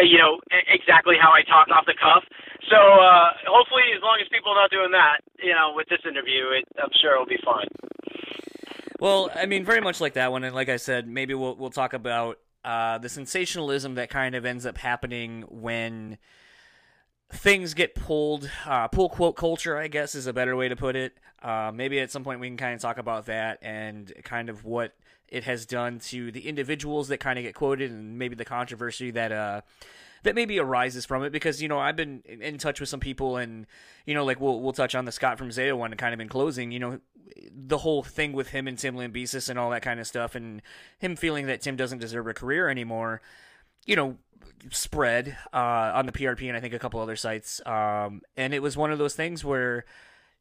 [0.02, 2.24] you know, exactly how I talk off the cuff.
[2.70, 6.00] So uh, hopefully, as long as people are not doing that, you know, with this
[6.08, 7.68] interview, it, I'm sure it'll be fine.
[9.00, 11.70] Well, I mean, very much like that one, and like I said, maybe we'll we'll
[11.70, 16.18] talk about uh, the sensationalism that kind of ends up happening when
[17.34, 18.50] things get pulled.
[18.66, 21.18] Uh, pull quote culture, I guess, is a better way to put it.
[21.42, 24.64] Uh, maybe at some point we can kind of talk about that and kind of
[24.64, 24.94] what
[25.28, 29.10] it has done to the individuals that kind of get quoted and maybe the controversy
[29.10, 29.60] that uh
[30.22, 33.36] that maybe arises from it because you know I've been in touch with some people
[33.36, 33.66] and
[34.06, 36.28] you know like we'll we'll touch on the Scott from Zao one kind of in
[36.28, 37.00] closing you know
[37.50, 40.62] the whole thing with him and Tim Lambesis and all that kind of stuff and
[40.98, 43.20] him feeling that Tim doesn't deserve a career anymore
[43.86, 44.16] you know
[44.70, 47.60] spread uh, on the PRP and I think a couple other sites.
[47.66, 49.84] Um, and it was one of those things where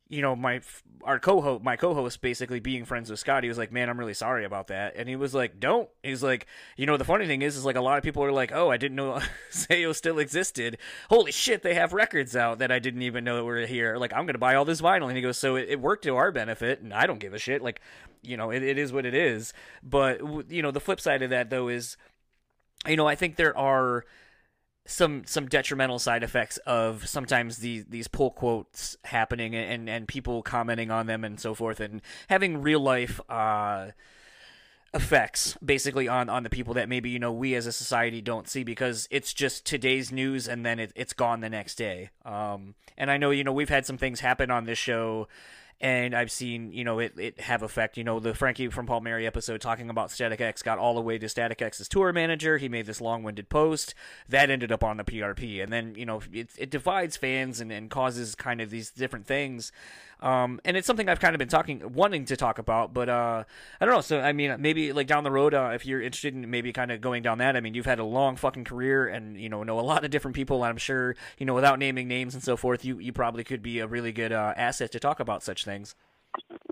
[0.09, 0.59] you know my
[1.05, 4.13] our co-host my co-host basically being friends with Scott he was like man I'm really
[4.13, 4.95] sorry about that.
[4.95, 5.89] And he was like don't.
[6.03, 6.45] He's like
[6.77, 8.69] you know the funny thing is is like a lot of people are like oh
[8.69, 9.19] I didn't know
[9.51, 10.77] Zao still existed.
[11.09, 13.97] Holy shit they have records out that I didn't even know were here.
[13.97, 15.07] Like I'm gonna buy all this vinyl.
[15.07, 17.39] And he goes so it, it worked to our benefit and I don't give a
[17.39, 17.61] shit.
[17.61, 17.81] Like
[18.21, 19.53] you know it, it is what it is.
[19.81, 21.97] But you know the flip side of that though is
[22.87, 24.05] you know I think there are
[24.85, 30.41] some some detrimental side effects of sometimes these these pull quotes happening and and people
[30.41, 33.87] commenting on them and so forth and having real life uh,
[34.93, 38.49] effects basically on on the people that maybe you know we as a society don't
[38.49, 42.09] see because it's just today's news and then it, it's gone the next day.
[42.25, 45.27] Um, and i know you know we've had some things happen on this show
[45.81, 47.97] and I've seen you know it, it have effect.
[47.97, 51.17] You know the Frankie from Palmieri episode talking about Static X got all the way
[51.17, 52.57] to Static X's tour manager.
[52.57, 53.93] He made this long-winded post
[54.29, 57.71] that ended up on the PRP, and then you know it it divides fans and,
[57.71, 59.71] and causes kind of these different things.
[60.23, 63.43] Um, and it's something I've kind of been talking, wanting to talk about, but uh,
[63.81, 63.99] I don't know.
[63.99, 66.91] So I mean, maybe like down the road, uh, if you're interested in maybe kind
[66.91, 67.57] of going down that.
[67.57, 70.11] I mean, you've had a long fucking career, and you know know a lot of
[70.11, 70.63] different people.
[70.63, 73.61] And I'm sure you know without naming names and so forth, you you probably could
[73.61, 75.93] be a really good uh, asset to talk about such things.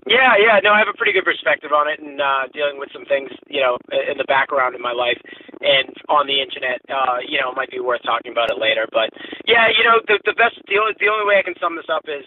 [0.08, 2.90] Yeah, yeah, no, I have a pretty good perspective on it, and uh, dealing with
[2.92, 5.20] some things, you know, in the background in my life
[5.62, 8.90] and on the internet, uh, you know, it might be worth talking about it later.
[8.90, 9.14] But
[9.46, 11.86] yeah, you know, the the best, the only the only way I can sum this
[11.86, 12.26] up is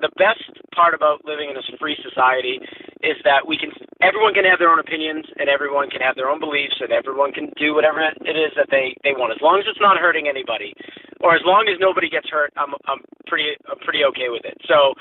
[0.00, 0.44] the best
[0.74, 2.60] part about living in a free society
[3.04, 6.28] is that we can, everyone can have their own opinions, and everyone can have their
[6.28, 9.60] own beliefs, and everyone can do whatever it is that they they want, as long
[9.60, 10.72] as it's not hurting anybody,
[11.20, 12.52] or as long as nobody gets hurt.
[12.56, 14.56] I'm I'm pretty I'm pretty okay with it.
[14.68, 14.94] So,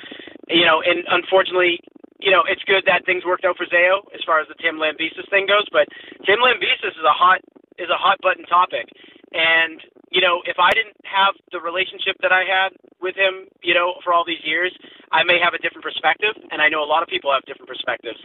[0.47, 1.79] you know, and unfortunately
[2.25, 4.81] you know, it's good that things worked out for Zao as far as the Tim
[4.81, 5.67] Lambesis thing goes.
[5.71, 5.85] But
[6.25, 7.43] Tim Lambesis is a hot
[7.77, 8.87] is a hot button topic,
[9.35, 9.77] and
[10.11, 13.95] you know, if I didn't have the relationship that I had with him, you know,
[14.03, 14.73] for all these years,
[15.11, 17.69] I may have a different perspective, and I know a lot of people have different
[17.69, 18.19] perspectives.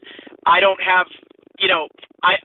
[0.46, 1.06] I don't have,
[1.58, 1.88] you know,
[2.22, 2.36] I.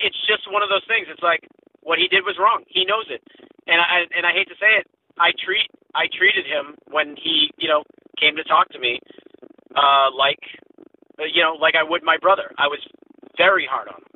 [0.00, 1.08] It's just one of those things.
[1.08, 1.40] It's like
[1.82, 2.64] what he did was wrong.
[2.68, 3.22] He knows it,
[3.66, 4.86] and I and I hate to say it.
[5.18, 7.84] I treat I treated him when he, you know,
[8.20, 9.00] came to talk to me
[9.76, 10.40] uh, like
[11.18, 12.50] you know, like I would my brother.
[12.58, 12.80] I was
[13.38, 14.08] very hard on him,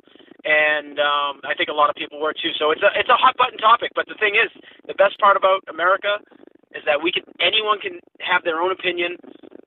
[0.45, 2.55] and um, I think a lot of people were too.
[2.57, 3.91] So it's a it's a hot button topic.
[3.95, 4.49] But the thing is,
[4.87, 6.19] the best part about America
[6.75, 9.17] is that we can anyone can have their own opinion,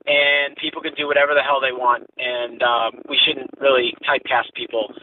[0.07, 4.53] and people can do whatever the hell they want, and um, we shouldn't really typecast
[4.55, 4.93] people.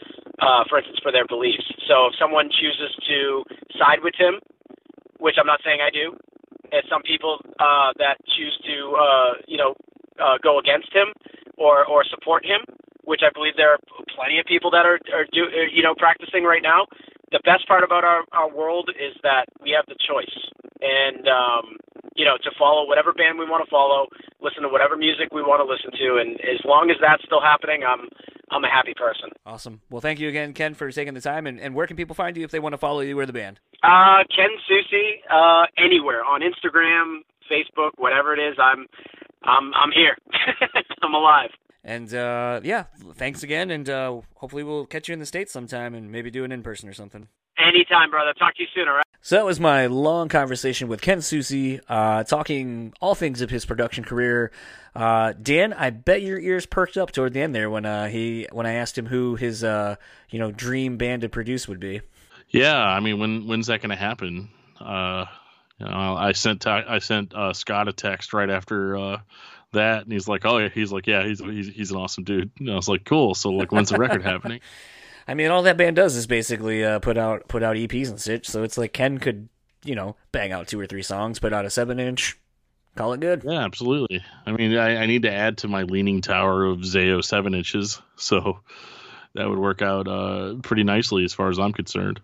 [0.40, 1.68] Uh, for instance, for their beliefs.
[1.84, 3.44] So if someone chooses to
[3.76, 4.40] side with him,
[5.20, 6.16] which I'm not saying I do,
[6.72, 9.76] and some people uh, that choose to, uh, you know,
[10.16, 11.12] uh, go against him,
[11.58, 12.64] or or support him,
[13.04, 13.82] which I believe there are
[14.14, 16.86] plenty of people that are are do uh, you know practicing right now.
[17.32, 20.34] The best part about our our world is that we have the choice,
[20.80, 21.76] and um,
[22.14, 24.06] you know to follow whatever band we want to follow,
[24.42, 27.40] listen to whatever music we want to listen to, and as long as that's still
[27.40, 28.08] happening, I'm
[28.50, 29.30] I'm a happy person.
[29.46, 29.80] Awesome.
[29.90, 31.46] Well, thank you again, Ken, for taking the time.
[31.46, 33.32] And, and where can people find you if they want to follow you or the
[33.32, 33.60] band?
[33.82, 38.56] Uh, Ken Susi, uh, anywhere on Instagram, Facebook, whatever it is.
[38.58, 38.86] I'm
[39.44, 40.16] I'm I'm here.
[41.02, 41.50] I'm alive.
[41.82, 42.84] And uh, yeah,
[43.14, 46.44] thanks again, and uh, hopefully we'll catch you in the states sometime, and maybe do
[46.44, 47.28] an in person or something.
[47.58, 48.32] Anytime, brother.
[48.38, 48.88] Talk to you soon.
[48.88, 49.04] All right.
[49.22, 53.66] So that was my long conversation with Ken Susi, uh, talking all things of his
[53.66, 54.50] production career.
[54.94, 58.46] Uh, Dan, I bet your ears perked up toward the end there when uh, he
[58.50, 59.96] when I asked him who his uh,
[60.30, 62.00] you know dream band to produce would be.
[62.48, 64.48] Yeah, I mean, when when's that going to happen?
[64.80, 65.26] Uh,
[65.78, 69.20] you know, I sent I sent uh, Scott a text right after uh,
[69.72, 70.68] that, and he's like, "Oh, yeah.
[70.68, 73.50] he's like, yeah, he's he's he's an awesome dude." And I was like, "Cool." So
[73.50, 74.60] like, when's the record happening?
[75.28, 78.20] I mean, all that band does is basically uh, put out put out EPs and
[78.20, 78.48] such.
[78.48, 79.48] So it's like Ken could,
[79.84, 82.38] you know, bang out two or three songs, put out a seven inch,
[82.96, 83.42] call it good.
[83.44, 84.24] Yeah, absolutely.
[84.44, 88.02] I mean, I, I need to add to my leaning tower of Zao seven inches,
[88.16, 88.60] so
[89.34, 92.20] that would work out uh, pretty nicely as far as I'm concerned.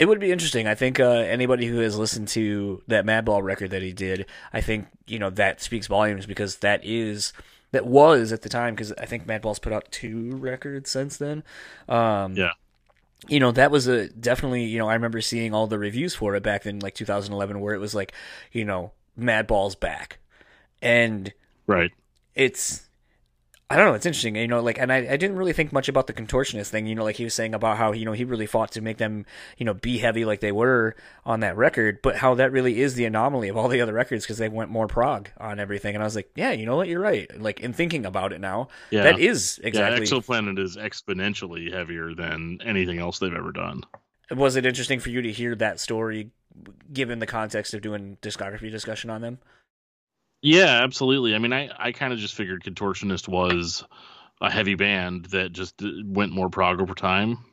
[0.00, 0.66] It would be interesting.
[0.66, 4.62] I think uh, anybody who has listened to that Madball record that he did, I
[4.62, 7.34] think you know that speaks volumes because that is
[7.72, 11.44] that was at the time because I think Madball's put out two records since then.
[11.86, 12.52] Um, yeah,
[13.28, 16.34] you know that was a definitely you know I remember seeing all the reviews for
[16.34, 18.14] it back in like 2011 where it was like
[18.52, 20.18] you know Madball's back,
[20.80, 21.30] and
[21.66, 21.90] right,
[22.34, 22.88] it's
[23.70, 23.94] I don't know.
[23.94, 24.60] It's interesting, you know.
[24.60, 26.88] Like, and I, I didn't really think much about the contortionist thing.
[26.88, 28.98] You know, like he was saying about how you know he really fought to make
[28.98, 29.26] them,
[29.58, 32.94] you know, be heavy like they were on that record, but how that really is
[32.94, 35.94] the anomaly of all the other records because they went more prog on everything.
[35.94, 37.30] And I was like, yeah, you know what, you're right.
[37.40, 39.04] Like in thinking about it now, yeah.
[39.04, 40.00] that is exactly.
[40.00, 43.84] Yeah, Exoplanet is exponentially heavier than anything else they've ever done.
[44.32, 46.32] Was it interesting for you to hear that story,
[46.92, 49.38] given the context of doing discography discussion on them?
[50.42, 51.34] Yeah, absolutely.
[51.34, 53.84] I mean, I, I kind of just figured Contortionist was
[54.40, 57.44] a heavy band that just went more prog over time.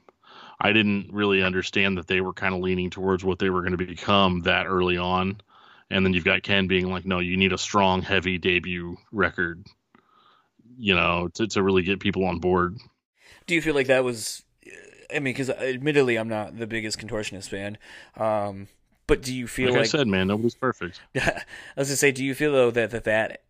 [0.60, 3.78] I didn't really understand that they were kind of leaning towards what they were going
[3.78, 5.42] to become that early on.
[5.90, 9.66] And then you've got Ken being like, no, you need a strong, heavy debut record,
[10.78, 12.78] you know, to, to really get people on board.
[13.46, 14.44] Do you feel like that was,
[15.14, 17.78] I mean, because admittedly, I'm not the biggest Contortionist fan.
[18.18, 18.68] Um,
[19.08, 21.00] but do you feel like, like I said, man, nobody's perfect.
[21.16, 21.42] I
[21.78, 23.42] was gonna say, do you feel though that that, that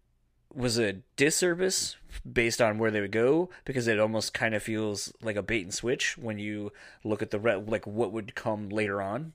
[0.53, 1.95] was a disservice
[2.31, 5.63] based on where they would go because it almost kind of feels like a bait
[5.63, 6.71] and switch when you
[7.03, 9.33] look at the re- like what would come later on?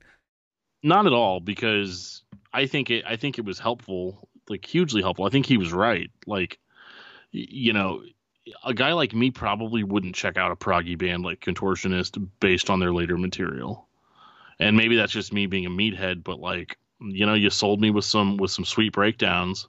[0.81, 2.23] Not at all, because
[2.53, 3.03] I think it.
[3.07, 5.25] I think it was helpful, like hugely helpful.
[5.25, 6.09] I think he was right.
[6.25, 6.59] Like,
[7.31, 8.03] you know,
[8.65, 12.79] a guy like me probably wouldn't check out a proggy band like Contortionist based on
[12.79, 13.87] their later material
[14.63, 17.91] and maybe that's just me being a meathead, but like you know, you sold me
[17.91, 19.67] with some with some sweet breakdowns,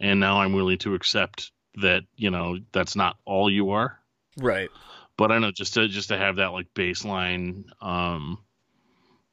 [0.00, 3.98] and now I'm willing to accept that you know that's not all you are.
[4.36, 4.70] Right.
[5.16, 8.38] But I know just to just to have that like baseline um,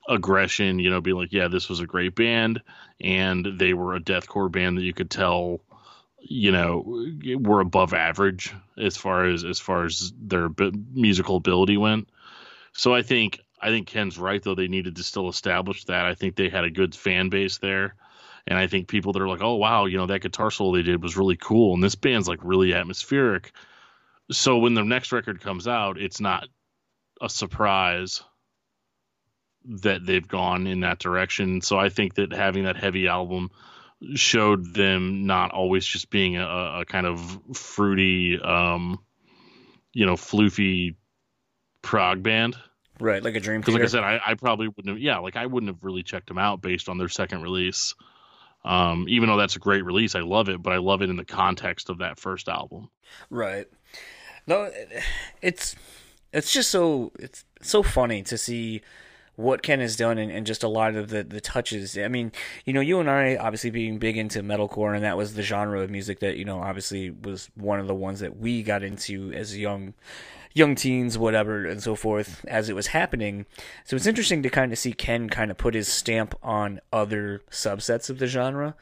[0.10, 2.62] aggression, you know, be like, yeah, this was a great band,
[3.00, 5.62] and they were a deathcore band that you could tell,
[6.20, 7.06] you know,
[7.40, 10.50] were above average as far as as far as their
[10.94, 12.10] musical ability went.
[12.74, 14.54] So I think I think Ken's right though.
[14.54, 16.06] They needed to still establish that.
[16.06, 17.96] I think they had a good fan base there.
[18.46, 20.84] And I think people that are like, oh wow, you know that guitar solo they
[20.84, 23.52] did was really cool, and this band's like really atmospheric.
[24.32, 26.48] So when the next record comes out, it's not
[27.20, 28.22] a surprise
[29.82, 31.62] that they've gone in that direction.
[31.62, 33.50] So I think that having that heavy album
[34.14, 39.00] showed them not always just being a, a kind of fruity, um,
[39.92, 40.98] you know, floofy
[41.82, 42.56] prog band.
[43.00, 43.62] Right, like a dream.
[43.62, 45.00] Because, like I said, I, I, probably wouldn't have.
[45.00, 47.94] Yeah, like I wouldn't have really checked them out based on their second release.
[48.64, 51.18] Um, even though that's a great release, I love it, but I love it in
[51.18, 52.90] the context of that first album.
[53.30, 53.68] Right.
[54.48, 54.72] No,
[55.42, 55.76] it's
[56.34, 58.82] it's just so it's so funny to see
[59.36, 61.98] what Ken has done and, and, just a lot of the, the touches.
[61.98, 62.32] I mean,
[62.64, 65.82] you know, you and I obviously being big into metalcore, and that was the genre
[65.82, 69.34] of music that, you know, obviously was one of the ones that we got into
[69.34, 69.94] as young
[70.56, 73.46] young teens, whatever, and so forth as it was happening.
[73.84, 77.44] So it's interesting to kind of see Ken kind of put his stamp on other
[77.52, 78.76] subsets of the genre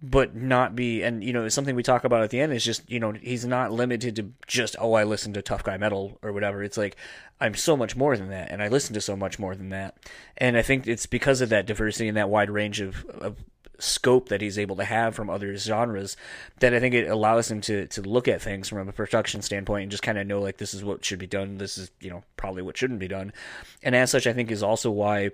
[0.00, 2.88] but not be and you know something we talk about at the end is just
[2.88, 6.32] you know he's not limited to just oh I listen to tough guy metal or
[6.32, 6.96] whatever it's like
[7.40, 9.96] I'm so much more than that and I listen to so much more than that
[10.36, 13.38] and I think it's because of that diversity and that wide range of, of
[13.78, 16.16] scope that he's able to have from other genres
[16.58, 19.82] that I think it allows him to to look at things from a production standpoint
[19.82, 22.10] and just kind of know like this is what should be done this is you
[22.10, 23.32] know probably what shouldn't be done.
[23.82, 25.30] And as such I think is also why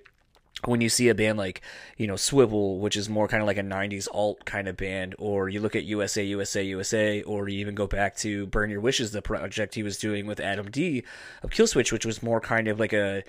[0.67, 1.63] when you see a band like
[1.97, 5.15] you know Swivel, which is more kind of like a '90s alt kind of band,
[5.19, 8.81] or you look at USA, USA, USA, or you even go back to Burn Your
[8.81, 11.05] Wishes, the project he was doing with Adam D
[11.43, 13.25] of Killswitch, which was more kind of like a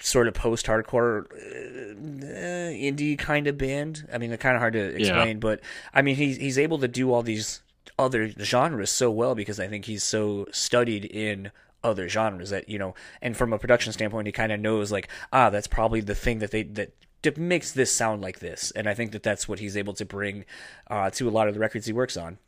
[0.00, 4.06] sort of post-hardcore uh, indie kind of band.
[4.12, 5.40] I mean, it's kind of hard to explain, yeah.
[5.40, 5.60] but
[5.94, 7.62] I mean, he's he's able to do all these
[7.98, 11.50] other genres so well because I think he's so studied in
[11.82, 15.08] other genres that you know and from a production standpoint he kind of knows like
[15.32, 16.92] ah that's probably the thing that they that
[17.36, 20.44] makes this sound like this and i think that that's what he's able to bring
[20.88, 22.38] uh, to a lot of the records he works on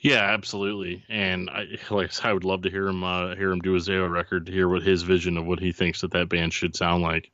[0.00, 3.74] yeah absolutely and i like i would love to hear him uh, hear him do
[3.74, 6.52] a zao record to hear what his vision of what he thinks that that band
[6.52, 7.30] should sound like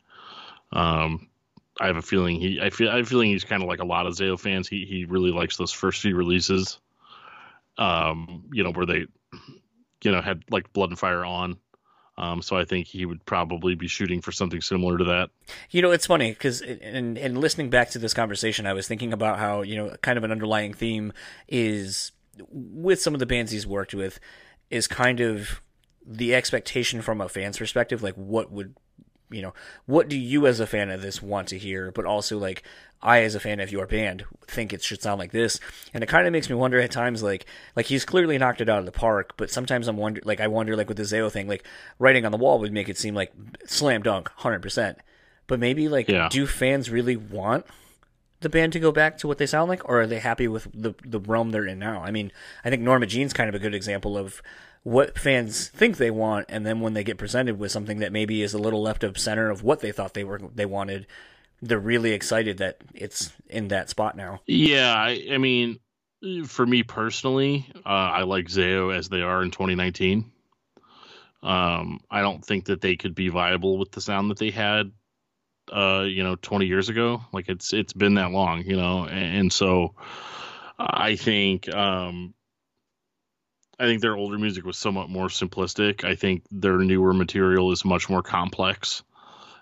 [0.72, 1.28] um
[1.80, 3.80] i have a feeling he i feel i have a feeling he's kind of like
[3.80, 6.78] a lot of zao fans he he really likes those first few releases
[7.78, 9.06] um you know where they
[10.04, 11.56] you know had like Blood and Fire on.
[12.16, 15.30] Um, so I think he would probably be shooting for something similar to that.
[15.70, 19.12] You know, it's funny because in, in listening back to this conversation, I was thinking
[19.12, 21.12] about how you know, kind of an underlying theme
[21.48, 22.12] is
[22.50, 24.20] with some of the bands he's worked with
[24.70, 25.60] is kind of
[26.06, 28.74] the expectation from a fan's perspective, like what would
[29.30, 29.54] you know,
[29.86, 31.90] what do you as a fan of this want to hear?
[31.90, 32.62] But also like
[33.02, 35.58] I as a fan of your band think it should sound like this.
[35.92, 38.68] And it kind of makes me wonder at times like like he's clearly knocked it
[38.68, 41.30] out of the park, but sometimes I'm wonder like I wonder like with the Zao
[41.30, 41.66] thing, like
[41.98, 43.32] writing on the wall would make it seem like
[43.66, 44.98] slam dunk, hundred percent.
[45.46, 46.28] But maybe like yeah.
[46.30, 47.66] do fans really want
[48.44, 50.68] the band to go back to what they sound like, or are they happy with
[50.72, 52.02] the the realm they're in now?
[52.02, 52.30] I mean,
[52.64, 54.40] I think Norma Jean's kind of a good example of
[54.84, 58.42] what fans think they want, and then when they get presented with something that maybe
[58.42, 61.06] is a little left of center of what they thought they were they wanted,
[61.60, 64.40] they're really excited that it's in that spot now.
[64.46, 65.80] Yeah, I, I mean,
[66.46, 70.30] for me personally, uh, I like Zao as they are in 2019.
[71.42, 74.92] Um, I don't think that they could be viable with the sound that they had,
[75.72, 77.22] uh, you know, 20 years ago.
[77.32, 79.94] Like it's it's been that long, you know, and, and so
[80.78, 82.34] I think um,
[83.78, 86.04] I think their older music was somewhat more simplistic.
[86.04, 89.02] I think their newer material is much more complex.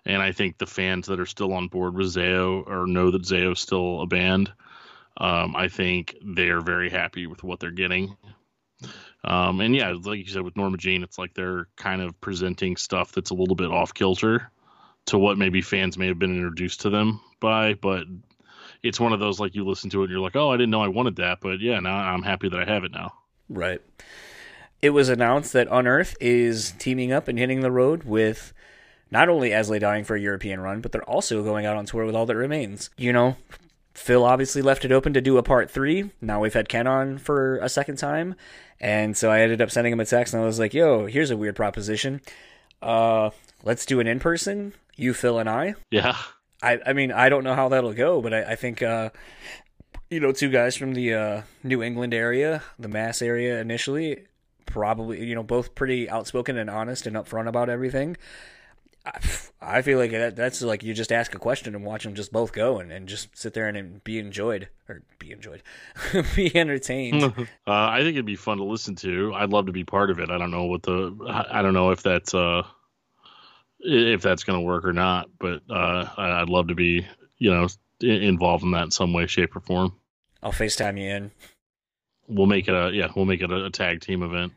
[0.04, 3.22] And I think the fans that are still on board with Zao or know that
[3.22, 4.52] Zao's still a band,
[5.16, 8.16] um, I think they are very happy with what they're getting.
[9.22, 12.76] Um, and yeah, like you said with Norma Jean, it's like they're kind of presenting
[12.76, 14.50] stuff that's a little bit off kilter
[15.06, 18.04] to what maybe fans may have been introduced to them by, but
[18.82, 20.70] it's one of those like you listen to it and you're like, oh, I didn't
[20.70, 23.12] know I wanted that, but yeah, now I'm happy that I have it now.
[23.48, 23.80] Right.
[24.80, 28.52] It was announced that Unearth is teaming up and hitting the road with
[29.10, 31.86] not only As Lay Dying for a European run, but they're also going out on
[31.86, 32.90] tour with All That Remains.
[32.96, 33.36] You know,
[33.94, 36.10] Phil obviously left it open to do a part three.
[36.20, 38.34] Now we've had Ken on for a second time.
[38.80, 41.30] And so I ended up sending him a text and I was like, yo, here's
[41.30, 42.20] a weird proposition.
[42.80, 43.30] Uh,
[43.62, 45.74] let's do an in person, you, Phil, and I.
[45.90, 46.16] Yeah.
[46.62, 49.10] I, I mean, I don't know how that'll go, but I, I think uh,
[50.12, 54.26] you know, two guys from the uh, New England area, the Mass area initially,
[54.66, 58.18] probably, you know, both pretty outspoken and honest and upfront about everything.
[59.06, 59.18] I,
[59.60, 62.30] I feel like that, that's like you just ask a question and watch them just
[62.30, 65.62] both go and, and just sit there and, and be enjoyed or be enjoyed,
[66.36, 67.22] be entertained.
[67.42, 69.32] uh, I think it'd be fun to listen to.
[69.34, 70.30] I'd love to be part of it.
[70.30, 72.64] I don't know what the I don't know if that's uh
[73.82, 77.06] if that's going to work or not, but uh, I'd love to be
[77.38, 77.68] you know
[78.00, 79.94] involved in that in some way, shape, or form.
[80.42, 81.30] I'll FaceTime you in.
[82.28, 84.52] We'll make it a yeah, we'll make it a, a tag team event.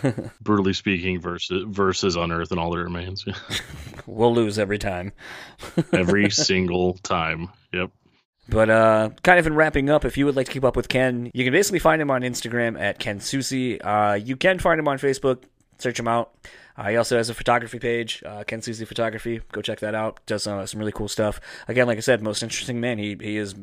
[0.40, 3.24] Brutally speaking, versus versus Unearth and all that remains.
[4.06, 5.12] we'll lose every time.
[5.92, 7.48] every single time.
[7.72, 7.90] Yep.
[8.48, 10.88] But uh, kind of in wrapping up, if you would like to keep up with
[10.88, 13.80] Ken, you can basically find him on Instagram at Ken Susi.
[13.80, 15.42] Uh, you can find him on Facebook.
[15.78, 16.34] Search him out.
[16.76, 19.40] Uh, he also has a photography page, uh, Ken Susi Photography.
[19.52, 20.20] Go check that out.
[20.26, 21.40] Does uh, some really cool stuff.
[21.68, 22.98] Again, like I said, most interesting man.
[22.98, 23.54] He he is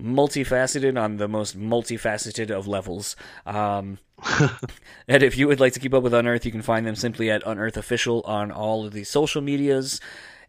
[0.00, 3.14] multifaceted on the most multifaceted of levels.
[3.46, 3.98] Um,
[5.08, 7.30] and if you would like to keep up with Unearth, you can find them simply
[7.30, 10.00] at Unearth Official on all of the social medias.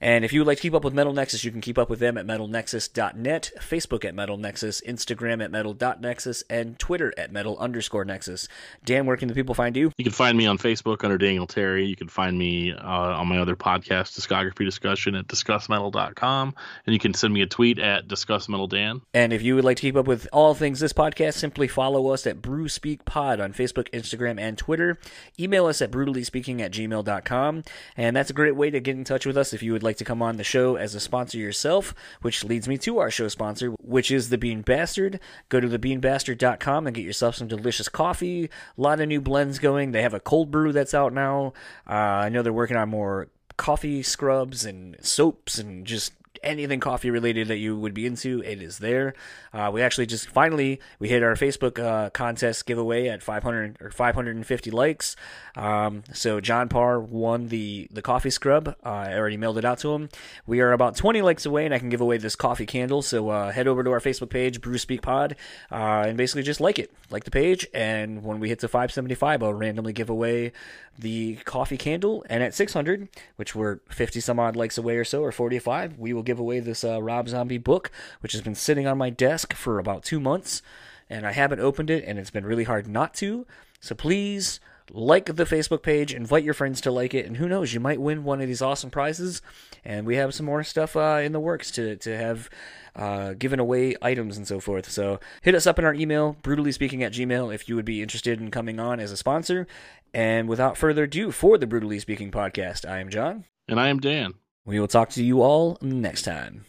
[0.01, 1.89] And if you would like to keep up with Metal Nexus, you can keep up
[1.89, 7.57] with them at metalnexus.net, Facebook at Metal Nexus, Instagram at metal.nexus, and Twitter at metal
[7.59, 8.47] underscore nexus.
[8.83, 9.91] Dan, where can the people find you?
[9.97, 11.85] You can find me on Facebook under Daniel Terry.
[11.85, 16.55] You can find me uh, on my other podcast, Discography Discussion, at discussmetal.com.
[16.85, 19.01] And you can send me a tweet at discussmetaldan.
[19.13, 22.09] And if you would like to keep up with all things this podcast, simply follow
[22.09, 24.97] us at Brew Speak Pod on Facebook, Instagram, and Twitter.
[25.39, 27.63] Email us at brutallyspeaking at gmail.com.
[27.95, 29.90] And that's a great way to get in touch with us if you would like
[29.97, 33.27] to come on the show as a sponsor yourself, which leads me to our show
[33.27, 35.19] sponsor, which is The Bean Bastard.
[35.49, 38.45] Go to thebeanbastard.com and get yourself some delicious coffee.
[38.45, 39.91] A lot of new blends going.
[39.91, 41.53] They have a cold brew that's out now.
[41.87, 46.13] Uh, I know they're working on more coffee scrubs and soaps and just
[46.43, 49.13] anything coffee related that you would be into, it is there.
[49.53, 53.91] Uh, we actually just finally we hit our Facebook uh, contest giveaway at 500 or
[53.91, 55.15] 550 likes.
[55.55, 58.69] Um, so John Parr won the the coffee scrub.
[58.69, 60.09] Uh, I already mailed it out to him.
[60.45, 63.01] We are about 20 likes away, and I can give away this coffee candle.
[63.01, 65.35] So uh, head over to our Facebook page, Brew Speak Pod,
[65.71, 67.67] uh, and basically just like it, like the page.
[67.73, 70.51] And when we hit to 575, I'll randomly give away
[70.97, 72.25] the coffee candle.
[72.29, 76.13] And at 600, which we're 50 some odd likes away or so, or 45, we
[76.13, 77.91] will give away this uh, Rob Zombie book,
[78.21, 80.61] which has been sitting on my desk for about two months,
[81.09, 83.45] and I haven't opened it, and it's been really hard not to.
[83.81, 87.73] So please like the Facebook page, invite your friends to like it, and who knows,
[87.73, 89.41] you might win one of these awesome prizes.
[89.83, 92.49] And we have some more stuff uh, in the works to to have
[92.95, 94.89] uh, given away items and so forth.
[94.89, 98.01] So hit us up in our email, brutally speaking at gmail, if you would be
[98.01, 99.67] interested in coming on as a sponsor.
[100.13, 103.45] And without further ado, for the Brutally Speaking podcast, I am John.
[103.67, 104.40] And I am Dan.
[104.65, 106.65] We will talk to you all next time.